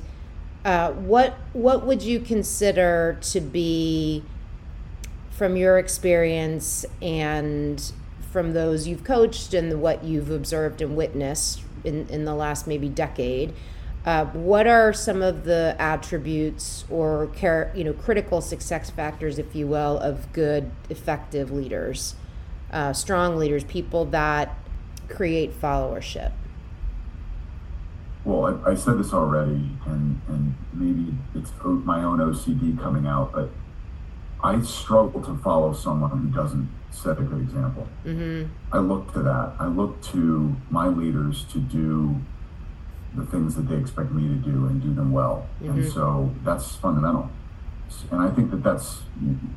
uh, 0.64 0.92
what 0.92 1.34
what 1.54 1.86
would 1.86 2.04
you 2.04 2.20
consider 2.20 3.18
to 3.22 3.42
be, 3.42 4.24
from 5.32 5.58
your 5.58 5.80
experience 5.80 6.86
and 7.02 7.92
from 8.32 8.54
those 8.54 8.88
you've 8.88 9.04
coached 9.04 9.56
and 9.56 9.82
what 9.82 10.04
you've 10.04 10.30
observed 10.30 10.82
and 10.82 10.96
witnessed 10.96 11.64
in, 11.84 12.08
in 12.10 12.26
the 12.26 12.36
last 12.36 12.68
maybe 12.68 12.88
decade, 12.88 13.52
uh, 14.08 14.24
what 14.28 14.66
are 14.68 14.94
some 14.94 15.22
of 15.22 15.44
the 15.44 15.76
attributes 15.78 16.86
or 16.90 17.28
care, 17.36 17.74
you 17.76 17.84
know 17.84 17.92
critical 17.92 18.40
success 18.40 18.90
factors, 18.90 19.38
if 19.38 19.54
you 19.54 19.68
will, 19.68 20.00
of 20.00 20.32
good, 20.32 20.72
effective 20.90 21.52
leaders, 21.52 22.16
uh, 22.72 22.94
strong 22.94 23.36
leaders, 23.36 23.66
people 23.66 24.06
that 24.06 24.58
create 25.10 25.52
followership? 25.60 26.32
Well, 28.24 28.62
I, 28.66 28.72
I, 28.72 28.76
said 28.76 28.98
this 28.98 29.12
already, 29.12 29.72
and 29.86 30.22
and 30.30 30.56
maybe 30.72 31.14
it's 31.36 31.52
my 31.62 32.02
own 32.02 32.20
OCD 32.20 32.82
coming 32.82 33.08
out, 33.08 33.34
but 33.34 33.50
I 34.42 34.62
struggle 34.62 35.22
to 35.24 35.36
follow 35.40 35.74
someone 35.74 36.12
who 36.12 36.30
doesn't 36.30 36.70
set 36.92 37.20
a 37.20 37.24
good 37.24 37.42
example. 37.42 37.86
Mm-hmm. 38.06 38.54
I 38.72 38.80
look 38.80 39.12
to 39.16 39.20
that. 39.24 39.56
I 39.60 39.68
look 39.68 40.02
to 40.14 40.56
my 40.70 40.88
leaders 40.88 41.44
to 41.52 41.60
do 41.60 42.22
the 43.18 43.26
things 43.26 43.56
that 43.56 43.68
they 43.68 43.76
expect 43.76 44.12
me 44.12 44.28
to 44.28 44.36
do 44.36 44.68
and 44.68 44.82
do 44.82 44.94
them 44.94 45.12
well. 45.12 45.48
Mm-hmm. 45.62 45.80
And 45.80 45.92
so 45.92 46.34
that's 46.44 46.76
fundamental. 46.76 47.30
And 48.12 48.22
I 48.22 48.30
think 48.30 48.52
that 48.52 48.64
that's 48.64 49.02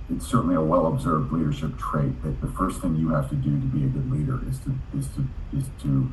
it's 0.09 0.27
certainly 0.27 0.55
a 0.55 0.63
well 0.63 0.87
observed 0.87 1.33
leadership 1.33 1.77
trait 1.79 2.23
that 2.23 2.41
the 2.41 2.47
first 2.47 2.81
thing 2.81 2.97
you 2.97 3.11
have 3.11 3.29
to 3.29 3.35
do 3.35 3.51
to 3.51 3.67
be 3.67 3.85
a 3.85 3.89
good 3.89 4.11
leader 4.11 4.41
is 4.49 4.61
to 4.61 4.75
is 4.97 5.09
to 5.09 5.27
is 5.57 5.65
to 5.83 6.13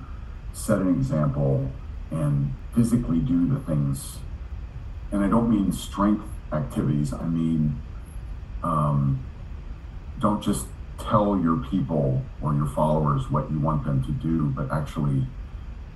set 0.52 0.80
an 0.80 0.90
example 0.90 1.72
and 2.10 2.54
physically 2.74 3.20
do 3.20 3.48
the 3.48 3.60
things. 3.60 4.18
And 5.12 5.24
I 5.24 5.28
don't 5.30 5.50
mean 5.50 5.72
strength 5.72 6.26
activities. 6.52 7.14
I 7.14 7.26
mean 7.26 7.82
um, 8.64 9.24
don't 10.20 10.42
just 10.42 10.66
tell 11.00 11.40
your 11.40 11.58
people 11.58 12.24
or 12.42 12.56
your 12.56 12.66
followers 12.66 13.30
what 13.30 13.52
you 13.52 13.60
want 13.60 13.86
them 13.86 14.04
to 14.04 14.12
do, 14.12 14.48
but 14.48 14.72
actually 14.72 15.28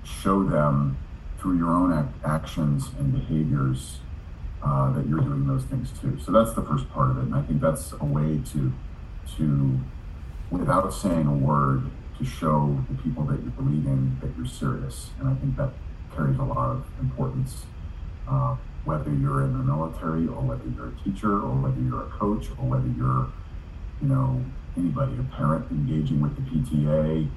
show 0.04 0.44
them 0.44 0.98
through 1.42 1.58
your 1.58 1.74
own 1.74 1.92
act, 1.92 2.14
actions 2.24 2.92
and 3.00 3.12
behaviors 3.12 3.98
uh, 4.64 4.92
that 4.94 5.08
you're 5.08 5.22
doing 5.22 5.48
those 5.48 5.64
things 5.64 5.90
too. 6.00 6.20
So 6.24 6.32
that's 6.32 6.54
the 6.54 6.62
first 6.62 6.88
part 6.92 7.10
of 7.10 7.18
it, 7.18 7.22
and 7.24 7.36
I 7.36 7.42
think 7.42 7.62
that's 7.62 7.94
a 7.94 8.06
way 8.06 8.40
to 8.54 8.72
to 9.38 9.80
without 10.52 10.94
saying 10.94 11.26
a 11.26 11.34
word 11.34 11.84
to 12.20 12.26
show 12.26 12.78
the 12.90 13.02
people 13.02 13.24
that 13.26 13.40
you're 13.42 13.68
leading 13.68 14.18
that 14.22 14.30
you're 14.38 14.46
serious, 14.46 15.10
and 15.20 15.28
I 15.28 15.34
think 15.36 15.58
that 15.58 15.72
carries 16.16 16.38
a 16.38 16.44
lot 16.44 16.70
of 16.70 16.86
importance. 17.00 17.66
Uh, 18.28 18.56
whether 18.84 19.12
you're 19.14 19.44
in 19.44 19.54
the 19.54 19.64
military 19.64 20.28
or 20.28 20.42
whether 20.42 20.68
you're 20.76 20.90
a 20.90 21.04
teacher 21.04 21.34
or 21.34 21.54
whether 21.54 21.80
you're 21.82 22.04
a 22.04 22.10
coach 22.10 22.48
or 22.58 22.66
whether 22.66 22.88
you're, 22.98 23.28
you 24.02 24.08
know, 24.08 24.44
anybody, 24.76 25.14
a 25.20 25.36
parent 25.36 25.70
engaging 25.70 26.20
with 26.20 26.36
the 26.36 26.42
PTA, 26.42 27.30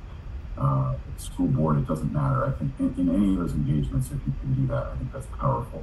uh, 0.59 0.95
school 1.17 1.47
board, 1.49 1.79
it 1.79 1.87
doesn't 1.87 2.13
matter. 2.13 2.45
I 2.45 2.53
think 2.53 2.73
in, 2.79 2.95
in, 2.99 3.15
any 3.15 3.35
of 3.35 3.41
those 3.41 3.53
engagements, 3.53 4.07
if 4.09 4.19
you 4.27 4.33
can 4.41 4.55
do 4.55 4.67
that, 4.69 4.87
I 4.87 4.97
think 4.97 5.13
that's 5.13 5.27
powerful. 5.39 5.83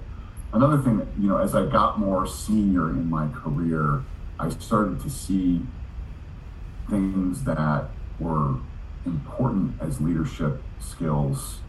Another 0.53 0.77
thing 0.77 0.97
that, 0.97 1.07
you 1.19 1.29
know, 1.29 1.37
as 1.37 1.55
I 1.55 1.65
got 1.65 1.99
more 1.99 2.27
senior 2.27 2.89
in 2.89 3.09
my 3.09 3.27
career, 3.29 4.03
I 4.39 4.49
started 4.49 4.99
to 5.01 5.09
see 5.09 5.61
things 6.89 7.43
that 7.43 7.89
were 8.19 8.55
important 9.05 9.81
as 9.81 10.01
leadership 10.01 10.61
skills 10.79 11.59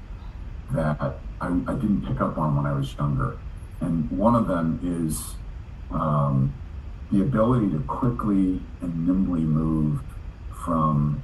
that 0.73 1.17
I, 1.41 1.47
I 1.47 1.75
didn't 1.75 2.07
pick 2.07 2.21
up 2.21 2.39
on 2.39 2.57
when 2.57 2.67
I 2.67 2.73
was 2.73 2.95
younger. 2.95 3.39
And 3.81 4.11
one 4.11 4.35
of 4.35 4.47
them 4.49 4.81
is 4.83 5.35
um, 5.91 6.55
the 7.11 7.21
ability 7.21 7.71
to 7.71 7.79
quickly 7.81 8.61
and 8.81 9.07
nimbly 9.07 9.41
move 9.41 10.01
from 10.65 11.23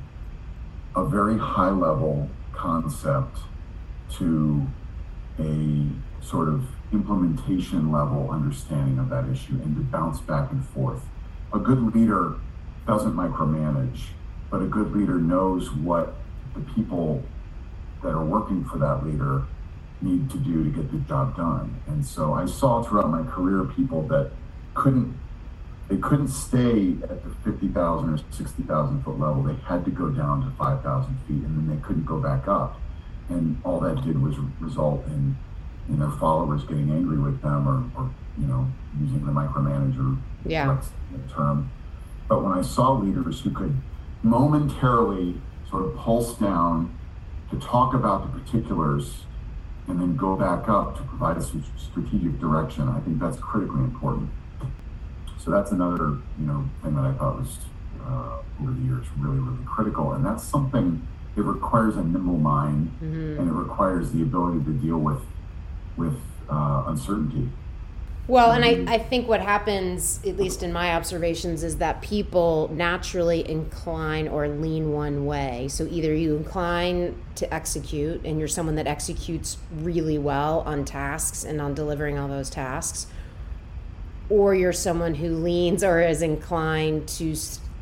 a 0.99 1.05
very 1.05 1.38
high 1.38 1.70
level 1.70 2.28
concept 2.53 3.38
to 4.11 4.66
a 5.38 5.86
sort 6.20 6.49
of 6.49 6.64
implementation 6.92 7.92
level 7.92 8.30
understanding 8.30 8.99
of 8.99 9.09
that 9.09 9.28
issue 9.28 9.61
and 9.62 9.76
to 9.76 9.82
bounce 9.82 10.20
back 10.20 10.51
and 10.51 10.66
forth. 10.66 11.03
A 11.55 11.59
good 11.59 11.94
leader 11.94 12.34
doesn't 12.86 13.14
micromanage, 13.14 14.09
but 14.51 14.61
a 14.61 14.66
good 14.66 14.92
leader 14.92 15.18
knows 15.18 15.70
what 15.70 16.14
the 16.55 16.61
people 16.72 17.22
that 18.03 18.11
are 18.11 18.24
working 18.24 18.64
for 18.64 18.78
that 18.78 19.07
leader 19.07 19.44
need 20.01 20.28
to 20.30 20.38
do 20.38 20.64
to 20.64 20.70
get 20.70 20.90
the 20.90 20.99
job 20.99 21.36
done. 21.36 21.80
And 21.86 22.05
so 22.05 22.32
I 22.32 22.46
saw 22.46 22.82
throughout 22.82 23.11
my 23.11 23.22
career 23.22 23.64
people 23.64 24.03
that 24.09 24.32
couldn't 24.74 25.16
they 25.89 25.97
couldn't 25.97 26.28
stay 26.28 26.97
at 27.03 27.24
the 27.24 27.30
50,000 27.45 28.11
or 28.11 28.18
60,000 28.30 29.03
foot 29.03 29.18
level. 29.18 29.43
They 29.43 29.55
had 29.64 29.84
to 29.86 29.91
go 29.91 30.11
down 30.11 30.45
to 30.45 30.51
5,000 30.57 31.18
feet 31.26 31.43
and 31.43 31.57
then 31.57 31.76
they 31.76 31.82
couldn't 31.82 32.05
go 32.05 32.18
back 32.18 32.47
up. 32.47 32.78
And 33.30 33.61
all 33.64 33.80
that 33.80 34.05
did 34.05 34.22
was 34.22 34.36
result 34.61 35.07
in, 35.07 35.36
you 35.89 35.97
know, 35.97 36.11
followers 36.20 36.64
getting 36.64 36.91
angry 36.91 37.18
with 37.18 37.41
them 37.41 37.66
or, 37.66 38.01
or 38.01 38.11
you 38.39 38.47
know, 38.47 38.70
using 39.01 39.24
the 39.24 39.32
micromanager 39.32 40.18
yeah. 40.45 40.78
term. 41.34 41.70
But 42.28 42.45
when 42.45 42.53
I 42.53 42.62
saw 42.62 42.93
leaders 42.93 43.41
who 43.41 43.51
could 43.51 43.74
momentarily 44.22 45.41
sort 45.70 45.84
of 45.84 45.97
pulse 45.97 46.34
down 46.34 46.97
to 47.51 47.59
talk 47.59 47.95
about 47.95 48.22
the 48.22 48.39
particulars 48.41 49.24
and 49.86 50.01
then 50.01 50.16
go 50.16 50.36
back 50.36 50.68
up 50.68 50.97
to 50.99 51.03
provide 51.05 51.39
a 51.39 51.43
strategic 51.43 52.39
direction, 52.39 52.89
I 52.89 53.01
think 53.01 53.18
that's 53.18 53.39
critically 53.39 53.80
important. 53.80 54.28
So 55.49 55.55
that's 55.55 55.72
another, 55.72 56.18
you 56.38 56.46
know, 56.46 56.68
thing 56.82 56.94
that 56.94 57.07
I 57.07 57.12
thought 57.14 57.38
was 57.38 57.57
uh, 58.05 58.36
over 58.61 58.70
the 58.70 58.82
years 58.82 59.07
really, 59.16 59.38
really 59.38 59.64
critical, 59.64 60.12
and 60.12 60.22
that's 60.22 60.44
something. 60.44 61.09
It 61.38 61.40
requires 61.40 61.96
a 61.96 62.05
nimble 62.05 62.36
mind, 62.36 62.92
mm-hmm. 63.03 63.40
and 63.40 63.49
it 63.49 63.53
requires 63.53 64.12
the 64.12 64.20
ability 64.20 64.62
to 64.64 64.72
deal 64.72 64.99
with 64.99 65.22
with 65.96 66.20
uh, 66.51 66.84
uncertainty. 66.88 67.49
Well, 68.26 68.53
and 68.53 68.62
I, 68.62 68.74
mm-hmm. 68.74 68.88
I 68.90 68.99
think 68.99 69.26
what 69.26 69.40
happens, 69.40 70.20
at 70.26 70.36
least 70.36 70.62
in 70.62 70.70
my 70.70 70.94
observations, 70.94 71.64
is 71.64 71.78
that 71.78 72.03
people 72.03 72.70
naturally 72.74 73.49
incline 73.49 74.28
or 74.28 74.49
lean 74.49 74.92
one 74.92 75.24
way. 75.24 75.68
So 75.68 75.88
either 75.90 76.14
you 76.14 76.36
incline 76.36 77.18
to 77.36 77.55
execute 77.55 78.22
and 78.26 78.38
you're 78.38 78.49
someone 78.49 78.74
that 78.74 78.86
executes 78.86 79.57
really 79.72 80.18
well 80.18 80.61
on 80.66 80.84
tasks 80.84 81.42
and 81.42 81.59
on 81.59 81.72
delivering 81.72 82.18
all 82.18 82.28
those 82.28 82.51
tasks, 82.51 83.07
or 84.31 84.55
you're 84.55 84.72
someone 84.72 85.14
who 85.14 85.35
leans 85.37 85.83
or 85.83 86.01
is 86.01 86.22
inclined 86.22 87.09
to 87.09 87.35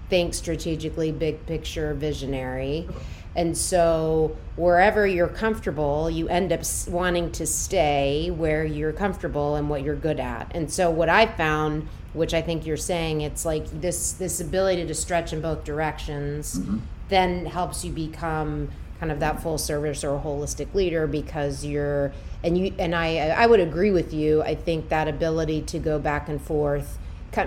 think 0.08 0.34
strategically, 0.34 1.12
big 1.12 1.44
picture, 1.46 1.94
visionary. 1.94 2.88
And 3.34 3.56
so, 3.56 4.34
wherever 4.56 5.06
you're 5.06 5.28
comfortable, 5.28 6.08
you 6.08 6.26
end 6.28 6.52
up 6.52 6.62
wanting 6.88 7.32
to 7.32 7.46
stay 7.46 8.30
where 8.30 8.64
you're 8.64 8.94
comfortable 8.94 9.56
and 9.56 9.68
what 9.68 9.82
you're 9.82 9.96
good 9.96 10.20
at. 10.20 10.50
And 10.54 10.72
so, 10.72 10.90
what 10.90 11.10
I 11.10 11.26
found, 11.26 11.86
which 12.14 12.32
I 12.32 12.40
think 12.40 12.64
you're 12.64 12.78
saying, 12.78 13.20
it's 13.20 13.44
like 13.44 13.66
this 13.80 14.12
this 14.12 14.40
ability 14.40 14.86
to 14.86 14.94
stretch 14.94 15.34
in 15.34 15.42
both 15.42 15.64
directions, 15.64 16.58
mm-hmm. 16.58 16.78
then 17.10 17.44
helps 17.44 17.84
you 17.84 17.92
become 17.92 18.70
kind 18.98 19.12
of 19.12 19.20
that 19.20 19.42
full 19.42 19.58
service 19.58 20.02
or 20.04 20.20
holistic 20.20 20.74
leader 20.74 21.06
because 21.06 21.64
you're 21.64 22.12
and 22.42 22.56
you 22.56 22.74
and 22.78 22.94
I 22.94 23.28
I 23.28 23.46
would 23.46 23.60
agree 23.60 23.90
with 23.90 24.12
you. 24.12 24.42
I 24.42 24.54
think 24.54 24.88
that 24.88 25.08
ability 25.08 25.62
to 25.62 25.78
go 25.78 25.98
back 25.98 26.28
and 26.28 26.40
forth, 26.40 26.98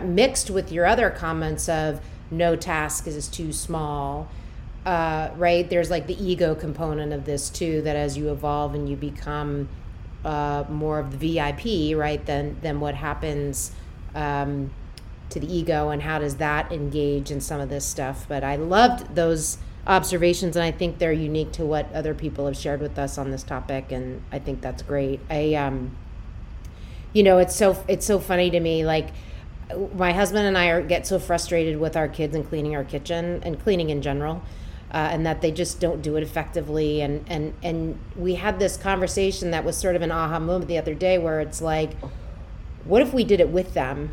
mixed 0.04 0.50
with 0.50 0.72
your 0.72 0.86
other 0.86 1.10
comments 1.10 1.68
of 1.68 2.02
no 2.32 2.56
task 2.56 3.08
is 3.08 3.28
too 3.28 3.52
small. 3.52 4.30
Uh, 4.86 5.30
right 5.36 5.70
there's 5.70 5.90
like 5.90 6.08
the 6.08 6.24
ego 6.24 6.56
component 6.56 7.12
of 7.12 7.26
this 7.26 7.50
too 7.50 7.82
that 7.82 7.98
as 7.98 8.18
you 8.18 8.32
evolve 8.32 8.74
and 8.74 8.88
you 8.90 8.96
become 8.96 9.68
uh, 10.24 10.64
more 10.70 11.00
of 11.00 11.20
the 11.20 11.36
vip 11.36 11.98
right 11.98 12.26
than 12.26 12.60
than 12.62 12.80
what 12.80 12.96
happens 12.96 13.72
um, 14.16 14.72
to 15.30 15.40
the 15.40 15.54
ego 15.54 15.90
and 15.90 16.02
how 16.02 16.20
does 16.20 16.38
that 16.38 16.72
engage 16.72 17.32
in 17.32 17.42
some 17.42 17.62
of 17.62 17.70
this 17.70 17.86
stuff. 17.86 18.26
But 18.28 18.44
I 18.44 18.56
loved 18.56 19.16
those 19.16 19.58
observations 19.88 20.56
and 20.56 20.64
I 20.64 20.72
think 20.72 21.00
they're 21.00 21.12
unique 21.12 21.52
to 21.54 21.66
what 21.66 21.92
other 21.94 22.14
people 22.14 22.46
have 22.46 22.58
shared 22.58 22.82
with 22.82 22.98
us 23.00 23.18
on 23.18 23.32
this 23.32 23.44
topic 23.44 23.92
and 23.92 24.22
I 24.32 24.40
think 24.40 24.62
that's 24.62 24.82
great. 24.82 25.20
I 25.30 25.56
um 25.56 25.96
you 27.14 27.24
know, 27.24 27.40
it's 27.40 27.56
so 27.56 27.84
it's 27.88 28.06
so 28.06 28.20
funny 28.20 28.50
to 28.52 28.60
me 28.60 28.86
like 28.86 29.10
my 29.96 30.14
husband 30.14 30.48
and 30.48 30.58
I 30.58 30.68
are, 30.70 30.82
get 30.82 31.06
so 31.08 31.20
frustrated 31.20 31.80
with 31.80 31.96
our 31.96 32.08
kids 32.08 32.36
and 32.36 32.48
cleaning 32.48 32.76
our 32.76 32.84
kitchen 32.84 33.42
and 33.44 33.62
cleaning 33.62 33.90
in 33.90 34.02
general. 34.02 34.42
Uh, 34.92 35.10
and 35.12 35.24
that 35.24 35.42
they 35.42 35.52
just 35.52 35.80
don't 35.80 36.02
do 36.02 36.16
it 36.16 36.24
effectively 36.24 37.00
and 37.02 37.24
and 37.28 37.54
and 37.62 38.00
we 38.16 38.34
had 38.34 38.58
this 38.58 38.76
conversation 38.76 39.52
that 39.52 39.64
was 39.64 39.78
sort 39.78 39.96
of 39.96 40.02
an 40.02 40.12
aha 40.12 40.40
moment 40.40 40.68
the 40.68 40.80
other 40.80 40.96
day 40.96 41.20
where 41.20 41.40
it's 41.42 41.62
like 41.62 41.92
what 42.86 43.00
if 43.00 43.14
we 43.14 43.24
did 43.24 43.40
it 43.40 43.50
with 43.50 43.76
them 43.76 44.12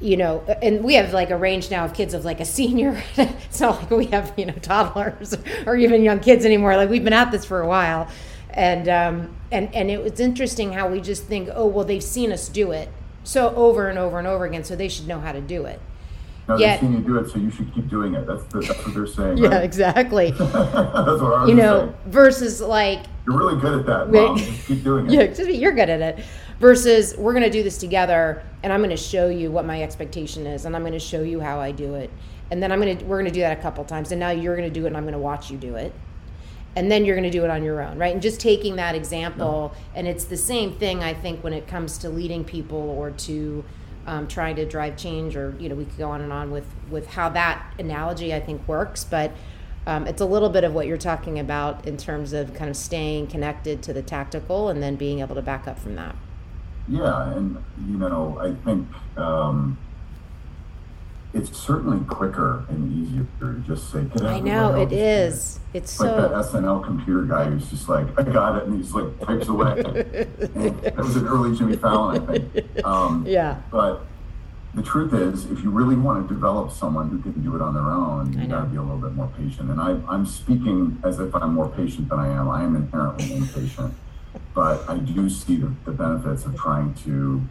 you 0.00 0.16
know, 0.16 0.40
and 0.62 0.84
we 0.84 0.94
have 0.94 1.12
like 1.12 1.30
a 1.30 1.36
range 1.36 1.70
now 1.70 1.84
of 1.84 1.94
kids 1.94 2.14
of 2.14 2.24
like 2.24 2.40
a 2.40 2.44
senior. 2.44 3.02
it's 3.16 3.60
not 3.60 3.80
like 3.80 3.90
we 3.90 4.06
have, 4.06 4.32
you 4.36 4.46
know, 4.46 4.54
toddlers 4.54 5.36
or 5.66 5.76
even 5.76 6.02
young 6.02 6.20
kids 6.20 6.44
anymore. 6.44 6.76
Like 6.76 6.90
we've 6.90 7.04
been 7.04 7.12
at 7.12 7.30
this 7.30 7.44
for 7.44 7.60
a 7.60 7.68
while. 7.68 8.08
And, 8.50 8.88
um, 8.88 9.36
and, 9.50 9.74
and 9.74 9.90
it 9.90 10.02
was 10.02 10.20
interesting 10.20 10.72
how 10.72 10.88
we 10.88 11.00
just 11.00 11.24
think, 11.24 11.48
oh, 11.52 11.66
well, 11.66 11.84
they've 11.84 12.02
seen 12.02 12.30
us 12.32 12.48
do 12.48 12.70
it 12.70 12.88
so 13.24 13.54
over 13.56 13.88
and 13.88 13.98
over 13.98 14.18
and 14.18 14.28
over 14.28 14.44
again, 14.44 14.62
so 14.64 14.76
they 14.76 14.88
should 14.88 15.08
know 15.08 15.18
how 15.18 15.32
to 15.32 15.40
do 15.40 15.64
it. 15.64 15.80
No, 16.46 16.58
Yet, 16.58 16.80
they've 16.80 16.90
seen 16.90 16.98
you 16.98 17.04
do 17.04 17.18
it, 17.18 17.30
so 17.30 17.38
you 17.38 17.50
should 17.50 17.72
keep 17.74 17.88
doing 17.88 18.14
it. 18.14 18.26
That's, 18.26 18.44
the, 18.44 18.60
that's 18.60 18.84
what 18.84 18.94
they're 18.94 19.06
saying. 19.06 19.38
yeah, 19.38 19.48
right? 19.48 19.64
exactly. 19.64 20.30
that's 20.38 20.52
what 20.52 20.62
I 20.62 21.40
was 21.40 21.48
You 21.48 21.54
know, 21.56 21.80
saying. 21.80 21.94
versus 22.06 22.60
like. 22.60 23.00
You're 23.26 23.38
really 23.38 23.58
good 23.60 23.80
at 23.80 23.86
that, 23.86 24.12
mom. 24.12 24.36
Just 24.36 24.66
keep 24.66 24.84
doing 24.84 25.10
it. 25.10 25.38
Yeah, 25.38 25.46
you're 25.46 25.72
good 25.72 25.88
at 25.88 26.02
it 26.02 26.24
versus 26.60 27.16
we're 27.16 27.32
going 27.32 27.44
to 27.44 27.50
do 27.50 27.62
this 27.62 27.78
together 27.78 28.42
and 28.62 28.72
I'm 28.72 28.80
going 28.80 28.90
to 28.90 28.96
show 28.96 29.28
you 29.28 29.50
what 29.50 29.64
my 29.64 29.82
expectation 29.82 30.46
is 30.46 30.64
and 30.64 30.74
I'm 30.74 30.82
going 30.82 30.92
to 30.92 30.98
show 30.98 31.22
you 31.22 31.40
how 31.40 31.60
I 31.60 31.72
do 31.72 31.94
it. 31.94 32.10
And 32.50 32.62
then 32.62 32.70
I'm 32.70 32.80
going 32.80 32.98
to 32.98 33.04
we're 33.04 33.18
going 33.18 33.30
to 33.30 33.34
do 33.34 33.40
that 33.40 33.58
a 33.58 33.62
couple 33.62 33.84
times 33.84 34.12
and 34.12 34.20
now 34.20 34.30
you're 34.30 34.56
going 34.56 34.68
to 34.68 34.74
do 34.74 34.84
it 34.84 34.88
and 34.88 34.96
I'm 34.96 35.04
going 35.04 35.12
to 35.12 35.18
watch 35.18 35.50
you 35.50 35.56
do 35.56 35.76
it. 35.76 35.92
And 36.76 36.90
then 36.90 37.04
you're 37.04 37.14
going 37.14 37.30
to 37.30 37.36
do 37.36 37.44
it 37.44 37.50
on 37.50 37.62
your 37.62 37.80
own, 37.82 37.98
right? 37.98 38.12
And 38.12 38.20
just 38.20 38.40
taking 38.40 38.76
that 38.76 38.94
example 38.94 39.74
and 39.94 40.06
it's 40.06 40.24
the 40.24 40.36
same 40.36 40.72
thing 40.72 41.02
I 41.02 41.14
think 41.14 41.42
when 41.44 41.52
it 41.52 41.66
comes 41.66 41.98
to 41.98 42.08
leading 42.08 42.44
people 42.44 42.78
or 42.78 43.10
to 43.10 43.64
um, 44.06 44.28
trying 44.28 44.56
to 44.56 44.66
drive 44.66 44.96
change 44.96 45.34
or 45.36 45.56
you 45.58 45.68
know 45.68 45.74
we 45.74 45.84
could 45.86 45.96
go 45.96 46.10
on 46.10 46.20
and 46.20 46.32
on 46.32 46.50
with 46.50 46.66
with 46.90 47.06
how 47.06 47.30
that 47.30 47.74
analogy 47.78 48.34
I 48.34 48.40
think 48.40 48.66
works, 48.68 49.04
but 49.04 49.32
um, 49.86 50.06
it's 50.06 50.20
a 50.20 50.26
little 50.26 50.48
bit 50.48 50.64
of 50.64 50.72
what 50.72 50.86
you're 50.86 50.96
talking 50.96 51.38
about 51.38 51.86
in 51.86 51.96
terms 51.96 52.32
of 52.32 52.54
kind 52.54 52.70
of 52.70 52.76
staying 52.76 53.26
connected 53.26 53.82
to 53.82 53.92
the 53.92 54.02
tactical 54.02 54.68
and 54.68 54.82
then 54.82 54.96
being 54.96 55.20
able 55.20 55.34
to 55.34 55.42
back 55.42 55.68
up 55.68 55.78
from 55.78 55.94
that. 55.96 56.14
Yeah, 56.88 57.32
and 57.32 57.62
you 57.88 57.96
know, 57.96 58.38
I 58.38 58.52
think 58.64 58.86
um, 59.16 59.78
it's 61.32 61.56
certainly 61.58 62.04
quicker 62.06 62.64
and 62.68 62.92
easier 62.92 63.26
to 63.40 63.58
just 63.66 63.90
say, 63.90 64.04
"Get 64.04 64.22
I 64.22 64.40
know 64.40 64.80
it 64.80 64.92
is. 64.92 65.60
It's 65.72 65.98
like 65.98 66.10
so 66.10 66.16
that 66.20 66.30
SNL 66.30 66.84
computer 66.84 67.22
guy 67.22 67.46
who's 67.46 67.68
just 67.70 67.88
like, 67.88 68.06
"I 68.18 68.22
got 68.22 68.56
it," 68.56 68.64
and 68.64 68.76
he's 68.76 68.92
like 68.92 69.18
types 69.20 69.48
away. 69.48 69.82
that 69.82 70.94
was 70.96 71.16
an 71.16 71.26
early 71.26 71.56
Jimmy 71.56 71.76
Fallon, 71.76 72.22
I 72.22 72.38
think. 72.38 72.84
Um, 72.84 73.24
yeah. 73.28 73.62
But 73.70 74.04
the 74.74 74.82
truth 74.82 75.14
is, 75.14 75.46
if 75.50 75.62
you 75.62 75.70
really 75.70 75.96
want 75.96 76.28
to 76.28 76.34
develop 76.34 76.70
someone 76.70 77.08
who 77.08 77.18
can 77.18 77.42
do 77.42 77.56
it 77.56 77.62
on 77.62 77.72
their 77.72 77.90
own, 77.90 78.32
you 78.38 78.46
got 78.46 78.62
to 78.62 78.66
be 78.66 78.76
a 78.76 78.82
little 78.82 78.98
bit 78.98 79.12
more 79.12 79.30
patient. 79.38 79.70
And 79.70 79.80
I, 79.80 79.96
I'm 80.08 80.26
speaking 80.26 81.00
as 81.02 81.18
if 81.18 81.34
I'm 81.34 81.54
more 81.54 81.68
patient 81.68 82.10
than 82.10 82.18
I 82.18 82.28
am. 82.28 82.48
I 82.50 82.62
am 82.62 82.76
inherently 82.76 83.34
impatient 83.34 83.94
but 84.54 84.88
I 84.88 84.98
do 84.98 85.28
see 85.28 85.56
the, 85.56 85.72
the 85.84 85.92
benefits 85.92 86.44
of 86.44 86.56
trying 86.56 86.94
to 87.04 87.42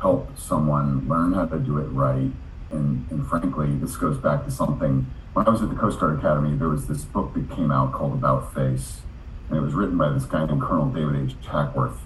help 0.00 0.38
someone 0.38 1.08
learn 1.08 1.32
how 1.32 1.46
to 1.46 1.58
do 1.58 1.78
it 1.78 1.86
right. 1.86 2.30
And, 2.70 3.06
and 3.10 3.26
frankly, 3.26 3.74
this 3.76 3.96
goes 3.96 4.18
back 4.18 4.44
to 4.44 4.50
something. 4.50 5.06
When 5.32 5.46
I 5.46 5.50
was 5.50 5.62
at 5.62 5.68
the 5.68 5.76
Coast 5.76 6.00
Guard 6.00 6.18
Academy, 6.18 6.56
there 6.56 6.68
was 6.68 6.86
this 6.86 7.04
book 7.04 7.34
that 7.34 7.50
came 7.50 7.70
out 7.70 7.92
called 7.92 8.14
About 8.14 8.54
Face, 8.54 9.00
and 9.48 9.58
it 9.58 9.60
was 9.60 9.74
written 9.74 9.96
by 9.96 10.10
this 10.10 10.24
guy 10.24 10.44
named 10.44 10.62
Colonel 10.62 10.90
David 10.90 11.30
H. 11.30 11.36
Hackworth. 11.46 12.00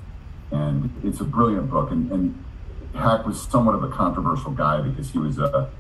And 0.51 0.93
it's 1.05 1.21
a 1.21 1.25
brilliant 1.25 1.71
book. 1.71 1.91
And, 1.91 2.11
and 2.11 2.45
Hack 2.95 3.25
was 3.25 3.41
somewhat 3.41 3.75
of 3.75 3.85
a 3.85 3.89
controversial 3.89 4.51
guy 4.51 4.81
because 4.81 5.11
he 5.11 5.19
was 5.19 5.39
a 5.39 5.71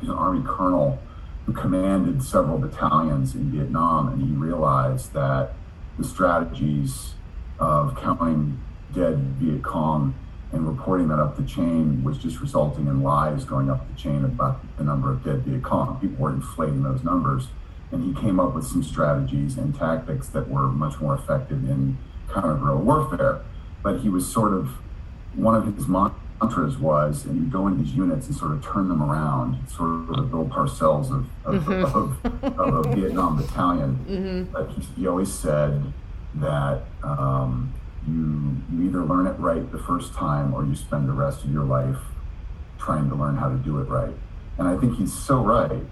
he's 0.00 0.08
an 0.08 0.16
Army 0.16 0.42
colonel 0.46 0.98
who 1.46 1.52
commanded 1.52 2.22
several 2.22 2.58
battalions 2.58 3.34
in 3.34 3.50
Vietnam, 3.50 4.08
and 4.08 4.22
he 4.22 4.34
realized 4.34 5.12
that 5.12 5.52
the 5.98 6.04
strategies 6.04 7.13
of 7.58 7.96
counting 8.00 8.60
dead 8.92 9.18
Viet 9.38 9.62
Cong 9.62 10.14
and 10.52 10.68
reporting 10.68 11.08
that 11.08 11.18
up 11.18 11.36
the 11.36 11.42
chain 11.42 12.04
was 12.04 12.16
just 12.18 12.40
resulting 12.40 12.86
in 12.86 13.02
lies 13.02 13.44
going 13.44 13.68
up 13.68 13.88
the 13.88 14.00
chain 14.00 14.24
about 14.24 14.60
the 14.76 14.84
number 14.84 15.10
of 15.10 15.24
dead 15.24 15.42
Viet 15.42 15.62
Cong. 15.62 15.98
People 16.00 16.24
were 16.24 16.30
inflating 16.30 16.82
those 16.82 17.02
numbers. 17.02 17.48
And 17.90 18.04
he 18.04 18.20
came 18.20 18.40
up 18.40 18.54
with 18.54 18.64
some 18.64 18.82
strategies 18.82 19.56
and 19.56 19.74
tactics 19.74 20.28
that 20.28 20.48
were 20.48 20.68
much 20.68 21.00
more 21.00 21.14
effective 21.14 21.68
in 21.68 21.98
counter 22.32 22.54
guerrilla 22.54 22.80
warfare. 22.80 23.40
But 23.82 24.00
he 24.00 24.08
was 24.08 24.30
sort 24.30 24.52
of, 24.52 24.68
one 25.34 25.54
of 25.54 25.76
his 25.76 25.86
mantras 25.86 26.78
was, 26.78 27.24
and 27.24 27.36
you 27.36 27.50
go 27.50 27.66
in 27.66 27.82
these 27.82 27.94
units 27.94 28.26
and 28.26 28.36
sort 28.36 28.52
of 28.52 28.64
turn 28.64 28.88
them 28.88 29.02
around, 29.02 29.68
sort 29.68 29.90
of 29.90 30.16
the 30.16 30.22
Bill 30.22 30.46
Parcells 30.46 31.10
of, 31.12 31.26
of, 31.44 31.64
mm-hmm. 31.64 32.44
of, 32.44 32.58
of 32.58 32.86
a 32.86 32.94
Vietnam 32.94 33.36
battalion. 33.36 34.04
Mm-hmm. 34.08 34.52
But 34.52 34.70
he, 34.70 34.82
he 34.96 35.06
always 35.06 35.32
said, 35.32 35.92
that 36.36 36.82
um, 37.02 37.72
you, 38.06 38.56
you 38.72 38.88
either 38.88 39.04
learn 39.04 39.26
it 39.26 39.38
right 39.38 39.70
the 39.72 39.78
first 39.78 40.14
time 40.14 40.52
or 40.54 40.64
you 40.64 40.74
spend 40.74 41.08
the 41.08 41.12
rest 41.12 41.44
of 41.44 41.52
your 41.52 41.64
life 41.64 41.98
trying 42.78 43.08
to 43.08 43.14
learn 43.14 43.36
how 43.36 43.48
to 43.48 43.56
do 43.56 43.80
it 43.80 43.88
right. 43.88 44.14
And 44.58 44.68
I 44.68 44.76
think 44.76 44.96
he's 44.96 45.12
so 45.12 45.42
right. 45.42 45.82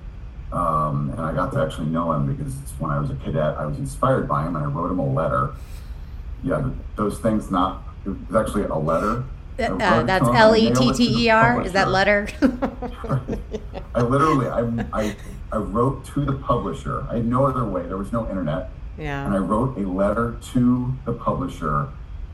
Um, 0.52 1.10
and 1.10 1.20
I 1.20 1.32
got 1.32 1.52
to 1.52 1.62
actually 1.62 1.86
know 1.86 2.12
him 2.12 2.34
because 2.34 2.54
when 2.78 2.90
I 2.90 2.98
was 2.98 3.10
a 3.10 3.14
cadet, 3.16 3.56
I 3.56 3.64
was 3.64 3.78
inspired 3.78 4.28
by 4.28 4.46
him 4.46 4.54
and 4.56 4.64
I 4.64 4.68
wrote 4.68 4.90
him 4.90 4.98
a 4.98 5.06
letter. 5.06 5.54
Yeah, 6.44 6.70
those 6.96 7.18
things 7.18 7.50
not, 7.50 7.82
it 8.04 8.10
was 8.10 8.46
actually 8.46 8.64
a 8.64 8.74
letter. 8.74 9.24
Uh, 9.58 9.62
uh 9.62 10.02
that's 10.02 10.26
L 10.28 10.56
E 10.56 10.72
T 10.72 10.92
T 10.92 11.24
E 11.24 11.30
R. 11.30 11.62
Is 11.62 11.72
that 11.72 11.88
letter? 11.88 12.28
I 13.94 14.02
literally, 14.02 14.48
I, 14.48 14.86
I, 14.92 15.16
I 15.52 15.56
wrote 15.56 16.04
to 16.06 16.24
the 16.24 16.32
publisher. 16.32 17.06
I 17.08 17.16
had 17.16 17.26
no 17.26 17.46
other 17.46 17.64
way. 17.64 17.86
There 17.86 17.98
was 17.98 18.12
no 18.12 18.28
internet. 18.28 18.70
Yeah. 18.98 19.24
And 19.24 19.34
I 19.34 19.38
wrote 19.38 19.76
a 19.78 19.88
letter 19.88 20.38
to 20.52 20.94
the 21.04 21.12
publisher 21.12 21.88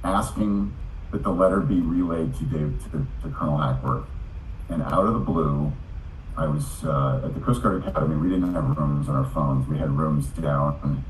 asking 0.04 0.74
that 1.11 1.22
the 1.22 1.30
letter 1.30 1.61
be 1.61 1.80
relayed 1.80 2.34
to 2.36 2.44
Dave 2.44 2.82
to, 2.92 3.06
to 3.22 3.34
Colonel 3.34 3.59
Hackworth. 3.59 4.04
And 4.68 4.82
out 4.82 5.06
of 5.06 5.14
the 5.14 5.20
blue, 5.20 5.72
I 6.36 6.46
was 6.46 6.84
uh, 6.84 7.22
at 7.24 7.34
the 7.34 7.40
Coast 7.40 7.62
Guard 7.62 7.84
Academy. 7.86 8.16
We 8.16 8.28
didn't 8.28 8.54
have 8.54 8.76
rooms 8.76 9.09
on 9.09 9.16
our 9.16 9.30
phones. 9.30 9.66
We 9.68 9.78
had 9.78 9.90
rooms 9.90 10.26
down. 10.26 11.04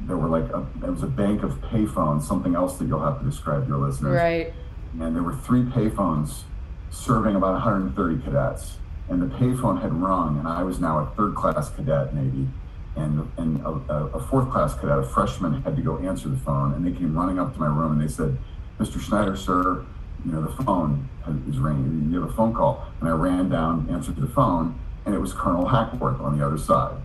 There 0.00 0.16
were 0.16 0.28
like 0.28 0.50
a, 0.52 0.66
there 0.76 0.90
was 0.90 1.02
a 1.02 1.08
bank 1.08 1.42
of 1.42 1.52
payphones. 1.62 2.22
Something 2.22 2.54
else 2.54 2.78
that 2.78 2.86
you'll 2.86 3.04
have 3.04 3.20
to 3.20 3.24
describe 3.24 3.62
to 3.62 3.68
your 3.68 3.78
listeners. 3.78 4.16
Right. 4.16 4.52
And 5.00 5.14
there 5.14 5.22
were 5.22 5.36
three 5.36 5.62
payphones 5.62 6.42
serving 6.90 7.36
about 7.36 7.52
130 7.52 8.22
cadets. 8.22 8.78
And 9.08 9.20
the 9.20 9.26
payphone 9.36 9.82
had 9.82 9.92
rung, 9.92 10.38
and 10.38 10.48
I 10.48 10.62
was 10.62 10.80
now 10.80 10.98
a 11.00 11.06
third 11.14 11.34
class 11.34 11.68
cadet 11.70 12.14
Navy 12.14 12.48
and 12.96 13.30
and 13.36 13.60
a, 13.62 13.92
a, 14.14 14.20
fourth 14.20 14.50
class 14.50 14.74
cadet, 14.74 14.98
a 14.98 15.02
freshman, 15.02 15.62
had 15.62 15.76
to 15.76 15.82
go 15.82 15.98
answer 15.98 16.28
the 16.28 16.36
phone, 16.36 16.74
and 16.74 16.86
they 16.86 16.92
came 16.92 17.16
running 17.16 17.38
up 17.38 17.54
to 17.54 17.60
my 17.60 17.66
room 17.66 17.92
and 17.92 18.00
they 18.00 18.12
said, 18.12 18.38
"Mr. 18.78 19.00
Schneider, 19.00 19.36
sir, 19.36 19.84
you 20.24 20.32
know 20.32 20.42
the 20.42 20.64
phone 20.64 21.08
is 21.48 21.58
ringing. 21.58 22.10
You 22.10 22.20
have 22.20 22.30
a 22.30 22.32
phone 22.32 22.54
call." 22.54 22.86
And 23.00 23.08
I 23.08 23.12
ran 23.12 23.48
down, 23.48 23.88
answered 23.90 24.16
the 24.16 24.28
phone, 24.28 24.78
and 25.06 25.14
it 25.14 25.18
was 25.18 25.32
Colonel 25.32 25.66
Hackworth 25.66 26.20
on 26.20 26.38
the 26.38 26.46
other 26.46 26.58
side. 26.58 26.96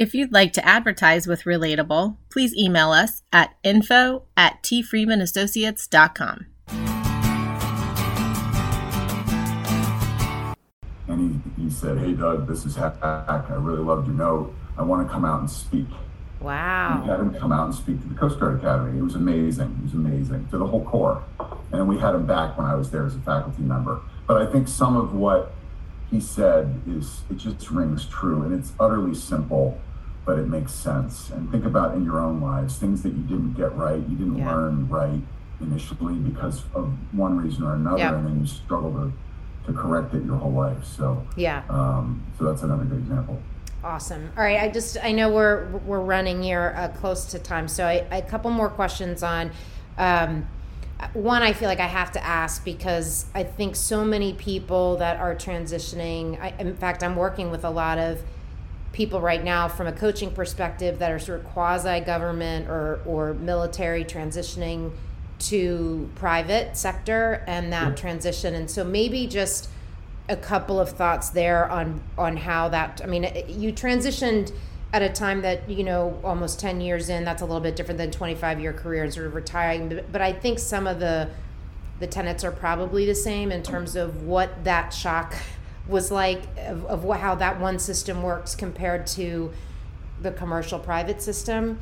If 0.00 0.14
you'd 0.14 0.32
like 0.32 0.54
to 0.54 0.66
advertise 0.66 1.26
with 1.26 1.42
Relatable, 1.42 2.16
please 2.30 2.56
email 2.56 2.90
us 2.90 3.22
at 3.34 3.56
info 3.62 4.22
at 4.34 4.62
tfreemanassociates.com. 4.62 6.46
he 11.56 11.70
said, 11.70 11.98
Hey, 11.98 12.12
Doug, 12.12 12.46
this 12.46 12.64
is 12.64 12.76
Hack. 12.76 13.02
I 13.02 13.54
really 13.58 13.82
loved 13.82 14.06
your 14.06 14.16
note. 14.16 14.54
I 14.76 14.82
want 14.82 15.06
to 15.06 15.12
come 15.12 15.24
out 15.24 15.40
and 15.40 15.50
speak. 15.50 15.86
Wow. 16.40 16.94
And 16.94 17.02
we 17.02 17.08
had 17.08 17.20
him 17.20 17.34
come 17.34 17.52
out 17.52 17.66
and 17.66 17.74
speak 17.74 18.00
to 18.00 18.08
the 18.08 18.14
Coast 18.14 18.40
Guard 18.40 18.60
Academy. 18.60 18.98
It 18.98 19.02
was 19.02 19.14
amazing. 19.14 19.76
It 19.78 19.82
was 19.84 19.92
amazing 19.92 20.48
to 20.48 20.58
the 20.58 20.66
whole 20.66 20.84
Corps. 20.84 21.22
And 21.72 21.88
we 21.88 21.98
had 21.98 22.14
him 22.14 22.26
back 22.26 22.56
when 22.56 22.66
I 22.66 22.74
was 22.74 22.90
there 22.90 23.04
as 23.04 23.14
a 23.14 23.20
faculty 23.20 23.62
member. 23.62 24.00
But 24.26 24.40
I 24.40 24.50
think 24.50 24.68
some 24.68 24.96
of 24.96 25.14
what 25.14 25.52
he 26.10 26.20
said 26.20 26.80
is, 26.86 27.20
it 27.30 27.36
just 27.36 27.70
rings 27.70 28.06
true. 28.06 28.42
And 28.42 28.54
it's 28.54 28.72
utterly 28.80 29.14
simple, 29.14 29.78
but 30.24 30.38
it 30.38 30.48
makes 30.48 30.72
sense. 30.72 31.30
And 31.30 31.50
think 31.50 31.64
about 31.64 31.94
in 31.94 32.04
your 32.04 32.20
own 32.20 32.40
lives 32.40 32.78
things 32.78 33.02
that 33.02 33.10
you 33.10 33.22
didn't 33.22 33.54
get 33.54 33.74
right, 33.76 33.98
you 33.98 34.16
didn't 34.16 34.38
yeah. 34.38 34.54
learn 34.54 34.88
right 34.88 35.20
initially 35.60 36.14
because 36.14 36.62
of 36.74 36.94
one 37.12 37.36
reason 37.36 37.64
or 37.64 37.74
another, 37.74 38.16
and 38.16 38.26
then 38.26 38.40
you 38.40 38.46
struggle 38.46 38.92
to 38.92 39.12
to 39.70 39.78
correct 39.78 40.14
it 40.14 40.24
your 40.24 40.36
whole 40.36 40.52
life. 40.52 40.84
So 40.84 41.24
yeah. 41.36 41.62
Um, 41.68 42.24
so 42.38 42.44
that's 42.44 42.62
another 42.62 42.84
good 42.84 42.98
example. 42.98 43.40
Awesome. 43.82 44.30
All 44.36 44.44
right, 44.44 44.60
I 44.60 44.68
just 44.68 44.98
I 45.02 45.12
know 45.12 45.30
we're 45.30 45.66
we're 45.86 46.00
running 46.00 46.42
here 46.42 46.74
uh, 46.76 46.88
close 46.88 47.24
to 47.26 47.38
time, 47.38 47.66
so 47.66 47.86
I, 47.86 48.06
a 48.10 48.22
couple 48.22 48.50
more 48.50 48.68
questions 48.68 49.22
on. 49.22 49.50
Um, 49.96 50.46
one, 51.14 51.42
I 51.42 51.54
feel 51.54 51.68
like 51.68 51.80
I 51.80 51.86
have 51.86 52.12
to 52.12 52.22
ask 52.22 52.62
because 52.62 53.24
I 53.34 53.42
think 53.42 53.74
so 53.74 54.04
many 54.04 54.34
people 54.34 54.98
that 54.98 55.18
are 55.18 55.34
transitioning. 55.34 56.38
I, 56.40 56.54
in 56.58 56.76
fact, 56.76 57.02
I'm 57.02 57.16
working 57.16 57.50
with 57.50 57.64
a 57.64 57.70
lot 57.70 57.98
of 57.98 58.22
people 58.92 59.20
right 59.20 59.42
now 59.42 59.68
from 59.68 59.86
a 59.86 59.92
coaching 59.92 60.30
perspective 60.30 60.98
that 60.98 61.10
are 61.10 61.18
sort 61.18 61.40
of 61.40 61.46
quasi 61.46 62.00
government 62.00 62.68
or, 62.68 63.00
or 63.06 63.34
military 63.34 64.04
transitioning 64.04 64.92
to 65.40 66.08
private 66.14 66.76
sector 66.76 67.44
and 67.46 67.72
that 67.72 67.96
transition. 67.96 68.54
And 68.54 68.70
so 68.70 68.84
maybe 68.84 69.26
just 69.26 69.68
a 70.28 70.36
couple 70.36 70.78
of 70.78 70.90
thoughts 70.90 71.30
there 71.30 71.68
on 71.68 72.02
on 72.16 72.36
how 72.36 72.68
that. 72.68 73.00
I 73.02 73.06
mean, 73.06 73.24
you 73.48 73.72
transitioned 73.72 74.52
at 74.92 75.02
a 75.02 75.08
time 75.08 75.42
that 75.42 75.68
you 75.68 75.84
know 75.84 76.18
almost 76.24 76.58
10 76.58 76.80
years 76.80 77.08
in 77.08 77.24
that's 77.24 77.42
a 77.42 77.44
little 77.44 77.60
bit 77.60 77.76
different 77.76 77.98
than 77.98 78.10
25 78.10 78.60
year 78.60 78.72
career 78.72 79.04
and 79.04 79.14
sort 79.14 79.26
of 79.26 79.34
retiring 79.34 79.88
but, 79.88 80.10
but 80.10 80.20
i 80.20 80.32
think 80.32 80.58
some 80.58 80.86
of 80.86 80.98
the 80.98 81.28
the 82.00 82.06
tenets 82.06 82.42
are 82.42 82.50
probably 82.50 83.06
the 83.06 83.14
same 83.14 83.52
in 83.52 83.62
terms 83.62 83.94
of 83.94 84.24
what 84.24 84.64
that 84.64 84.92
shock 84.92 85.36
was 85.88 86.10
like 86.10 86.42
of, 86.58 86.84
of 86.86 87.04
what, 87.04 87.20
how 87.20 87.34
that 87.34 87.60
one 87.60 87.78
system 87.78 88.22
works 88.22 88.54
compared 88.54 89.06
to 89.06 89.52
the 90.22 90.30
commercial 90.32 90.78
private 90.78 91.22
system 91.22 91.78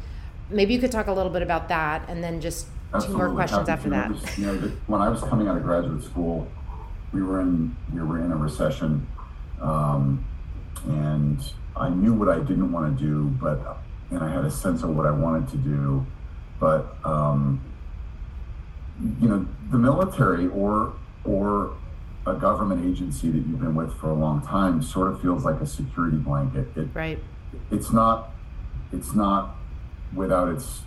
maybe 0.50 0.74
you 0.74 0.80
could 0.80 0.92
talk 0.92 1.06
a 1.06 1.12
little 1.12 1.32
bit 1.32 1.42
about 1.42 1.68
that 1.68 2.06
and 2.08 2.22
then 2.22 2.40
just 2.40 2.66
Absolutely. 2.94 3.20
two 3.20 3.26
more 3.26 3.34
questions 3.34 3.68
after 3.68 3.90
that 3.90 4.38
you 4.38 4.46
know, 4.46 4.72
when 4.86 5.02
i 5.02 5.08
was 5.08 5.20
coming 5.22 5.46
out 5.46 5.56
of 5.56 5.62
graduate 5.62 6.02
school 6.02 6.48
we 7.12 7.22
were 7.22 7.40
in 7.40 7.76
we 7.92 8.00
were 8.00 8.18
in 8.24 8.32
a 8.32 8.36
recession 8.36 9.06
um, 9.60 10.24
and 10.86 11.40
I 11.76 11.90
knew 11.90 12.12
what 12.12 12.28
I 12.28 12.38
didn't 12.38 12.72
want 12.72 12.98
to 12.98 13.04
do, 13.04 13.24
but 13.40 13.78
and 14.10 14.22
I 14.22 14.32
had 14.32 14.44
a 14.44 14.50
sense 14.50 14.82
of 14.82 14.96
what 14.96 15.06
I 15.06 15.10
wanted 15.10 15.48
to 15.50 15.56
do, 15.56 16.06
but 16.58 16.96
um, 17.04 17.60
you 19.20 19.28
know, 19.28 19.46
the 19.70 19.78
military 19.78 20.48
or 20.48 20.94
or 21.24 21.76
a 22.26 22.34
government 22.34 22.84
agency 22.86 23.30
that 23.30 23.38
you've 23.38 23.60
been 23.60 23.74
with 23.74 23.94
for 23.98 24.10
a 24.10 24.14
long 24.14 24.44
time 24.46 24.82
sort 24.82 25.12
of 25.12 25.20
feels 25.22 25.44
like 25.44 25.60
a 25.60 25.66
security 25.66 26.16
blanket. 26.16 26.68
It, 26.76 26.88
right. 26.94 27.18
It's 27.70 27.92
not. 27.92 28.30
It's 28.92 29.14
not 29.14 29.56
without 30.14 30.48
its 30.48 30.80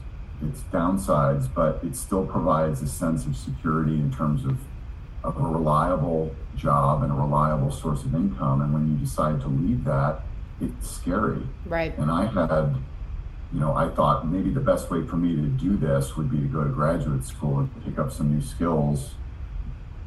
its 0.43 0.61
downsides, 0.71 1.47
but 1.53 1.83
it 1.83 1.95
still 1.95 2.25
provides 2.25 2.81
a 2.81 2.87
sense 2.87 3.25
of 3.25 3.35
security 3.35 3.93
in 3.93 4.11
terms 4.11 4.45
of, 4.45 4.57
of 5.23 5.37
a 5.37 5.41
reliable 5.41 6.35
job 6.55 7.03
and 7.03 7.11
a 7.11 7.15
reliable 7.15 7.71
source 7.71 8.03
of 8.03 8.13
income. 8.13 8.61
And 8.61 8.73
when 8.73 8.89
you 8.89 8.97
decide 8.97 9.41
to 9.41 9.47
leave 9.47 9.83
that, 9.85 10.21
it's 10.59 10.89
scary. 10.89 11.43
Right. 11.65 11.97
And 11.97 12.11
I 12.11 12.25
had, 12.25 12.75
you 13.53 13.59
know, 13.59 13.73
I 13.73 13.89
thought 13.89 14.27
maybe 14.27 14.49
the 14.49 14.59
best 14.59 14.91
way 14.91 15.05
for 15.05 15.15
me 15.15 15.35
to 15.35 15.47
do 15.47 15.77
this 15.77 16.15
would 16.15 16.29
be 16.29 16.37
to 16.37 16.47
go 16.47 16.63
to 16.63 16.69
graduate 16.69 17.25
school 17.25 17.59
and 17.59 17.85
pick 17.85 17.97
up 17.97 18.11
some 18.11 18.33
new 18.33 18.41
skills. 18.41 19.11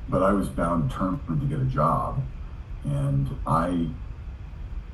But 0.08 0.22
I 0.22 0.32
was 0.32 0.48
bound 0.48 0.90
determined 0.90 1.40
to 1.40 1.46
get 1.46 1.60
a 1.60 1.64
job. 1.64 2.22
And 2.84 3.28
I 3.46 3.88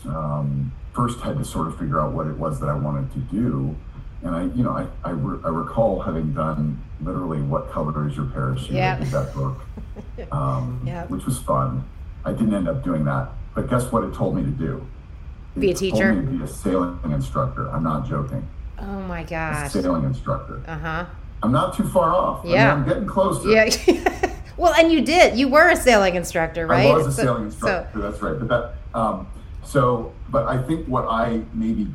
um, 0.07 0.73
first 0.95 1.21
had 1.21 1.39
to 1.39 1.45
sort 1.45 1.69
of 1.69 1.79
figure 1.79 2.01
out 2.01 2.13
what 2.13 2.27
it 2.27 2.37
was 2.37 2.61
that 2.61 2.69
I 2.69 2.75
wanted 2.75 3.13
to 3.13 3.19
do. 3.19 3.77
And 4.23 4.35
I, 4.35 4.43
you 4.55 4.63
know, 4.63 4.71
I, 4.71 4.87
I, 5.03 5.13
re- 5.13 5.41
I 5.45 5.49
recall 5.49 6.01
having 6.01 6.33
done 6.35 6.83
literally 7.01 7.41
What 7.41 7.71
Color 7.71 8.09
is 8.09 8.17
Your 8.17 8.27
Parachute? 8.27 8.71
Yeah. 8.73 8.97
that 8.99 9.35
book, 9.35 9.59
um, 10.33 10.83
yeah. 10.87 11.07
which 11.07 11.25
was 11.25 11.39
fun. 11.39 11.89
I 12.25 12.33
didn't 12.33 12.55
end 12.55 12.69
up 12.69 12.85
doing 12.85 13.05
that. 13.05 13.31
But 13.55 13.71
guess 13.71 13.91
what 13.91 14.05
it 14.05 14.15
told 14.15 14.37
me 14.37 14.43
to 14.43 14.51
do? 14.51 14.87
Be 15.59 15.71
a 15.71 15.75
teacher. 15.75 16.13
Told 16.13 16.25
me 16.25 16.33
to 16.33 16.39
be 16.39 16.45
a 16.45 16.47
sailing 16.47 17.13
instructor. 17.13 17.71
I'm 17.71 17.83
not 17.83 18.07
joking. 18.07 18.47
Oh 18.79 19.01
my 19.03 19.25
gosh. 19.25 19.75
A 19.75 19.83
sailing 19.83 20.05
instructor. 20.05 20.63
Uh 20.67 20.79
huh. 20.79 21.07
I'm 21.43 21.53
not 21.53 21.77
too 21.77 21.89
far 21.89 22.15
off. 22.15 22.45
Yeah. 22.45 22.69
I 22.69 22.77
am 22.77 22.87
getting 22.87 23.07
closer. 23.07 23.49
Yeah. 23.49 24.35
well, 24.57 24.75
and 24.75 24.93
you 24.93 25.01
did. 25.01 25.39
You 25.39 25.49
were 25.49 25.71
a 25.71 25.77
sailing 25.77 26.15
instructor, 26.15 26.67
right? 26.67 26.87
I 26.87 26.95
was 26.95 27.07
a 27.07 27.13
so, 27.13 27.23
sailing 27.23 27.45
instructor. 27.45 27.91
So. 27.95 28.01
That's 28.01 28.23
right. 28.23 28.39
But 28.39 28.49
that. 28.49 28.99
Um, 28.99 29.27
so, 29.65 30.13
but 30.29 30.47
I 30.47 30.63
think 30.63 30.87
what 30.87 31.07
I 31.07 31.43
maybe 31.55 31.89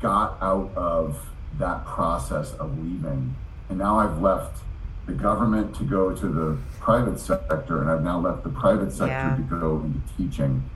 got 0.00 0.38
out 0.40 0.70
of 0.76 1.18
that 1.58 1.84
process 1.84 2.52
of 2.54 2.78
leaving, 2.78 3.34
and 3.68 3.78
now 3.78 3.98
I've 3.98 4.20
left 4.20 4.58
the 5.06 5.12
government 5.12 5.74
to 5.76 5.84
go 5.84 6.14
to 6.14 6.28
the 6.28 6.58
private 6.80 7.18
sector, 7.18 7.80
and 7.80 7.90
I've 7.90 8.02
now 8.02 8.20
left 8.20 8.44
the 8.44 8.50
private 8.50 8.92
sector 8.92 9.06
yeah. 9.06 9.36
to 9.36 9.42
go 9.42 9.82
into 9.84 10.00
teaching 10.16 10.68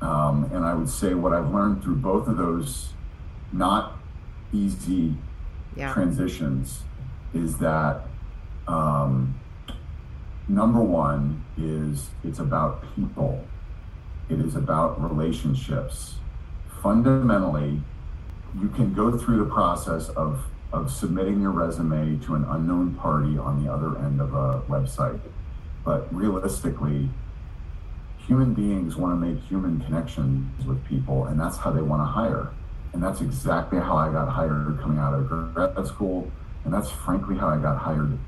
um, 0.00 0.50
and 0.52 0.64
I 0.64 0.74
would 0.74 0.88
say 0.88 1.14
what 1.14 1.32
I've 1.32 1.50
learned 1.52 1.82
through 1.82 1.96
both 1.96 2.28
of 2.28 2.36
those 2.36 2.90
not 3.52 3.98
easy 4.52 5.14
yeah. 5.74 5.92
transitions 5.92 6.82
is 7.32 7.58
that 7.58 8.02
um, 8.68 9.34
number 10.48 10.80
one 10.80 11.44
is 11.56 12.10
it's 12.24 12.38
about 12.38 12.84
people, 12.94 13.44
it 14.28 14.38
is 14.38 14.54
about 14.54 15.00
relationships. 15.02 16.14
Fundamentally, 16.82 17.80
you 18.60 18.68
can 18.68 18.94
go 18.94 19.16
through 19.16 19.44
the 19.44 19.50
process 19.50 20.08
of, 20.10 20.44
of 20.72 20.90
submitting 20.90 21.40
your 21.40 21.50
resume 21.50 22.18
to 22.24 22.34
an 22.34 22.44
unknown 22.44 22.94
party 22.94 23.38
on 23.38 23.64
the 23.64 23.72
other 23.72 23.98
end 23.98 24.20
of 24.20 24.34
a 24.34 24.62
website. 24.68 25.20
But 25.84 26.12
realistically, 26.14 27.08
human 28.26 28.54
beings 28.54 28.96
want 28.96 29.20
to 29.20 29.26
make 29.26 29.42
human 29.44 29.80
connections 29.80 30.66
with 30.66 30.84
people, 30.86 31.26
and 31.26 31.38
that's 31.38 31.58
how 31.58 31.70
they 31.70 31.82
want 31.82 32.00
to 32.00 32.06
hire. 32.06 32.50
And 32.92 33.02
that's 33.02 33.20
exactly 33.20 33.78
how 33.78 33.96
I 33.96 34.10
got 34.10 34.28
hired 34.28 34.78
coming 34.80 34.98
out 34.98 35.14
of 35.14 35.28
grad 35.28 35.86
school. 35.86 36.30
And 36.64 36.72
that's 36.72 36.90
frankly 36.90 37.36
how 37.36 37.48
I 37.48 37.58
got 37.58 37.78
hired 37.78 38.18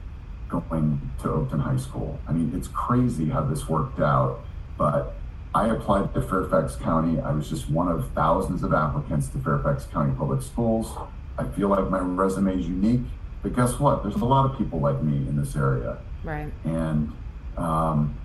going 0.48 1.00
to 1.20 1.28
Oakton 1.28 1.60
High 1.60 1.76
School. 1.76 2.18
I 2.28 2.32
mean, 2.32 2.52
it's 2.56 2.68
crazy 2.68 3.26
how 3.26 3.42
this 3.42 3.68
worked 3.68 4.00
out, 4.00 4.40
but 4.76 5.17
I 5.58 5.66
applied 5.70 6.14
to 6.14 6.22
Fairfax 6.22 6.76
County. 6.76 7.20
I 7.20 7.32
was 7.32 7.48
just 7.48 7.68
one 7.68 7.88
of 7.88 8.12
thousands 8.12 8.62
of 8.62 8.72
applicants 8.72 9.26
to 9.30 9.38
Fairfax 9.38 9.86
County 9.86 10.14
Public 10.16 10.40
Schools. 10.40 10.96
I 11.36 11.48
feel 11.48 11.66
like 11.66 11.90
my 11.90 11.98
resume 11.98 12.56
is 12.56 12.68
unique, 12.68 13.00
but 13.42 13.56
guess 13.56 13.80
what? 13.80 14.04
There's 14.04 14.14
a 14.14 14.24
lot 14.24 14.48
of 14.48 14.56
people 14.56 14.78
like 14.78 15.02
me 15.02 15.16
in 15.16 15.36
this 15.36 15.56
area. 15.56 15.98
Right. 16.22 16.52
And 16.64 17.12
um, 17.56 18.16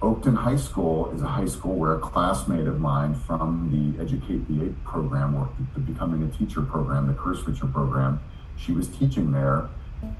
Oakton 0.00 0.34
High 0.34 0.56
School 0.56 1.10
is 1.10 1.20
a 1.20 1.26
high 1.26 1.44
school 1.44 1.74
where 1.74 1.96
a 1.96 1.98
classmate 1.98 2.66
of 2.66 2.80
mine 2.80 3.14
from 3.14 3.68
the 3.70 4.02
Educate 4.02 4.38
VA 4.48 4.72
program, 4.82 5.34
or 5.34 5.50
the 5.74 5.80
Becoming 5.80 6.22
a 6.22 6.34
Teacher 6.34 6.62
program, 6.62 7.08
the 7.08 7.12
Career 7.12 7.36
Switcher 7.42 7.66
program, 7.66 8.20
she 8.56 8.72
was 8.72 8.88
teaching 8.88 9.32
there. 9.32 9.68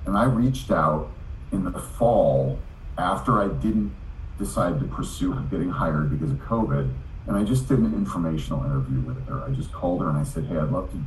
And 0.05 0.15
I 0.15 0.25
reached 0.25 0.71
out 0.71 1.11
in 1.53 1.65
the 1.65 1.81
fall 1.81 2.59
after 2.99 3.41
I 3.41 3.49
didn't 3.49 3.95
decide 4.41 4.81
to 4.81 4.87
pursue 4.87 5.35
getting 5.51 5.71
hired 5.71 6.11
because 6.11 6.33
of 6.33 6.39
COVID. 6.39 6.93
And 7.29 7.37
I 7.37 7.45
just 7.45 7.69
did 7.69 7.79
an 7.79 7.95
informational 7.95 8.65
interview 8.65 9.01
with 9.01 9.29
her. 9.29 9.45
I 9.45 9.51
just 9.51 9.71
called 9.71 10.01
her 10.01 10.09
and 10.09 10.19
I 10.19 10.25
said, 10.25 10.47
Hey, 10.47 10.57
I'd 10.57 10.71
love 10.71 10.91
to 10.91 10.99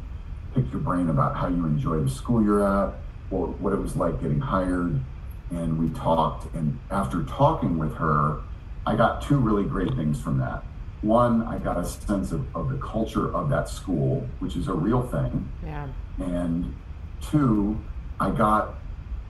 pick 0.55 0.71
your 0.71 0.79
brain 0.79 1.09
about 1.09 1.35
how 1.35 1.47
you 1.47 1.65
enjoy 1.65 1.99
the 1.99 2.09
school 2.09 2.41
you're 2.41 2.63
at, 2.63 2.93
or 3.31 3.47
what 3.47 3.73
it 3.73 3.79
was 3.79 3.95
like 3.95 4.21
getting 4.21 4.39
hired. 4.39 5.01
And 5.51 5.77
we 5.77 5.89
talked. 5.99 6.53
And 6.55 6.79
after 6.89 7.23
talking 7.23 7.77
with 7.77 7.95
her, 7.95 8.41
I 8.85 8.95
got 8.95 9.21
two 9.21 9.37
really 9.37 9.63
great 9.63 9.93
things 9.95 10.21
from 10.21 10.37
that. 10.39 10.63
One, 11.01 11.41
I 11.43 11.57
got 11.57 11.77
a 11.77 11.85
sense 11.85 12.31
of, 12.31 12.55
of 12.55 12.69
the 12.69 12.77
culture 12.77 13.33
of 13.35 13.49
that 13.49 13.67
school, 13.67 14.27
which 14.39 14.55
is 14.55 14.67
a 14.67 14.73
real 14.73 15.01
thing. 15.01 15.49
Yeah. 15.65 15.87
And 16.19 16.73
two, 17.21 17.77
I 18.19 18.29
got, 18.29 18.75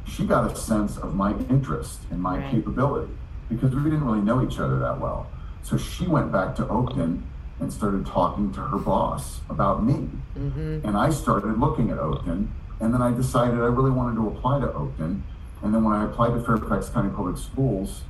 she 0.06 0.26
got 0.26 0.52
a 0.52 0.56
sense 0.56 0.98
of 0.98 1.16
my 1.16 1.32
interest 1.50 2.02
and 2.12 2.22
my 2.22 2.38
right. 2.38 2.52
capability 2.52 3.14
because 3.50 3.74
we 3.76 3.84
didn't 3.84 4.04
really 4.04 4.22
know 4.22 4.44
each 4.44 4.60
other 4.60 4.80
that 4.80 5.00
well. 5.00 5.28
So 5.64 5.78
she 5.78 6.08
went 6.08 6.32
back 6.32 6.56
to 6.58 6.64
Oakton 6.64 7.24
and 7.60 7.72
started 7.72 8.06
talking 8.06 8.52
to 8.54 8.60
her 8.60 8.78
boss 8.78 9.42
about 9.50 9.84
me. 9.84 10.10
Mm-hmm. 10.38 10.86
And 10.86 10.98
I 10.98 11.10
started 11.10 11.60
looking 11.60 11.90
at 11.90 11.98
Oakton. 11.98 12.48
And 12.80 12.94
then 12.94 13.02
I 13.02 13.12
decided 13.12 13.56
I 13.56 13.68
really 13.68 13.92
wanted 13.92 14.16
to 14.16 14.28
apply 14.28 14.60
to 14.60 14.68
Oakton. 14.68 15.22
And 15.62 15.74
then 15.74 15.84
when 15.84 15.96
I 15.96 16.06
applied 16.06 16.34
to 16.34 16.44
Fairfax 16.44 16.90
County 16.90 17.10
Public 17.10 17.38
Schools, 17.38 18.02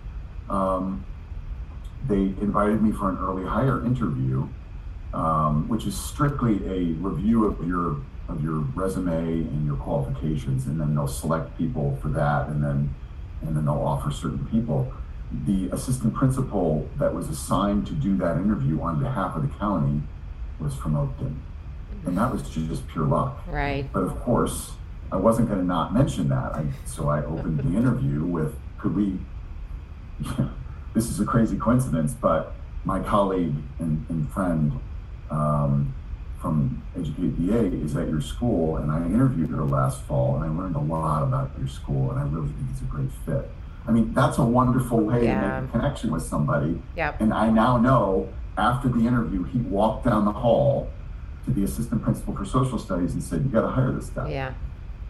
um, 0.50 1.06
they 2.08 2.16
invited 2.16 2.82
me 2.82 2.92
for 2.92 3.10
an 3.10 3.18
early 3.18 3.46
hire 3.46 3.86
interview, 3.86 4.48
um, 5.14 5.70
which 5.70 5.86
is 5.86 5.96
strictly 5.96 6.56
a 6.68 6.94
review 6.94 7.46
of 7.46 7.66
your 7.66 7.98
of 8.30 8.42
your 8.42 8.60
resume 8.74 9.42
and 9.42 9.66
your 9.66 9.76
qualifications, 9.76 10.66
and 10.66 10.80
then 10.80 10.96
they'll 10.96 11.08
select 11.08 11.58
people 11.58 11.98
for 12.02 12.08
that, 12.10 12.48
and 12.48 12.64
then 12.64 12.94
and 13.42 13.56
then 13.56 13.66
they'll 13.66 13.76
offer 13.76 14.12
certain 14.12 14.46
people. 14.48 14.92
The 15.46 15.70
assistant 15.72 16.14
principal 16.14 16.88
that 16.98 17.14
was 17.14 17.28
assigned 17.28 17.88
to 17.88 17.94
do 17.94 18.16
that 18.18 18.38
interview 18.38 18.82
on 18.82 19.02
behalf 19.02 19.36
of 19.36 19.42
the 19.42 19.58
county 19.58 20.04
was 20.60 20.76
from 20.76 20.94
Oakton, 20.94 21.38
and 22.06 22.18
that 22.18 22.32
was 22.32 22.48
just 22.50 22.88
pure 22.88 23.06
luck. 23.06 23.42
Right. 23.48 23.92
But 23.92 24.04
of 24.04 24.20
course, 24.20 24.74
I 25.12 25.18
wasn't 25.18 25.50
going 25.50 25.60
to 25.60 25.66
not 25.66 25.94
mention 25.94 26.30
that. 26.30 26.54
I, 26.54 26.66
so 26.86 27.10
I 27.10 27.24
opened 27.24 27.60
the 27.60 27.78
interview 27.78 28.24
with, 28.24 28.56
"Could 28.78 28.96
we?" 28.96 29.20
this 30.94 31.10
is 31.10 31.20
a 31.20 31.26
crazy 31.26 31.58
coincidence, 31.58 32.14
but 32.14 32.54
my 32.86 33.00
colleague 33.00 33.56
and, 33.80 34.06
and 34.10 34.30
friend 34.32 34.80
um, 35.32 35.94
from 36.40 36.84
Educate 36.96 37.32
VA 37.38 37.76
is 37.84 37.96
at 37.96 38.10
your 38.10 38.22
school, 38.22 38.78
and 38.78 38.92
I 38.92 39.06
interviewed 39.06 39.50
her 39.50 39.64
last 39.64 40.02
fall, 40.04 40.36
and 40.36 40.44
I 40.44 40.50
learned 40.50 40.76
a 40.76 40.80
lot 40.80 41.24
about 41.24 41.52
your 41.58 41.68
school, 41.68 42.12
and 42.12 42.20
I 42.20 42.24
really 42.24 42.50
think 42.50 42.68
it's 42.72 42.82
a 42.82 42.86
great 42.86 43.10
fit. 43.26 43.50
I 43.88 43.92
mean, 43.92 44.14
that's 44.14 44.38
a 44.38 44.44
wonderful 44.44 45.00
way 45.00 45.26
yeah. 45.26 45.42
to 45.42 45.62
make 45.62 45.70
a 45.70 45.72
connection 45.72 46.12
with 46.12 46.24
somebody. 46.24 46.82
Yep. 46.96 47.22
And 47.22 47.34
I 47.34 47.50
now 47.50 47.78
know 47.78 48.30
after 48.58 48.88
the 48.88 49.06
interview, 49.06 49.44
he 49.44 49.60
walked 49.60 50.06
down 50.06 50.26
the 50.26 50.32
hall 50.32 50.90
to 51.46 51.52
the 51.52 51.64
assistant 51.64 52.02
principal 52.02 52.36
for 52.36 52.46
social 52.46 52.80
studies 52.80 53.14
and 53.14 53.22
said, 53.22 53.44
"You 53.44 53.50
got 53.50 53.62
to 53.62 53.70
hire 53.70 53.92
this 53.92 54.10
guy." 54.10 54.30
Yeah. 54.30 54.54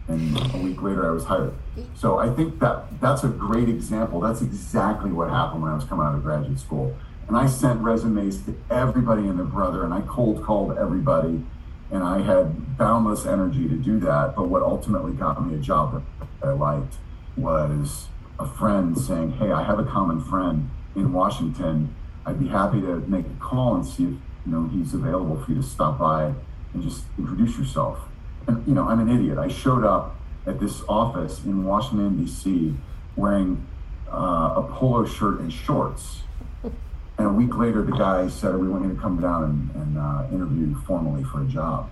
And 0.08 0.36
a 0.54 0.58
week 0.58 0.82
later, 0.82 1.08
I 1.08 1.12
was 1.12 1.24
hired. 1.24 1.54
So 1.94 2.18
I 2.18 2.28
think 2.28 2.60
that 2.60 3.00
that's 3.00 3.24
a 3.24 3.28
great 3.28 3.68
example. 3.68 4.20
That's 4.20 4.42
exactly 4.42 5.10
what 5.10 5.30
happened 5.30 5.62
when 5.62 5.70
I 5.70 5.74
was 5.74 5.84
coming 5.84 6.04
out 6.04 6.14
of 6.14 6.22
graduate 6.22 6.58
school. 6.58 6.94
And 7.26 7.38
I 7.38 7.46
sent 7.46 7.80
resumes 7.80 8.42
to 8.42 8.54
everybody 8.70 9.22
and 9.22 9.38
their 9.38 9.46
brother, 9.46 9.82
and 9.82 9.94
I 9.94 10.02
cold 10.02 10.42
called 10.42 10.76
everybody. 10.76 11.42
And 11.90 12.02
I 12.02 12.20
had 12.20 12.76
boundless 12.76 13.24
energy 13.24 13.68
to 13.68 13.76
do 13.76 13.98
that. 14.00 14.34
But 14.36 14.48
what 14.48 14.62
ultimately 14.62 15.12
got 15.12 15.46
me 15.46 15.54
a 15.54 15.58
job 15.58 16.02
that 16.40 16.48
I 16.48 16.52
liked 16.52 16.96
was 17.36 18.08
a 18.38 18.46
friend 18.46 18.98
saying, 18.98 19.32
Hey, 19.32 19.50
I 19.50 19.62
have 19.62 19.78
a 19.78 19.84
common 19.84 20.20
friend 20.20 20.70
in 20.94 21.12
Washington. 21.12 21.94
I'd 22.26 22.38
be 22.38 22.48
happy 22.48 22.80
to 22.80 23.00
make 23.06 23.26
a 23.26 23.40
call 23.40 23.74
and 23.74 23.86
see 23.86 24.04
if 24.04 24.10
you 24.10 24.20
know 24.46 24.68
he's 24.68 24.94
available 24.94 25.42
for 25.42 25.52
you 25.52 25.56
to 25.56 25.66
stop 25.66 25.98
by 25.98 26.34
and 26.72 26.82
just 26.82 27.04
introduce 27.18 27.58
yourself. 27.58 27.98
And 28.46 28.66
you 28.66 28.74
know, 28.74 28.88
I'm 28.88 29.00
an 29.00 29.08
idiot. 29.08 29.38
I 29.38 29.48
showed 29.48 29.84
up 29.84 30.16
at 30.46 30.60
this 30.60 30.82
office 30.88 31.44
in 31.44 31.64
Washington 31.64 32.22
D.C. 32.24 32.74
wearing 33.16 33.66
uh, 34.12 34.54
a 34.56 34.68
polo 34.70 35.04
shirt 35.06 35.40
and 35.40 35.52
shorts. 35.52 36.20
And 37.16 37.28
a 37.28 37.30
week 37.30 37.56
later, 37.56 37.82
the 37.82 37.92
guy 37.92 38.28
said, 38.28 38.56
"We 38.56 38.66
want 38.66 38.86
you 38.86 38.92
to 38.92 39.00
come 39.00 39.20
down 39.20 39.44
and, 39.44 39.82
and 39.82 39.98
uh, 39.98 40.26
interview 40.34 40.74
formally 40.80 41.22
for 41.22 41.42
a 41.42 41.46
job." 41.46 41.88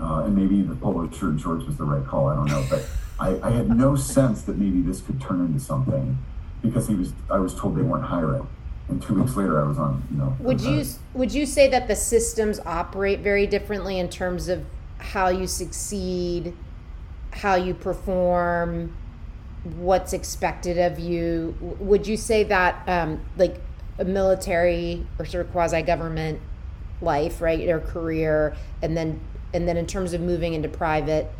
Uh, 0.00 0.24
and 0.24 0.34
maybe 0.34 0.62
the 0.62 0.74
polo 0.74 1.08
shirt 1.12 1.30
and 1.30 1.40
shorts 1.40 1.64
was 1.64 1.76
the 1.76 1.84
right 1.84 2.04
call. 2.04 2.26
I 2.26 2.34
don't 2.34 2.46
know, 2.46 2.66
but 2.68 2.84
I, 3.18 3.40
I 3.42 3.50
had 3.50 3.70
no 3.70 3.96
sense 3.96 4.42
that 4.42 4.58
maybe 4.58 4.80
this 4.80 5.00
could 5.00 5.20
turn 5.20 5.40
into 5.40 5.60
something 5.60 6.18
because 6.62 6.88
he 6.88 6.94
was. 6.94 7.12
I 7.30 7.38
was 7.38 7.54
told 7.54 7.76
they 7.76 7.82
weren't 7.82 8.04
hiring 8.04 8.46
and 8.88 9.02
two 9.02 9.14
weeks 9.14 9.36
later 9.36 9.60
I 9.60 9.66
was 9.66 9.78
on, 9.78 10.02
you 10.10 10.18
know. 10.18 10.36
Would 10.40 10.60
you 10.60 10.84
would 11.14 11.32
you 11.32 11.46
say 11.46 11.68
that 11.68 11.88
the 11.88 11.96
systems 11.96 12.60
operate 12.66 13.20
very 13.20 13.46
differently 13.46 13.98
in 13.98 14.08
terms 14.08 14.48
of 14.48 14.64
how 14.98 15.28
you 15.28 15.46
succeed, 15.46 16.54
how 17.32 17.54
you 17.54 17.74
perform, 17.74 18.94
what's 19.76 20.12
expected 20.12 20.78
of 20.78 20.98
you? 20.98 21.56
Would 21.60 22.06
you 22.06 22.16
say 22.16 22.44
that 22.44 22.86
um, 22.86 23.20
like 23.36 23.60
a 23.98 24.04
military 24.04 25.06
or 25.18 25.24
sort 25.24 25.46
of 25.46 25.52
quasi 25.52 25.82
government 25.82 26.40
life, 27.00 27.40
right, 27.40 27.66
or 27.68 27.80
career, 27.80 28.54
and 28.82 28.96
then 28.96 29.20
and 29.54 29.66
then 29.66 29.76
in 29.76 29.86
terms 29.86 30.12
of 30.12 30.20
moving 30.20 30.52
into 30.52 30.68
private, 30.68 31.30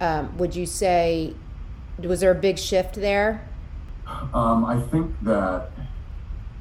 um, 0.00 0.36
would 0.38 0.54
you 0.54 0.66
say 0.66 1.34
was 1.98 2.20
there 2.20 2.30
a 2.30 2.34
big 2.34 2.58
shift 2.58 2.96
there? 2.96 3.48
Um, 4.34 4.64
I 4.64 4.80
think 4.80 5.14
that 5.22 5.70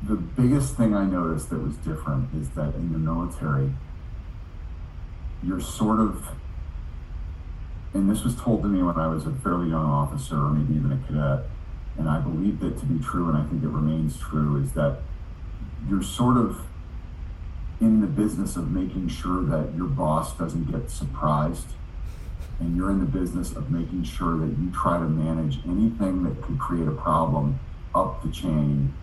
the 0.01 0.15
biggest 0.15 0.75
thing 0.75 0.95
I 0.95 1.05
noticed 1.05 1.49
that 1.49 1.59
was 1.59 1.75
different 1.77 2.33
is 2.33 2.49
that 2.51 2.73
in 2.75 2.91
the 2.91 2.97
military, 2.97 3.71
you're 5.43 5.59
sort 5.59 5.99
of, 5.99 6.27
and 7.93 8.09
this 8.09 8.23
was 8.23 8.35
told 8.35 8.61
to 8.63 8.67
me 8.67 8.81
when 8.81 8.97
I 8.97 9.07
was 9.07 9.25
a 9.25 9.31
fairly 9.31 9.69
young 9.69 9.85
officer 9.85 10.35
or 10.35 10.49
maybe 10.49 10.75
even 10.75 10.91
a 10.91 11.07
cadet, 11.07 11.45
and 11.97 12.09
I 12.09 12.19
believed 12.19 12.63
it 12.63 12.79
to 12.79 12.85
be 12.85 13.03
true, 13.03 13.29
and 13.29 13.37
I 13.37 13.45
think 13.45 13.63
it 13.63 13.69
remains 13.69 14.17
true, 14.19 14.61
is 14.61 14.73
that 14.73 14.99
you're 15.89 16.03
sort 16.03 16.37
of 16.37 16.61
in 17.79 18.01
the 18.01 18.07
business 18.07 18.55
of 18.55 18.71
making 18.71 19.09
sure 19.09 19.43
that 19.43 19.75
your 19.75 19.87
boss 19.87 20.37
doesn't 20.37 20.71
get 20.71 20.89
surprised. 20.89 21.67
And 22.59 22.77
you're 22.77 22.89
in 22.89 22.99
the 22.99 23.05
business 23.05 23.51
of 23.51 23.69
making 23.69 24.03
sure 24.03 24.37
that 24.37 24.57
you 24.57 24.71
try 24.71 24.97
to 24.97 25.03
manage 25.03 25.59
anything 25.65 26.23
that 26.23 26.41
could 26.41 26.57
create 26.57 26.87
a 26.87 26.91
problem 26.91 27.59
up 27.93 28.23
the 28.23 28.31
chain 28.31 28.93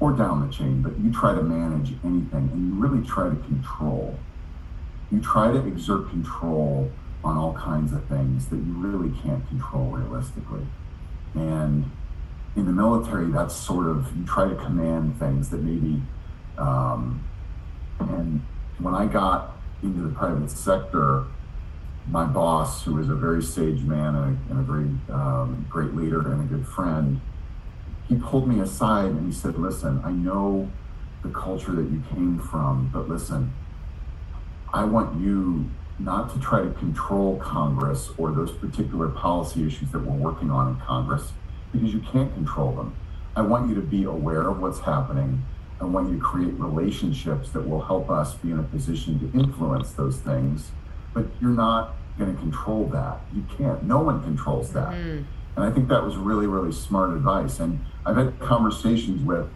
or 0.00 0.12
down 0.12 0.46
the 0.46 0.52
chain, 0.52 0.82
but 0.82 0.98
you 0.98 1.12
try 1.12 1.34
to 1.34 1.42
manage 1.42 1.94
anything 2.04 2.50
and 2.52 2.68
you 2.68 2.74
really 2.74 3.06
try 3.06 3.28
to 3.28 3.36
control. 3.36 4.18
You 5.10 5.20
try 5.20 5.52
to 5.52 5.66
exert 5.66 6.10
control 6.10 6.90
on 7.24 7.36
all 7.36 7.54
kinds 7.54 7.92
of 7.92 8.04
things 8.06 8.46
that 8.46 8.56
you 8.56 8.72
really 8.72 9.14
can't 9.22 9.46
control 9.48 9.86
realistically. 9.86 10.66
And 11.34 11.90
in 12.56 12.66
the 12.66 12.72
military, 12.72 13.30
that's 13.30 13.54
sort 13.54 13.86
of, 13.86 14.16
you 14.16 14.24
try 14.24 14.48
to 14.48 14.54
command 14.54 15.18
things 15.18 15.50
that 15.50 15.62
maybe, 15.62 16.02
um, 16.58 17.24
and 17.98 18.44
when 18.78 18.94
I 18.94 19.06
got 19.06 19.56
into 19.82 20.02
the 20.02 20.14
private 20.14 20.50
sector, 20.50 21.24
my 22.08 22.24
boss, 22.24 22.84
who 22.84 22.94
was 22.94 23.08
a 23.08 23.14
very 23.14 23.42
sage 23.42 23.80
man 23.82 24.14
and 24.14 24.24
a, 24.24 24.50
and 24.50 24.60
a 24.60 24.62
very 24.62 24.88
um, 25.10 25.66
great 25.68 25.94
leader 25.94 26.20
and 26.20 26.42
a 26.42 26.54
good 26.54 26.66
friend, 26.66 27.20
he 28.08 28.14
pulled 28.16 28.48
me 28.48 28.60
aside 28.60 29.06
and 29.06 29.26
he 29.26 29.32
said, 29.32 29.58
Listen, 29.58 30.00
I 30.04 30.12
know 30.12 30.70
the 31.22 31.30
culture 31.30 31.72
that 31.72 31.90
you 31.90 32.02
came 32.10 32.38
from, 32.38 32.90
but 32.92 33.08
listen, 33.08 33.52
I 34.72 34.84
want 34.84 35.20
you 35.20 35.68
not 35.98 36.32
to 36.34 36.40
try 36.40 36.62
to 36.62 36.70
control 36.70 37.38
Congress 37.38 38.10
or 38.18 38.30
those 38.30 38.52
particular 38.52 39.08
policy 39.08 39.66
issues 39.66 39.90
that 39.92 40.00
we're 40.00 40.12
working 40.12 40.50
on 40.50 40.68
in 40.68 40.80
Congress 40.80 41.32
because 41.72 41.92
you 41.92 42.00
can't 42.00 42.32
control 42.34 42.72
them. 42.72 42.94
I 43.34 43.42
want 43.42 43.68
you 43.68 43.74
to 43.74 43.80
be 43.80 44.04
aware 44.04 44.48
of 44.48 44.60
what's 44.60 44.80
happening. 44.80 45.44
I 45.80 45.84
want 45.84 46.10
you 46.10 46.18
to 46.18 46.24
create 46.24 46.54
relationships 46.54 47.50
that 47.50 47.68
will 47.68 47.82
help 47.82 48.10
us 48.10 48.34
be 48.34 48.50
in 48.50 48.58
a 48.58 48.62
position 48.62 49.18
to 49.20 49.38
influence 49.38 49.92
those 49.92 50.18
things, 50.18 50.70
but 51.16 51.24
you're 51.40 51.50
not 51.50 51.94
going 52.18 52.32
to 52.32 52.38
control 52.38 52.84
that. 52.88 53.20
You 53.34 53.44
can't. 53.56 53.82
No 53.84 54.00
one 54.00 54.22
controls 54.22 54.74
that. 54.74 54.90
Mm-hmm. 54.90 55.22
And 55.56 55.64
I 55.64 55.70
think 55.70 55.88
that 55.88 56.02
was 56.02 56.14
really, 56.16 56.46
really 56.46 56.72
smart 56.72 57.10
advice. 57.16 57.58
And 57.58 57.80
I've 58.04 58.16
had 58.16 58.38
conversations 58.38 59.22
with 59.22 59.48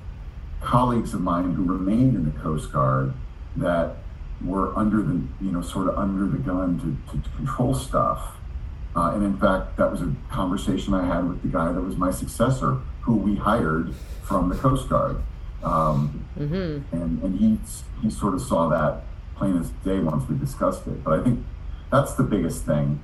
colleagues 0.63 1.13
of 1.13 1.21
mine 1.21 1.53
who 1.53 1.63
remained 1.63 2.17
in 2.17 2.25
the 2.25 2.39
Coast 2.41 2.73
Guard 2.73 3.13
that 3.57 3.97
were 4.43 4.75
under 4.75 5.03
the, 5.03 5.23
you 5.43 5.53
know, 5.53 5.61
sort 5.61 5.89
of 5.89 5.99
under 5.99 6.27
the 6.27 6.39
gun 6.39 6.81
to, 6.81 7.13
to, 7.13 7.23
to 7.23 7.37
control 7.37 7.75
stuff. 7.75 8.37
Uh, 8.97 9.13
and 9.15 9.23
in 9.23 9.37
fact, 9.39 9.77
that 9.77 9.91
was 9.91 10.01
a 10.01 10.15
conversation 10.31 10.95
I 10.95 11.05
had 11.05 11.29
with 11.29 11.43
the 11.43 11.49
guy 11.49 11.71
that 11.71 11.81
was 11.81 11.97
my 11.97 12.11
successor, 12.11 12.79
who 13.03 13.17
we 13.17 13.37
hired 13.37 13.95
from 14.23 14.49
the 14.49 14.55
Coast 14.55 14.89
Guard. 14.89 15.19
Um, 15.63 16.25
mm-hmm. 16.39 16.97
And, 16.97 17.23
and 17.23 17.39
he, 17.39 17.59
he 18.01 18.11
sort 18.11 18.33
of 18.33 18.41
saw 18.41 18.71
that 18.71 19.03
plain 19.41 19.57
as 19.57 19.71
day 19.85 19.99
once 19.99 20.29
we 20.29 20.37
discussed 20.39 20.87
it. 20.87 21.03
But 21.03 21.19
I 21.19 21.25
think 21.25 21.45
that's 21.91 22.15
the 22.15 22.23
biggest 22.23 22.65
thing 22.65 23.01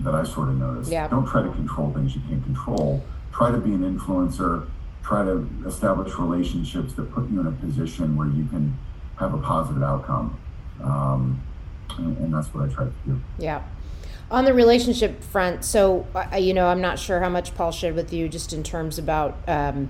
that 0.00 0.14
I 0.14 0.24
sort 0.24 0.48
of 0.48 0.56
noticed. 0.56 0.90
Yeah. 0.90 1.08
Don't 1.08 1.26
try 1.26 1.42
to 1.42 1.50
control 1.50 1.92
things 1.92 2.14
you 2.14 2.20
can't 2.28 2.44
control. 2.44 3.02
Try 3.32 3.50
to 3.52 3.58
be 3.58 3.72
an 3.72 3.98
influencer 3.98 4.66
try 5.06 5.24
to 5.24 5.48
establish 5.64 6.18
relationships 6.18 6.94
that 6.94 7.12
put 7.12 7.30
you 7.30 7.38
in 7.38 7.46
a 7.46 7.52
position 7.52 8.16
where 8.16 8.26
you 8.26 8.44
can 8.46 8.76
have 9.18 9.32
a 9.32 9.38
positive 9.38 9.82
outcome. 9.82 10.36
Um, 10.82 11.40
and, 11.96 12.18
and, 12.18 12.34
that's 12.34 12.52
what 12.52 12.68
I 12.68 12.74
try 12.74 12.84
to 12.84 12.92
do. 13.06 13.20
Yeah. 13.38 13.62
On 14.32 14.44
the 14.44 14.52
relationship 14.52 15.22
front, 15.22 15.64
so 15.64 16.06
you 16.36 16.52
know, 16.52 16.66
I'm 16.66 16.80
not 16.80 16.98
sure 16.98 17.20
how 17.20 17.28
much 17.28 17.54
Paul 17.54 17.70
shared 17.70 17.94
with 17.94 18.12
you, 18.12 18.28
just 18.28 18.52
in 18.52 18.64
terms 18.64 18.98
about 18.98 19.38
um, 19.46 19.88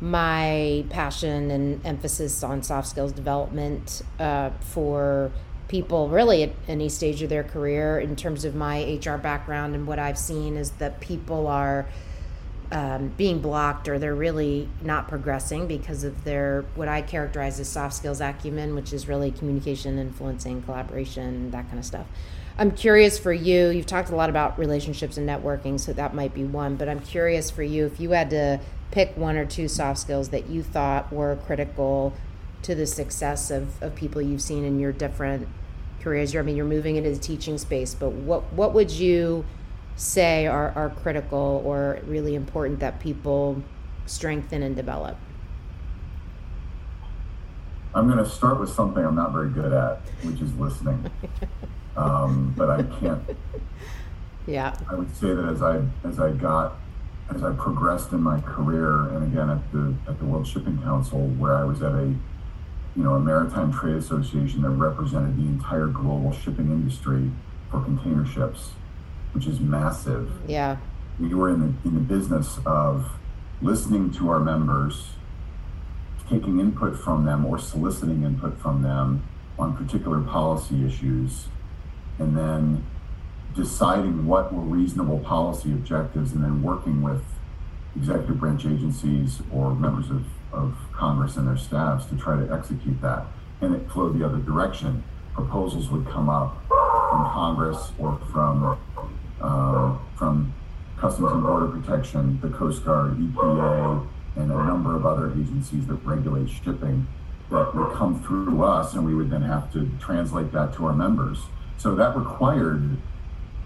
my 0.00 0.84
passion 0.90 1.50
and 1.50 1.84
emphasis 1.86 2.42
on 2.42 2.62
soft 2.62 2.88
skills 2.88 3.12
development 3.12 4.02
uh, 4.18 4.50
for 4.60 5.30
people 5.68 6.08
really 6.08 6.42
at 6.44 6.52
any 6.68 6.88
stage 6.88 7.22
of 7.22 7.28
their 7.28 7.44
career. 7.44 7.98
In 7.98 8.14
terms 8.14 8.44
of 8.44 8.54
my 8.54 9.00
HR 9.04 9.16
background 9.16 9.74
and 9.74 9.86
what 9.86 9.98
I've 9.98 10.18
seen 10.18 10.56
is 10.56 10.70
that 10.72 11.00
people 11.00 11.46
are 11.46 11.86
um, 12.72 13.08
being 13.16 13.40
blocked 13.40 13.88
or 13.88 13.98
they're 13.98 14.14
really 14.14 14.68
not 14.82 15.08
progressing 15.08 15.66
because 15.66 16.04
of 16.04 16.24
their 16.24 16.64
what 16.74 16.88
I 16.88 17.00
characterize 17.02 17.60
as 17.60 17.68
soft 17.68 17.94
skills 17.94 18.20
acumen, 18.20 18.74
which 18.74 18.92
is 18.92 19.08
really 19.08 19.30
communication, 19.30 19.98
influencing, 19.98 20.62
collaboration, 20.62 21.50
that 21.52 21.66
kind 21.68 21.78
of 21.78 21.84
stuff. 21.84 22.06
I'm 22.58 22.70
curious 22.70 23.18
for 23.18 23.32
you. 23.32 23.68
You've 23.68 23.86
talked 23.86 24.08
a 24.08 24.16
lot 24.16 24.30
about 24.30 24.58
relationships 24.58 25.18
and 25.18 25.28
networking, 25.28 25.78
so 25.78 25.92
that 25.92 26.14
might 26.14 26.32
be 26.32 26.42
one. 26.42 26.76
But 26.76 26.88
I'm 26.88 27.00
curious 27.00 27.50
for 27.50 27.62
you 27.62 27.84
if 27.84 28.00
you 28.00 28.10
had 28.10 28.30
to 28.30 28.60
pick 28.90 29.16
one 29.16 29.36
or 29.36 29.44
two 29.44 29.68
soft 29.68 30.00
skills 30.00 30.30
that 30.30 30.48
you 30.48 30.62
thought 30.62 31.12
were 31.12 31.36
critical 31.46 32.14
to 32.62 32.74
the 32.74 32.86
success 32.86 33.50
of, 33.50 33.80
of 33.82 33.94
people 33.94 34.20
you've 34.22 34.42
seen 34.42 34.64
in 34.64 34.78
your 34.78 34.92
different 34.92 35.48
careers. 36.00 36.32
You're, 36.32 36.42
I 36.42 36.46
mean, 36.46 36.56
you're 36.56 36.64
moving 36.64 36.96
into 36.96 37.10
the 37.10 37.18
teaching 37.18 37.58
space, 37.58 37.94
but 37.94 38.10
what 38.10 38.52
what 38.52 38.74
would 38.74 38.90
you 38.90 39.44
say 39.96 40.46
are, 40.46 40.72
are 40.76 40.90
critical 40.90 41.62
or 41.64 41.98
really 42.06 42.34
important 42.34 42.80
that 42.80 43.00
people 43.00 43.62
strengthen 44.04 44.62
and 44.62 44.76
develop? 44.76 45.16
I'm 47.94 48.06
going 48.10 48.22
to 48.22 48.28
start 48.28 48.60
with 48.60 48.68
something 48.68 49.02
I'm 49.02 49.14
not 49.14 49.32
very 49.32 49.48
good 49.48 49.72
at, 49.72 50.00
which 50.22 50.40
is 50.42 50.54
listening. 50.56 51.10
um, 51.96 52.52
but 52.56 52.68
I 52.68 52.82
can't. 52.82 53.22
Yeah. 54.46 54.76
I 54.88 54.94
would 54.94 55.14
say 55.16 55.32
that 55.32 55.44
as 55.46 55.62
I 55.62 55.82
as 56.04 56.20
I 56.20 56.30
got 56.30 56.76
as 57.34 57.42
I 57.42 57.52
progressed 57.52 58.12
in 58.12 58.22
my 58.22 58.40
career, 58.40 59.08
and 59.08 59.24
again 59.24 59.50
at 59.50 59.72
the 59.72 59.94
at 60.08 60.18
the 60.18 60.24
World 60.24 60.46
Shipping 60.46 60.78
Council, 60.82 61.26
where 61.38 61.54
I 61.54 61.64
was 61.64 61.82
at 61.82 61.92
a 61.92 62.14
you 62.96 63.02
know, 63.02 63.14
a 63.14 63.20
maritime 63.20 63.72
trade 63.72 63.96
association 63.96 64.62
that 64.62 64.70
represented 64.70 65.36
the 65.36 65.42
entire 65.42 65.86
global 65.86 66.32
shipping 66.32 66.70
industry 66.70 67.30
for 67.70 67.82
container 67.82 68.24
ships, 68.24 68.70
which 69.32 69.46
is 69.46 69.60
massive. 69.60 70.32
Yeah. 70.48 70.78
We 71.20 71.34
were 71.34 71.50
in 71.50 71.60
the, 71.60 71.88
in 71.88 71.94
the 71.94 72.00
business 72.00 72.58
of 72.64 73.12
listening 73.60 74.12
to 74.12 74.30
our 74.30 74.40
members, 74.40 75.10
taking 76.30 76.58
input 76.58 76.98
from 76.98 77.26
them 77.26 77.44
or 77.44 77.58
soliciting 77.58 78.22
input 78.24 78.58
from 78.58 78.82
them 78.82 79.22
on 79.58 79.76
particular 79.76 80.20
policy 80.20 80.86
issues, 80.86 81.48
and 82.18 82.36
then 82.36 82.84
deciding 83.56 84.26
what 84.26 84.52
were 84.52 84.60
reasonable 84.60 85.18
policy 85.18 85.72
objectives 85.72 86.32
and 86.32 86.44
then 86.44 86.62
working 86.62 87.02
with 87.02 87.22
executive 87.96 88.38
branch 88.38 88.66
agencies 88.66 89.40
or 89.52 89.74
members 89.74 90.10
of, 90.10 90.24
of 90.52 90.76
Congress 90.92 91.36
and 91.36 91.48
their 91.48 91.56
staffs 91.56 92.04
to 92.06 92.16
try 92.16 92.36
to 92.36 92.52
execute 92.52 93.00
that. 93.00 93.26
And 93.60 93.74
it 93.74 93.90
flowed 93.90 94.18
the 94.18 94.24
other 94.24 94.38
direction. 94.38 95.02
Proposals 95.34 95.90
would 95.90 96.06
come 96.06 96.28
up 96.28 96.62
from 96.68 97.24
Congress 97.32 97.92
or 97.98 98.20
from 98.32 98.78
uh, 99.40 99.96
from 100.16 100.52
Customs 100.98 101.32
and 101.32 101.42
Border 101.42 101.68
Protection, 101.68 102.40
the 102.40 102.48
Coast 102.48 102.84
Guard, 102.84 103.18
EPA, 103.18 104.06
and 104.36 104.50
a 104.50 104.64
number 104.64 104.96
of 104.96 105.04
other 105.04 105.30
agencies 105.30 105.86
that 105.86 105.94
regulate 106.04 106.48
shipping 106.48 107.06
that 107.50 107.74
would 107.74 107.94
come 107.94 108.22
through 108.22 108.62
us, 108.62 108.94
and 108.94 109.04
we 109.04 109.14
would 109.14 109.30
then 109.30 109.42
have 109.42 109.72
to 109.72 109.90
translate 110.00 110.52
that 110.52 110.74
to 110.74 110.86
our 110.86 110.94
members. 110.94 111.38
So 111.76 111.94
that 111.94 112.16
required 112.16 112.96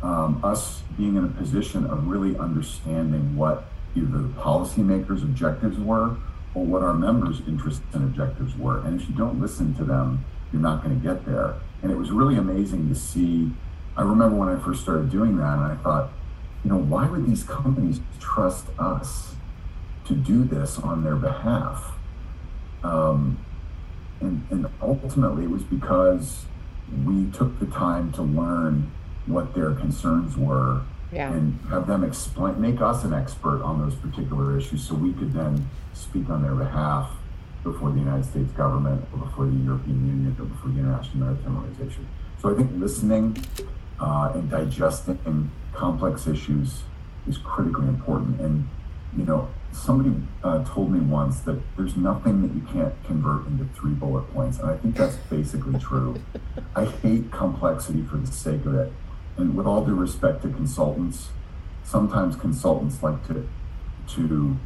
um, 0.03 0.41
us 0.43 0.83
being 0.97 1.17
in 1.17 1.25
a 1.25 1.29
position 1.29 1.87
of 1.87 2.07
really 2.07 2.37
understanding 2.39 3.37
what 3.37 3.65
either 3.95 4.19
the 4.19 4.29
policymakers' 4.41 5.23
objectives 5.23 5.79
were 5.79 6.17
or 6.55 6.65
what 6.65 6.83
our 6.83 6.95
members' 6.95 7.41
interests 7.47 7.83
and 7.93 8.05
objectives 8.05 8.57
were. 8.57 8.79
And 8.81 9.01
if 9.01 9.09
you 9.09 9.15
don't 9.15 9.41
listen 9.41 9.75
to 9.75 9.85
them, 9.85 10.25
you're 10.53 10.63
not 10.63 10.83
going 10.83 10.99
to 10.99 11.07
get 11.07 11.27
there. 11.27 11.57
And 11.83 11.91
it 11.91 11.97
was 11.97 12.11
really 12.11 12.37
amazing 12.37 12.89
to 12.89 12.95
see. 12.95 13.51
I 13.97 14.03
remember 14.03 14.37
when 14.37 14.49
I 14.49 14.59
first 14.59 14.83
started 14.83 15.11
doing 15.11 15.37
that, 15.37 15.55
and 15.55 15.63
I 15.63 15.77
thought, 15.77 16.11
you 16.65 16.71
know, 16.71 16.79
why 16.79 17.09
would 17.09 17.27
these 17.27 17.45
companies 17.45 18.01
trust 18.19 18.67
us 18.79 19.35
to 20.07 20.15
do 20.15 20.45
this 20.45 20.79
on 20.79 21.05
their 21.05 21.17
behalf? 21.17 21.93
Um, 22.83 23.39
and, 24.21 24.47
and 24.51 24.67
ultimately, 24.83 25.45
it 25.45 25.51
was 25.51 25.63
because 25.63 26.45
we 27.05 27.31
took 27.31 27.59
the 27.61 27.67
time 27.67 28.13
to 28.13 28.23
learn 28.23 28.91
what 29.33 29.55
their 29.55 29.75
concerns 29.75 30.37
were 30.37 30.83
yeah. 31.13 31.33
and 31.33 31.59
have 31.69 31.87
them 31.87 32.05
explain, 32.05 32.61
make 32.61 32.81
us 32.81 33.05
an 33.05 33.13
expert 33.13 33.63
on 33.63 33.81
those 33.81 33.95
particular 33.95 34.57
issues 34.59 34.87
so 34.87 34.95
we 34.95 35.13
could 35.13 35.33
then 35.33 35.69
speak 35.93 36.29
on 36.29 36.43
their 36.43 36.55
behalf 36.55 37.11
before 37.63 37.91
the 37.91 37.99
United 37.99 38.25
States 38.25 38.51
government 38.53 39.05
or 39.13 39.19
before 39.19 39.47
the 39.47 39.57
European 39.57 40.07
Union 40.07 40.37
or 40.39 40.45
before 40.45 40.71
the 40.71 40.79
International 40.79 41.27
Maritime 41.27 41.57
Organization. 41.57 42.07
So 42.41 42.53
I 42.53 42.57
think 42.57 42.71
listening 42.77 43.45
uh, 43.99 44.33
and 44.35 44.51
digesting 44.51 45.51
complex 45.75 46.27
issues 46.27 46.83
is 47.29 47.37
critically 47.39 47.89
important. 47.89 48.41
And, 48.41 48.69
you 49.17 49.25
know, 49.25 49.49
somebody 49.73 50.15
uh, 50.43 50.65
told 50.65 50.91
me 50.91 51.01
once 51.01 51.41
that 51.41 51.61
there's 51.77 51.97
nothing 51.97 52.43
that 52.43 52.55
you 52.55 52.63
can't 52.73 52.95
convert 53.05 53.47
into 53.47 53.65
three 53.75 53.93
bullet 53.93 54.23
points. 54.33 54.59
And 54.59 54.71
I 54.71 54.77
think 54.77 54.97
that's 54.97 55.17
basically 55.17 55.79
true. 55.79 56.21
I 56.75 56.87
hate 56.87 57.31
complexity 57.31 58.03
for 58.03 58.17
the 58.17 58.27
sake 58.27 58.65
of 58.65 58.75
it 58.75 58.93
and 59.41 59.57
with 59.57 59.67
all 59.67 59.85
due 59.85 59.95
respect 59.95 60.43
to 60.43 60.49
consultants, 60.49 61.31
sometimes 61.83 62.37
consultants 62.37 63.03
like 63.03 63.27
to 63.27 63.49
to 64.15 64.57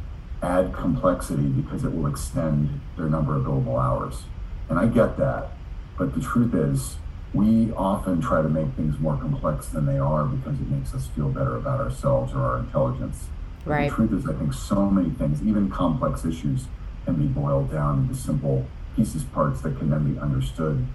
add 0.41 0.73
complexity 0.73 1.47
because 1.47 1.83
it 1.83 1.93
will 1.93 2.07
extend 2.07 2.81
their 2.97 3.07
number 3.07 3.35
of 3.35 3.43
billable 3.43 3.81
hours. 3.81 4.23
And 4.69 4.79
I 4.79 4.87
get 4.87 5.17
that. 5.17 5.49
But 5.97 6.13
the 6.13 6.21
truth 6.21 6.53
is, 6.53 6.97
we 7.33 7.71
often 7.73 8.21
try 8.21 8.41
to 8.41 8.49
make 8.49 8.73
things 8.75 8.99
more 8.99 9.17
complex 9.17 9.67
than 9.67 9.85
they 9.85 9.97
are 9.97 10.25
because 10.25 10.59
it 10.59 10.69
makes 10.69 10.93
us 10.93 11.07
feel 11.07 11.29
better 11.29 11.55
about 11.55 11.79
ourselves 11.79 12.33
or 12.33 12.41
our 12.41 12.59
intelligence. 12.59 13.25
Right. 13.65 13.89
The 13.89 13.95
truth 13.95 14.13
is, 14.13 14.27
I 14.27 14.33
think 14.33 14.53
so 14.53 14.89
many 14.89 15.09
things, 15.11 15.41
even 15.41 15.69
complex 15.69 16.25
issues, 16.25 16.65
can 17.05 17.15
be 17.15 17.27
boiled 17.27 17.71
down 17.71 17.99
into 17.99 18.15
simple 18.15 18.65
pieces, 18.95 19.23
parts 19.23 19.61
that 19.61 19.77
can 19.77 19.89
then 19.89 20.13
be 20.13 20.19
understood 20.19 20.87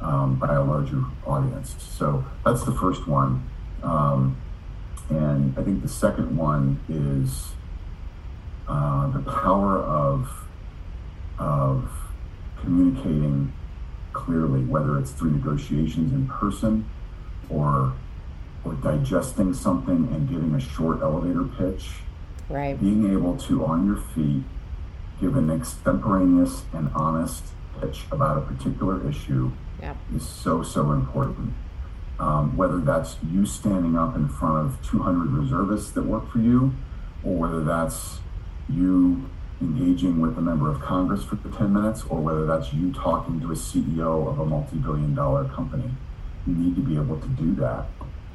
um, 0.00 0.36
by 0.36 0.54
a 0.54 0.62
larger 0.62 1.04
audience. 1.26 1.74
So 1.78 2.24
that's 2.44 2.64
the 2.64 2.72
first 2.72 3.06
one. 3.06 3.48
Um, 3.82 4.36
and 5.08 5.56
I 5.58 5.62
think 5.62 5.82
the 5.82 5.88
second 5.88 6.36
one 6.36 6.80
is 6.88 7.52
uh, 8.68 9.08
the 9.08 9.20
power 9.20 9.78
of, 9.78 10.28
of 11.38 11.90
communicating 12.60 13.52
clearly, 14.12 14.64
whether 14.64 14.98
it's 14.98 15.12
through 15.12 15.30
negotiations 15.30 16.12
in 16.12 16.26
person 16.26 16.88
or 17.48 17.92
or 18.64 18.74
digesting 18.74 19.54
something 19.54 20.08
and 20.12 20.28
giving 20.28 20.52
a 20.54 20.60
short 20.60 21.00
elevator 21.00 21.44
pitch. 21.44 21.88
Right. 22.48 22.78
Being 22.78 23.12
able 23.12 23.36
to, 23.36 23.64
on 23.64 23.86
your 23.86 23.96
feet, 23.96 24.42
give 25.20 25.36
an 25.36 25.50
extemporaneous 25.50 26.64
and 26.72 26.90
honest 26.94 27.44
pitch 27.80 28.02
about 28.10 28.38
a 28.38 28.40
particular 28.40 29.08
issue 29.08 29.52
yep. 29.80 29.96
is 30.14 30.26
so, 30.26 30.62
so 30.62 30.92
important. 30.92 31.54
Um, 32.18 32.56
whether 32.56 32.78
that's 32.78 33.16
you 33.30 33.44
standing 33.44 33.96
up 33.96 34.16
in 34.16 34.28
front 34.28 34.66
of 34.66 34.86
200 34.86 35.30
reservists 35.30 35.90
that 35.92 36.04
work 36.04 36.30
for 36.30 36.38
you, 36.38 36.72
or 37.22 37.36
whether 37.36 37.62
that's 37.62 38.20
you 38.68 39.28
engaging 39.60 40.20
with 40.20 40.36
a 40.36 40.40
member 40.40 40.70
of 40.70 40.80
Congress 40.80 41.24
for 41.24 41.36
10 41.36 41.72
minutes, 41.72 42.04
or 42.08 42.20
whether 42.20 42.46
that's 42.46 42.72
you 42.72 42.92
talking 42.92 43.40
to 43.40 43.52
a 43.52 43.54
CEO 43.54 44.28
of 44.28 44.38
a 44.38 44.46
multi 44.46 44.76
billion 44.76 45.14
dollar 45.14 45.44
company. 45.44 45.90
You 46.46 46.54
need 46.54 46.76
to 46.76 46.82
be 46.82 46.94
able 46.96 47.20
to 47.20 47.28
do 47.28 47.54
that. 47.56 47.86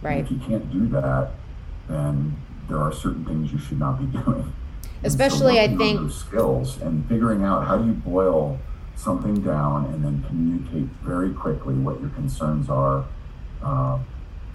Right. 0.02 0.18
And 0.18 0.26
if 0.26 0.32
you 0.32 0.38
can't 0.39 0.72
do 0.72 0.88
that, 0.89 1.32
then 1.88 2.38
there 2.68 2.80
are 2.80 2.92
certain 2.92 3.26
things 3.26 3.52
you 3.52 3.60
should 3.60 3.80
not 3.80 4.00
be 4.00 4.06
doing. 4.24 4.54
Especially, 5.04 5.56
so 5.56 5.62
I 5.62 5.76
think, 5.76 6.12
skills 6.12 6.80
and 6.82 7.08
figuring 7.08 7.44
out 7.44 7.66
how 7.66 7.78
do 7.78 7.88
you 7.88 7.94
boil 7.94 8.60
something 8.96 9.42
down 9.42 9.86
and 9.86 10.04
then 10.04 10.24
communicate 10.28 10.89
very 11.02 11.34
quickly 11.34 11.74
what 11.74 12.00
your 12.00 12.10
concerns 12.12 12.70
are 12.70 13.06
uh, 13.64 13.98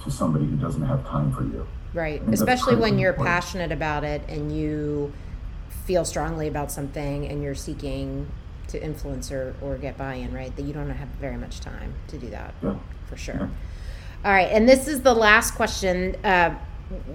to 0.03 0.11
somebody 0.11 0.47
who 0.47 0.57
doesn't 0.57 0.83
have 0.83 1.07
time 1.07 1.33
for 1.33 1.43
you. 1.43 1.67
Right. 1.95 2.23
Especially 2.31 2.77
when 2.77 2.99
you're 2.99 3.11
important. 3.11 3.35
passionate 3.35 3.73
about 3.73 4.05
it 4.05 4.23
and 4.29 4.57
you 4.57 5.13
feel 5.85 6.05
strongly 6.05 6.49
about 6.49 6.71
something 6.71 7.27
and 7.27 7.43
you're 7.43 7.55
seeking 7.55 8.31
to 8.69 8.83
influence 8.83 9.31
or, 9.33 9.55
or 9.63 9.77
get 9.79 9.97
buy-in, 9.97 10.33
right? 10.33 10.55
That 10.57 10.63
you 10.63 10.73
don't 10.73 10.91
have 10.91 11.09
very 11.21 11.37
much 11.37 11.61
time 11.61 11.95
to 12.09 12.19
do 12.19 12.29
that. 12.31 12.55
Yeah. 12.63 12.77
For 13.07 13.17
sure. 13.17 13.35
Yeah. 13.35 13.49
All 14.25 14.33
right. 14.33 14.49
And 14.51 14.69
this 14.69 14.89
is 14.89 15.03
the 15.03 15.15
last 15.15 15.55
question. 15.55 16.17
Uh, 16.25 16.57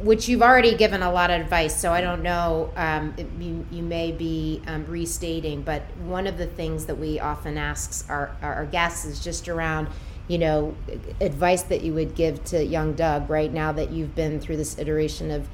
which 0.02 0.28
you've 0.28 0.42
already 0.42 0.76
given 0.76 1.02
a 1.02 1.12
lot 1.12 1.32
of 1.32 1.40
advice, 1.40 1.80
so 1.80 1.94
I 1.94 2.02
don't 2.02 2.22
know. 2.22 2.72
Um, 2.76 3.14
it, 3.18 3.28
you, 3.40 3.66
you 3.72 3.84
may 3.84 4.12
be 4.12 4.62
um, 4.68 4.86
restating, 4.86 5.62
but 5.62 5.84
one 6.04 6.28
of 6.28 6.38
the 6.38 6.48
things 6.48 6.86
that 6.88 6.96
we 6.96 7.20
often 7.22 7.58
ask 7.58 8.10
our, 8.10 8.36
our 8.42 8.66
guests 8.66 9.06
is 9.06 9.24
just 9.24 9.48
around, 9.48 9.88
you 10.28 10.38
know, 10.38 10.76
advice 11.22 11.62
that 11.64 11.84
you 11.84 11.94
would 11.94 12.16
give 12.16 12.44
to 12.46 12.64
young 12.64 12.94
Doug 12.94 13.30
right 13.30 13.52
now 13.54 13.72
that 13.72 13.92
you've 13.92 14.14
been 14.14 14.42
through 14.42 14.58
this 14.58 14.78
iteration 14.78 15.32
of 15.32 15.48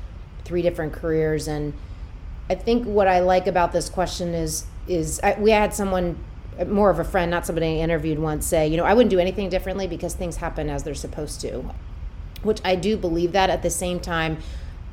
three 0.43 0.63
different 0.63 0.93
careers. 0.93 1.47
And 1.47 1.73
I 2.49 2.55
think 2.55 2.87
what 2.87 3.07
I 3.07 3.19
like 3.19 3.45
about 3.45 3.71
this 3.71 3.87
question 3.89 4.33
is 4.33 4.65
is 4.87 5.19
I, 5.21 5.35
we 5.37 5.51
had 5.51 5.73
someone 5.73 6.17
more 6.65 6.89
of 6.89 6.97
a 6.97 7.03
friend, 7.03 7.29
not 7.29 7.45
somebody 7.45 7.67
I 7.67 7.83
interviewed 7.83 8.17
once, 8.17 8.47
say, 8.47 8.67
you 8.67 8.77
know, 8.77 8.85
I 8.85 8.93
wouldn't 8.93 9.11
do 9.11 9.19
anything 9.19 9.49
differently 9.49 9.85
because 9.85 10.15
things 10.15 10.37
happen 10.37 10.69
as 10.69 10.83
they're 10.83 10.95
supposed 10.95 11.41
to 11.41 11.69
which 12.47 12.61
I 12.65 12.75
do 12.75 12.97
believe 12.97 13.33
that 13.33 13.51
at 13.51 13.61
the 13.61 13.69
same 13.69 13.99
time. 13.99 14.37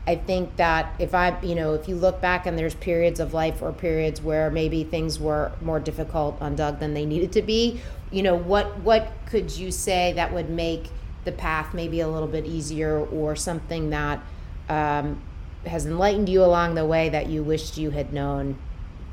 I 0.06 0.16
think 0.16 0.56
that 0.56 0.94
if 0.98 1.14
I, 1.14 1.40
you 1.40 1.54
know, 1.54 1.72
if 1.72 1.88
you 1.88 1.96
look 1.96 2.20
back 2.20 2.44
and 2.44 2.58
there's 2.58 2.74
periods 2.74 3.20
of 3.20 3.32
life 3.32 3.62
or 3.62 3.72
periods 3.72 4.20
where 4.20 4.50
maybe 4.50 4.84
things 4.84 5.18
were 5.18 5.52
more 5.62 5.80
difficult 5.80 6.36
on 6.42 6.56
Doug 6.56 6.78
than 6.78 6.92
they 6.92 7.06
needed 7.06 7.32
to 7.32 7.42
be, 7.42 7.80
you 8.10 8.22
know, 8.22 8.34
what 8.34 8.80
what 8.80 9.10
could 9.26 9.50
you 9.56 9.70
say 9.70 10.12
that 10.12 10.32
would 10.32 10.50
make 10.50 10.90
the 11.24 11.32
path 11.32 11.72
maybe 11.72 12.00
a 12.00 12.08
little 12.08 12.28
bit 12.28 12.44
easier 12.44 12.98
or 12.98 13.34
something 13.34 13.90
that 13.90 14.20
um, 14.68 15.22
has 15.66 15.86
enlightened 15.86 16.28
you 16.28 16.44
along 16.44 16.74
the 16.74 16.84
way 16.84 17.08
that 17.08 17.28
you 17.28 17.42
wished 17.42 17.78
you 17.78 17.90
had 17.90 18.12
known, 18.12 18.58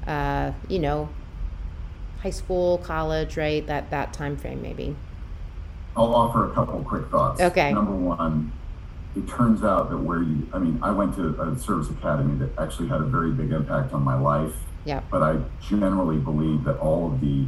uh, 0.06 0.52
you 0.68 0.80
know, 0.80 1.08
high 2.22 2.30
school, 2.30 2.78
college, 2.80 3.38
right? 3.38 3.66
That 3.66 3.90
that 3.92 4.12
time 4.12 4.36
frame 4.36 4.62
maybe. 4.62 4.96
I'll 5.96 6.16
offer 6.16 6.50
a 6.50 6.54
couple 6.54 6.82
quick 6.84 7.10
thoughts. 7.10 7.42
Okay. 7.42 7.74
Number 7.74 7.92
one, 7.92 8.52
it 9.16 9.28
turns 9.28 9.64
out 9.64 9.90
that 9.90 9.98
where 9.98 10.22
you, 10.22 10.48
I 10.54 10.60
mean, 10.60 10.80
I 10.82 10.92
went 10.92 11.16
to 11.16 11.40
a 11.42 11.58
service 11.58 11.90
academy 11.90 12.38
that 12.40 12.58
actually 12.58 12.88
had 12.88 13.02
a 13.02 13.06
very 13.06 13.32
big 13.32 13.52
impact 13.52 13.94
on 13.94 14.04
my 14.04 14.18
life. 14.18 14.54
Yeah. 14.86 15.02
But 15.12 15.22
I 15.22 15.40
generally 15.62 16.18
believe 16.18 16.64
that 16.64 16.78
all 16.80 17.12
of 17.12 17.22
the 17.22 17.46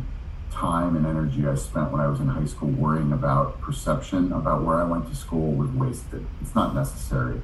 time 0.51 0.95
and 0.95 1.05
energy 1.05 1.47
I 1.47 1.55
spent 1.55 1.91
when 1.91 1.99
I 1.99 2.07
was 2.07 2.19
in 2.19 2.27
high 2.27 2.45
school 2.45 2.69
worrying 2.69 3.11
about 3.11 3.59
perception 3.61 4.31
about 4.31 4.63
where 4.63 4.75
I 4.75 4.83
went 4.83 5.09
to 5.09 5.15
school 5.15 5.53
was 5.53 5.69
wasted. 5.71 6.25
It's 6.41 6.53
not 6.53 6.75
necessary. 6.75 7.41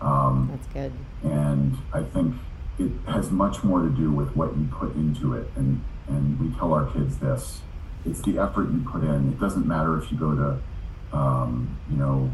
Um, 0.00 0.50
That's 0.52 0.66
good. 0.68 0.92
And 1.24 1.78
I 1.92 2.02
think 2.02 2.36
it 2.78 2.92
has 3.08 3.30
much 3.30 3.64
more 3.64 3.82
to 3.82 3.88
do 3.88 4.12
with 4.12 4.36
what 4.36 4.56
you 4.56 4.68
put 4.70 4.94
into 4.94 5.34
it. 5.34 5.48
And, 5.56 5.82
and 6.06 6.38
we 6.38 6.56
tell 6.56 6.72
our 6.74 6.86
kids 6.92 7.18
this 7.18 7.60
it's 8.04 8.20
the 8.22 8.38
effort 8.38 8.70
you 8.70 8.84
put 8.90 9.02
in. 9.02 9.32
It 9.32 9.40
doesn't 9.40 9.66
matter 9.66 9.98
if 9.98 10.10
you 10.10 10.18
go 10.18 10.34
to, 10.34 11.16
um, 11.16 11.78
you 11.90 11.96
know, 11.96 12.30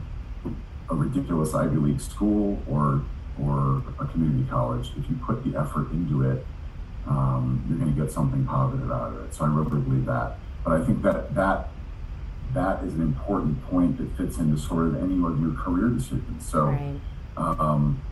a 0.89 0.95
ridiculous 0.95 1.55
Ivy 1.55 1.77
League 1.77 2.01
school 2.01 2.63
or 2.69 3.03
or 3.41 3.83
a 3.99 4.07
community 4.07 4.49
college. 4.51 4.91
If 4.99 5.09
you 5.09 5.17
put 5.25 5.45
the 5.45 5.59
effort 5.59 5.91
into 5.93 6.29
it, 6.29 6.45
um, 7.07 7.65
you're 7.69 7.79
going 7.79 7.95
to 7.95 8.01
get 8.03 8.13
something 8.13 8.45
positive 8.45 8.91
out 8.91 9.15
of 9.15 9.25
it. 9.25 9.35
So 9.35 9.45
I 9.45 9.49
really 9.49 9.81
believe 9.81 10.07
that. 10.07 10.39
But 10.65 10.81
I 10.81 10.85
think 10.85 11.03
that 11.03 11.35
that 11.35 11.69
that 12.53 12.83
is 12.85 12.95
an 12.95 13.03
important 13.03 13.63
point 13.67 13.97
that 13.99 14.17
fits 14.17 14.39
into 14.39 14.59
sort 14.59 14.89
of 14.89 14.97
any 14.97 15.15
of 15.15 15.41
your 15.41 15.55
career 15.55 15.89
decisions. 15.89 16.47
So, 16.47 16.65
right. 16.67 17.01
um, 17.37 18.03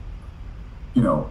you 0.94 1.02
know, 1.02 1.30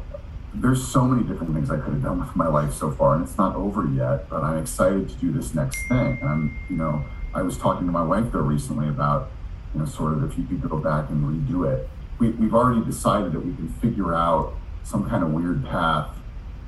there's 0.53 0.85
so 0.85 1.05
many 1.05 1.27
different 1.27 1.53
things 1.53 1.69
I 1.69 1.77
could 1.77 1.93
have 1.93 2.03
done 2.03 2.19
with 2.19 2.35
my 2.35 2.47
life 2.47 2.73
so 2.73 2.91
far, 2.91 3.15
and 3.15 3.23
it's 3.23 3.37
not 3.37 3.55
over 3.55 3.85
yet. 3.87 4.29
But 4.29 4.43
I'm 4.43 4.57
excited 4.57 5.09
to 5.09 5.15
do 5.15 5.31
this 5.31 5.53
next 5.53 5.87
thing. 5.87 6.17
And 6.21 6.29
I'm, 6.29 6.59
you 6.69 6.77
know, 6.77 7.05
I 7.33 7.41
was 7.41 7.57
talking 7.57 7.85
to 7.85 7.91
my 7.91 8.03
wife 8.03 8.31
though 8.31 8.39
recently 8.39 8.87
about, 8.89 9.29
you 9.73 9.81
know, 9.81 9.85
sort 9.85 10.13
of 10.13 10.23
if 10.23 10.37
you 10.37 10.45
could 10.45 10.67
go 10.67 10.77
back 10.77 11.09
and 11.09 11.23
redo 11.23 11.71
it. 11.71 11.87
We, 12.19 12.31
we've 12.31 12.53
already 12.53 12.83
decided 12.83 13.33
that 13.33 13.41
we 13.45 13.53
can 13.53 13.69
figure 13.69 14.15
out 14.15 14.53
some 14.83 15.07
kind 15.07 15.23
of 15.23 15.31
weird 15.31 15.65
path 15.65 16.09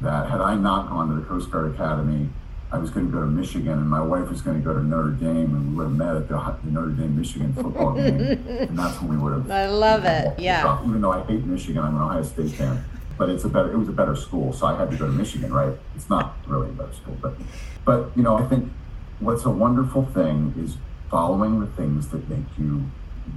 that 0.01 0.29
had 0.29 0.41
I 0.41 0.55
not 0.55 0.89
gone 0.89 1.09
to 1.09 1.15
the 1.15 1.25
Coast 1.25 1.49
Guard 1.49 1.73
Academy, 1.73 2.29
I 2.71 2.77
was 2.77 2.91
going 2.91 3.07
to 3.07 3.11
go 3.11 3.21
to 3.21 3.25
Michigan, 3.25 3.73
and 3.73 3.89
my 3.89 4.01
wife 4.01 4.29
was 4.29 4.41
going 4.41 4.61
to 4.61 4.63
go 4.63 4.75
to 4.75 4.83
Notre 4.83 5.09
Dame, 5.09 5.55
and 5.55 5.69
we 5.71 5.75
would 5.75 5.87
have 5.87 5.95
met 5.95 6.15
at 6.15 6.27
the, 6.27 6.55
the 6.63 6.71
Notre 6.71 6.91
Dame 6.91 7.17
Michigan 7.17 7.51
football 7.53 7.93
game, 7.95 8.21
and 8.21 8.77
that's 8.77 9.01
when 9.01 9.09
we 9.09 9.17
would 9.17 9.33
have. 9.33 9.49
I 9.51 9.67
love 9.67 10.05
it. 10.05 10.37
Yeah. 10.39 10.79
Even 10.85 11.01
though 11.01 11.11
I 11.11 11.23
hate 11.23 11.43
Michigan, 11.45 11.81
I'm 11.83 11.95
an 11.95 12.01
Ohio 12.03 12.21
State 12.21 12.51
fan, 12.51 12.83
but 13.19 13.29
it's 13.29 13.43
a 13.43 13.49
better. 13.49 13.71
It 13.71 13.77
was 13.77 13.89
a 13.89 13.91
better 13.91 14.15
school, 14.15 14.53
so 14.53 14.65
I 14.65 14.75
had 14.75 14.89
to 14.89 14.97
go 14.97 15.05
to 15.05 15.11
Michigan. 15.11 15.53
Right? 15.53 15.77
It's 15.95 16.09
not 16.09 16.37
really 16.47 16.69
a 16.69 16.71
better 16.71 16.93
school, 16.93 17.17
but, 17.21 17.35
but 17.85 18.11
you 18.15 18.23
know, 18.23 18.37
I 18.37 18.45
think 18.45 18.71
what's 19.19 19.43
a 19.43 19.49
wonderful 19.49 20.05
thing 20.05 20.55
is 20.57 20.77
following 21.11 21.59
the 21.59 21.67
things 21.67 22.07
that 22.07 22.29
make 22.29 22.47
you 22.57 22.89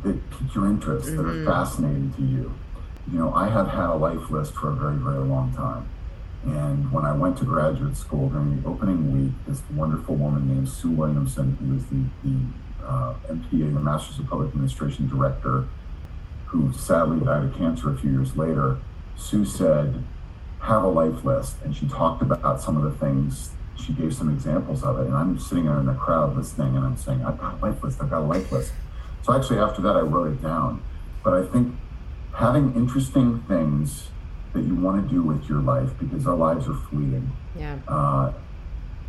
that 0.04 0.30
pique 0.30 0.54
your 0.54 0.66
interest, 0.66 1.08
mm-hmm. 1.08 1.16
that 1.16 1.24
are 1.24 1.34
mm-hmm. 1.34 1.46
fascinating 1.46 2.12
to 2.14 2.22
you. 2.22 2.54
You 3.12 3.18
know, 3.18 3.34
I 3.34 3.48
have 3.48 3.68
had 3.68 3.90
a 3.90 3.96
life 3.96 4.30
list 4.30 4.54
for 4.54 4.70
a 4.70 4.74
very, 4.74 4.96
very 4.96 5.18
long 5.18 5.52
time. 5.52 5.88
And 6.44 6.90
when 6.92 7.04
I 7.04 7.12
went 7.12 7.36
to 7.38 7.44
graduate 7.44 7.96
school 7.96 8.28
during 8.28 8.62
the 8.62 8.68
opening 8.68 9.12
week, 9.12 9.32
this 9.46 9.62
wonderful 9.74 10.14
woman 10.14 10.48
named 10.48 10.68
Sue 10.68 10.90
Williamson, 10.90 11.56
who 11.56 11.74
was 11.74 11.86
the, 11.86 12.04
the 12.24 12.86
uh, 12.86 13.14
MPA, 13.28 13.74
the 13.74 13.80
Masters 13.80 14.18
of 14.18 14.28
Public 14.28 14.48
Administration 14.50 15.08
director, 15.08 15.66
who 16.46 16.72
sadly 16.72 17.24
died 17.24 17.44
of 17.44 17.56
cancer 17.56 17.92
a 17.92 17.96
few 17.96 18.10
years 18.10 18.36
later, 18.36 18.78
Sue 19.16 19.44
said, 19.44 20.04
have 20.60 20.84
a 20.84 20.88
life 20.88 21.24
list. 21.24 21.56
And 21.64 21.74
she 21.74 21.86
talked 21.88 22.22
about 22.22 22.60
some 22.60 22.76
of 22.76 22.84
the 22.84 22.98
things, 22.98 23.50
she 23.76 23.92
gave 23.92 24.14
some 24.14 24.32
examples 24.32 24.82
of 24.82 24.98
it. 25.00 25.06
And 25.06 25.14
I'm 25.14 25.38
sitting 25.38 25.66
there 25.66 25.78
in 25.78 25.86
the 25.86 25.94
crowd 25.94 26.36
listening 26.36 26.76
and 26.76 26.84
I'm 26.84 26.96
saying, 26.96 27.24
I've 27.24 27.38
got 27.38 27.60
a 27.60 27.66
life 27.66 27.82
list, 27.82 28.00
I've 28.00 28.10
got 28.10 28.20
a 28.20 28.26
life 28.26 28.50
list. 28.52 28.72
So 29.22 29.34
actually, 29.34 29.58
after 29.58 29.82
that, 29.82 29.96
I 29.96 30.00
wrote 30.00 30.32
it 30.32 30.42
down. 30.42 30.82
But 31.22 31.34
I 31.34 31.46
think 31.46 31.74
having 32.34 32.74
interesting 32.74 33.42
things 33.48 34.08
that 34.52 34.62
you 34.62 34.74
want 34.74 35.08
to 35.08 35.14
do 35.14 35.22
with 35.22 35.48
your 35.48 35.60
life 35.60 35.90
because 35.98 36.26
our 36.26 36.34
lives 36.34 36.68
are 36.68 36.74
fleeting. 36.74 37.32
Yeah. 37.56 37.78
Uh, 37.88 38.32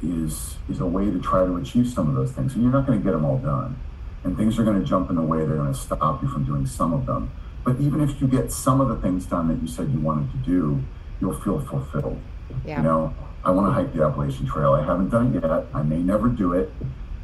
is 0.01 0.57
is 0.69 0.81
a 0.81 0.85
way 0.85 1.05
to 1.05 1.19
try 1.19 1.45
to 1.45 1.55
achieve 1.55 1.87
some 1.87 2.09
of 2.09 2.15
those 2.15 2.31
things. 2.31 2.53
And 2.53 2.63
you're 2.63 2.71
not 2.71 2.85
going 2.85 2.99
to 2.99 3.03
get 3.03 3.11
them 3.11 3.25
all 3.25 3.37
done. 3.37 3.79
And 4.23 4.37
things 4.37 4.57
are 4.59 4.63
going 4.63 4.79
to 4.79 4.85
jump 4.85 5.09
in 5.09 5.15
the 5.15 5.21
way. 5.21 5.39
They're 5.39 5.57
going 5.57 5.73
to 5.73 5.79
stop 5.79 6.21
you 6.21 6.29
from 6.29 6.45
doing 6.45 6.65
some 6.65 6.93
of 6.93 7.05
them. 7.05 7.31
But 7.63 7.79
even 7.79 8.01
if 8.01 8.19
you 8.21 8.27
get 8.27 8.51
some 8.51 8.81
of 8.81 8.89
the 8.89 8.95
things 8.97 9.25
done 9.25 9.47
that 9.47 9.61
you 9.61 9.67
said 9.67 9.89
you 9.91 9.99
wanted 9.99 10.31
to 10.31 10.37
do, 10.37 10.83
you'll 11.21 11.39
feel 11.39 11.59
fulfilled. 11.59 12.19
Yeah. 12.65 12.77
You 12.77 12.83
know, 12.83 13.13
I 13.43 13.51
want 13.51 13.67
to 13.67 13.73
hike 13.73 13.93
the 13.93 14.03
Appalachian 14.03 14.45
Trail. 14.45 14.73
I 14.73 14.83
haven't 14.83 15.09
done 15.09 15.35
it 15.35 15.43
yet. 15.43 15.65
I 15.73 15.81
may 15.81 15.99
never 15.99 16.27
do 16.27 16.53
it, 16.53 16.71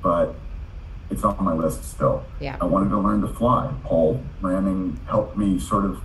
but 0.01 0.35
it's 1.09 1.23
on 1.23 1.43
my 1.43 1.53
list 1.53 1.83
still. 1.83 2.23
Yeah. 2.39 2.57
I 2.61 2.65
wanted 2.65 2.89
to 2.89 2.99
learn 2.99 3.21
to 3.21 3.27
fly. 3.27 3.73
Paul 3.83 4.23
Manning 4.41 4.99
helped 5.07 5.37
me 5.37 5.59
sort 5.59 5.85
of 5.85 6.01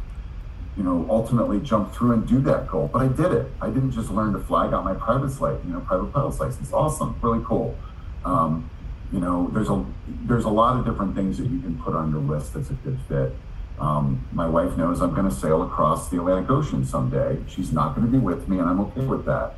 you 0.77 0.83
know, 0.83 1.07
ultimately 1.09 1.61
jump 1.61 1.95
through 1.95 2.13
and 2.13 2.27
do 2.27 2.41
that 2.41 2.67
goal. 2.69 2.91
But 2.93 3.03
I 3.03 3.09
did 3.09 3.33
it. 3.33 3.47
I 3.61 3.69
didn't 3.69 3.93
just 3.93 4.11
learn 4.11 4.33
to 4.33 4.41
fly. 4.41 4.67
I 4.67 4.71
got 4.71 4.85
my 4.85 4.95
private 4.95 5.31
flight, 5.31 5.59
you 5.65 5.73
know, 5.73 5.81
private 5.81 6.13
pilot's 6.13 6.41
license. 6.41 6.73
Awesome, 6.73 7.17
really 7.23 7.45
cool. 7.45 7.77
Um, 8.25 8.69
you 9.13 9.21
know, 9.21 9.51
there's 9.53 9.69
a 9.69 9.85
there's 10.27 10.45
a 10.45 10.51
lot 10.51 10.79
of 10.79 10.85
different 10.85 11.15
things 11.15 11.39
that 11.39 11.47
you 11.47 11.61
can 11.61 11.79
put 11.81 11.95
on 11.95 12.11
your 12.11 12.21
list 12.21 12.55
that's 12.55 12.71
a 12.71 12.75
good 12.75 12.99
fit. 13.09 13.33
Um, 13.79 14.27
my 14.33 14.47
wife 14.47 14.77
knows 14.77 15.03
I'm 15.03 15.15
going 15.15 15.29
to 15.29 15.35
sail 15.35 15.63
across 15.63 16.09
the 16.09 16.19
Atlantic 16.19 16.49
Ocean 16.49 16.85
someday. 16.85 17.39
She's 17.49 17.73
not 17.73 17.97
going 17.97 18.07
to 18.07 18.13
be 18.13 18.19
with 18.19 18.49
me, 18.49 18.59
and 18.59 18.69
I'm 18.69 18.81
okay 18.81 19.05
with 19.05 19.25
that. 19.27 19.55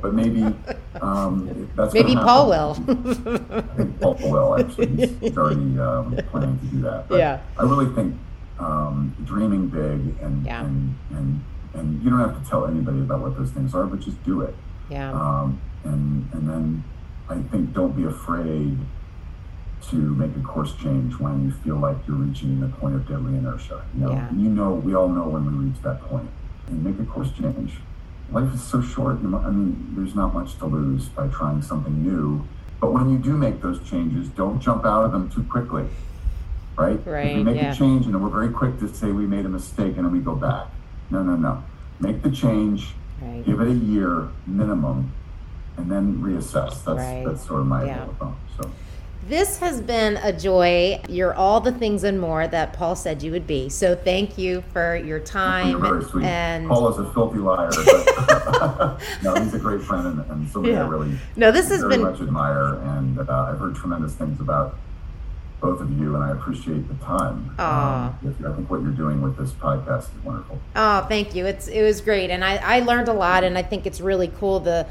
But 0.00 0.14
maybe 0.14 0.42
um, 1.00 1.70
that's 1.76 1.92
maybe 1.92 2.14
Paul 2.14 2.48
will. 2.48 2.70
I 3.50 3.60
think 3.76 4.00
Paul 4.00 4.16
will 4.20 4.58
actually. 4.58 5.08
He's, 5.20 5.36
already 5.36 5.78
um, 5.78 6.18
planning 6.30 6.58
to 6.58 6.66
do 6.66 6.80
that. 6.82 7.08
But 7.08 7.18
yeah. 7.18 7.40
I 7.58 7.62
really 7.64 7.94
think 7.94 8.16
um, 8.58 9.14
dreaming 9.24 9.68
big 9.68 10.22
and, 10.22 10.44
yeah. 10.44 10.64
and 10.64 10.96
and 11.10 11.44
and 11.74 12.02
you 12.02 12.10
don't 12.10 12.18
have 12.18 12.42
to 12.42 12.48
tell 12.48 12.66
anybody 12.66 13.00
about 13.00 13.20
what 13.20 13.36
those 13.36 13.50
things 13.50 13.74
are, 13.74 13.84
but 13.84 14.00
just 14.00 14.22
do 14.24 14.40
it. 14.40 14.54
Yeah. 14.88 15.12
Um, 15.12 15.60
and 15.84 16.28
and 16.32 16.48
then 16.48 16.84
I 17.28 17.40
think 17.50 17.72
don't 17.72 17.96
be 17.96 18.04
afraid 18.04 18.78
to 19.88 19.96
make 19.96 20.36
a 20.36 20.40
course 20.40 20.74
change 20.76 21.18
when 21.18 21.46
you 21.46 21.52
feel 21.52 21.76
like 21.76 21.96
you're 22.06 22.16
reaching 22.16 22.60
the 22.60 22.68
point 22.68 22.94
of 22.94 23.08
deadly 23.08 23.36
inertia. 23.36 23.84
You 23.94 24.00
know, 24.00 24.12
yeah. 24.12 24.30
you 24.32 24.48
know, 24.48 24.72
we 24.72 24.94
all 24.94 25.08
know 25.08 25.28
when 25.28 25.46
we 25.46 25.66
reach 25.66 25.80
that 25.82 26.00
point, 26.02 26.28
and 26.66 26.84
make 26.84 26.98
a 26.98 27.10
course 27.10 27.32
change. 27.32 27.74
Life 28.30 28.54
is 28.54 28.62
so 28.62 28.80
short. 28.80 29.16
I 29.16 29.50
mean, 29.50 29.94
there's 29.96 30.14
not 30.14 30.32
much 30.34 30.56
to 30.58 30.66
lose 30.66 31.08
by 31.08 31.26
trying 31.28 31.62
something 31.62 32.02
new. 32.02 32.46
But 32.80 32.92
when 32.92 33.10
you 33.10 33.18
do 33.18 33.36
make 33.36 33.60
those 33.60 33.82
changes, 33.88 34.28
don't 34.28 34.60
jump 34.60 34.86
out 34.86 35.04
of 35.04 35.12
them 35.12 35.30
too 35.30 35.42
quickly 35.42 35.88
right? 36.80 37.06
Right. 37.06 37.26
If 37.26 37.36
we 37.36 37.42
make 37.44 37.56
yeah. 37.56 37.72
a 37.72 37.76
change 37.76 38.06
and 38.06 38.14
then 38.14 38.22
we're 38.22 38.30
very 38.30 38.50
quick 38.50 38.78
to 38.80 38.92
say 38.92 39.10
we 39.12 39.26
made 39.26 39.44
a 39.44 39.48
mistake 39.48 39.96
and 39.96 40.06
then 40.06 40.12
we 40.12 40.20
go 40.20 40.34
back. 40.34 40.68
No, 41.10 41.22
no, 41.22 41.36
no. 41.36 41.62
Make 41.98 42.22
the 42.22 42.30
change, 42.30 42.88
right. 43.20 43.44
give 43.44 43.60
it 43.60 43.68
a 43.68 43.74
year 43.74 44.28
minimum, 44.46 45.12
and 45.76 45.90
then 45.90 46.18
reassess. 46.18 46.84
That's 46.84 46.98
right. 46.98 47.24
that's 47.26 47.46
sort 47.46 47.60
of 47.60 47.66
my 47.66 47.84
yeah. 47.84 48.06
So. 48.56 48.70
This 49.28 49.58
has 49.58 49.80
been 49.80 50.16
a 50.18 50.32
joy. 50.32 51.00
You're 51.08 51.34
all 51.34 51.60
the 51.60 51.72
things 51.72 52.04
and 52.04 52.20
more 52.20 52.48
that 52.48 52.72
Paul 52.72 52.96
said 52.96 53.22
you 53.22 53.30
would 53.32 53.46
be. 53.46 53.68
So 53.68 53.94
thank 53.94 54.38
you 54.38 54.62
for 54.72 54.96
your 54.96 55.20
time. 55.20 55.84
And 56.24 56.68
Paul 56.68 56.88
is 56.88 56.98
a 56.98 57.12
filthy 57.12 57.38
liar, 57.38 57.70
but 57.70 59.00
no, 59.22 59.34
he's 59.34 59.54
a 59.54 59.58
great 59.58 59.82
friend 59.82 60.06
and, 60.06 60.30
and 60.30 60.48
somebody 60.48 60.74
yeah. 60.74 60.84
I 60.84 60.88
really 60.88 61.18
no, 61.36 61.52
this 61.52 61.68
has 61.68 61.80
very 61.80 61.96
been 61.96 62.02
much 62.02 62.20
admire, 62.20 62.74
and 62.76 63.18
uh, 63.18 63.50
I've 63.50 63.58
heard 63.58 63.76
tremendous 63.76 64.14
things 64.14 64.40
about 64.40 64.76
both 65.60 65.80
of 65.80 65.90
you, 65.98 66.14
and 66.14 66.24
I 66.24 66.32
appreciate 66.32 66.88
the 66.88 66.94
time. 67.04 67.54
Um, 67.58 68.18
I 68.24 68.52
think 68.56 68.70
what 68.70 68.82
you're 68.82 68.92
doing 68.92 69.20
with 69.20 69.36
this 69.36 69.52
podcast 69.52 70.04
is 70.04 70.24
wonderful. 70.24 70.58
Oh, 70.74 71.04
thank 71.08 71.34
you. 71.34 71.44
It's 71.44 71.68
it 71.68 71.82
was 71.82 72.00
great, 72.00 72.30
and 72.30 72.44
I, 72.44 72.56
I 72.56 72.80
learned 72.80 73.08
a 73.08 73.12
lot, 73.12 73.44
and 73.44 73.58
I 73.58 73.62
think 73.62 73.86
it's 73.86 74.00
really 74.00 74.28
cool 74.28 74.60
the 74.60 74.86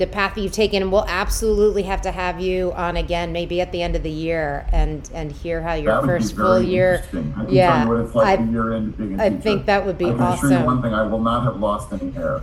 the 0.00 0.06
path 0.06 0.34
that 0.34 0.40
you've 0.40 0.50
taken. 0.50 0.82
And 0.82 0.90
we'll 0.90 1.06
absolutely 1.06 1.84
have 1.84 2.02
to 2.02 2.10
have 2.10 2.40
you 2.40 2.72
on 2.72 2.96
again, 2.96 3.32
maybe 3.32 3.60
at 3.60 3.70
the 3.70 3.82
end 3.82 3.94
of 3.94 4.02
the 4.02 4.10
year, 4.10 4.66
and 4.72 5.08
and 5.14 5.30
hear 5.30 5.62
how 5.62 5.74
your 5.74 6.02
first 6.02 6.34
full 6.34 6.60
year. 6.60 7.04
yeah, 7.48 7.84
like 7.84 8.40
I, 8.40 8.42
year 8.42 8.74
end 8.74 8.96
being 8.96 9.20
I 9.20 9.30
think 9.30 9.66
that 9.66 9.86
would 9.86 9.98
be 9.98 10.06
I 10.06 10.10
can 10.10 10.20
awesome. 10.20 10.48
Assure 10.48 10.60
you 10.60 10.66
one 10.66 10.82
thing: 10.82 10.94
I 10.94 11.02
will 11.06 11.20
not 11.20 11.44
have 11.44 11.60
lost 11.60 11.92
any 11.92 12.10
hair. 12.10 12.42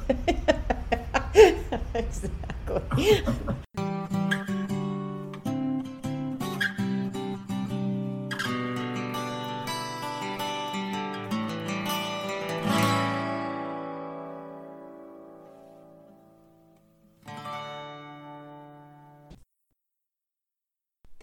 exactly. 1.94 3.24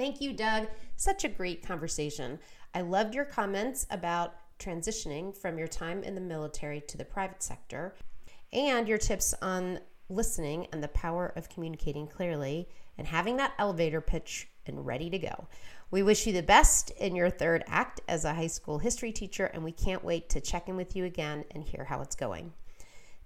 Thank 0.05 0.21
you, 0.21 0.35
Doug. 0.35 0.69
Such 0.97 1.25
a 1.25 1.31
great 1.31 1.67
conversation. 1.67 2.39
I 2.75 2.83
loved 2.83 3.15
your 3.15 3.25
comments 3.25 3.87
about 3.89 4.35
transitioning 4.59 5.35
from 5.35 5.57
your 5.57 5.67
time 5.67 6.03
in 6.03 6.15
the 6.15 6.21
military 6.21 6.83
to 6.89 6.99
the 6.99 7.07
private 7.07 7.43
sector 7.43 7.95
and 8.53 8.87
your 8.87 8.99
tips 8.99 9.33
on 9.41 9.81
listening 10.11 10.67
and 10.75 10.83
the 10.83 10.89
power 10.89 11.33
of 11.37 11.49
communicating 11.49 12.07
clearly 12.07 12.69
and 12.99 13.07
having 13.07 13.39
that 13.39 13.55
elevator 13.59 14.03
pitch 14.03 14.47
and 14.67 14.85
ready 14.85 15.09
to 15.09 15.19
go. 15.19 15.49
We 15.91 16.03
wish 16.03 16.27
you 16.27 16.35
the 16.35 16.43
best 16.43 16.91
in 16.91 17.17
your 17.17 17.31
third 17.31 17.65
act 17.67 18.03
as 18.07 18.27
a 18.27 18.35
high 18.35 18.49
school 18.49 18.81
history 18.81 19.11
teacher, 19.11 19.47
and 19.47 19.65
we 19.65 19.73
can't 19.73 20.05
wait 20.05 20.29
to 20.29 20.41
check 20.43 20.69
in 20.69 20.77
with 20.77 20.95
you 20.95 21.07
again 21.07 21.47
and 21.53 21.65
hear 21.65 21.85
how 21.85 22.03
it's 22.03 22.15
going. 22.15 22.53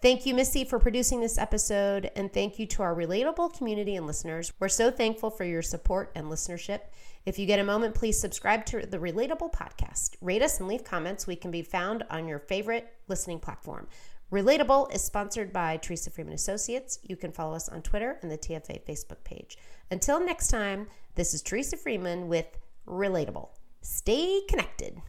Thank 0.01 0.26
you, 0.26 0.34
Missy, 0.34 0.64
for 0.64 0.78
producing 0.78 1.20
this 1.20 1.38
episode, 1.38 2.12
and 2.14 2.32
thank 2.32 2.61
you 2.61 2.66
to 2.66 2.84
our 2.84 2.94
relatable 2.94 3.57
community 3.59 3.96
and 3.96 4.07
listeners. 4.07 4.53
We're 4.61 4.68
so 4.68 4.92
thankful 4.92 5.28
for 5.28 5.42
your 5.44 5.61
support 5.61 6.12
and 6.14 6.28
listenership. 6.28 6.82
If 7.26 7.36
you 7.36 7.46
get 7.46 7.59
a 7.59 7.64
moment, 7.64 7.96
please 7.96 8.20
subscribe 8.20 8.64
to 8.66 8.86
the 8.86 8.99
Relatable 8.99 9.53
Podcast. 9.53 10.11
Rate 10.20 10.40
us 10.40 10.61
and 10.61 10.68
leave 10.68 10.84
comments. 10.84 11.26
We 11.26 11.34
can 11.34 11.51
be 11.51 11.62
found 11.62 12.05
on 12.11 12.28
your 12.28 12.38
favorite 12.38 12.92
listening 13.09 13.40
platform. 13.40 13.88
Relatable 14.30 14.94
is 14.94 15.03
sponsored 15.03 15.53
by 15.53 15.78
Teresa 15.78 16.11
Freeman 16.11 16.34
Associates. 16.34 17.01
You 17.03 17.16
can 17.16 17.32
follow 17.32 17.57
us 17.57 17.68
on 17.68 17.82
Twitter 17.82 18.18
and 18.22 18.30
the 18.30 18.38
TFA 18.38 18.84
Facebook 18.86 19.24
page. 19.24 19.59
Until 19.90 20.24
next 20.24 20.46
time, 20.46 20.86
this 21.16 21.34
is 21.34 21.42
Teresa 21.42 21.76
Freeman 21.76 22.28
with 22.28 22.46
Relatable. 22.86 23.49
Stay 23.82 24.42
connected. 24.49 25.03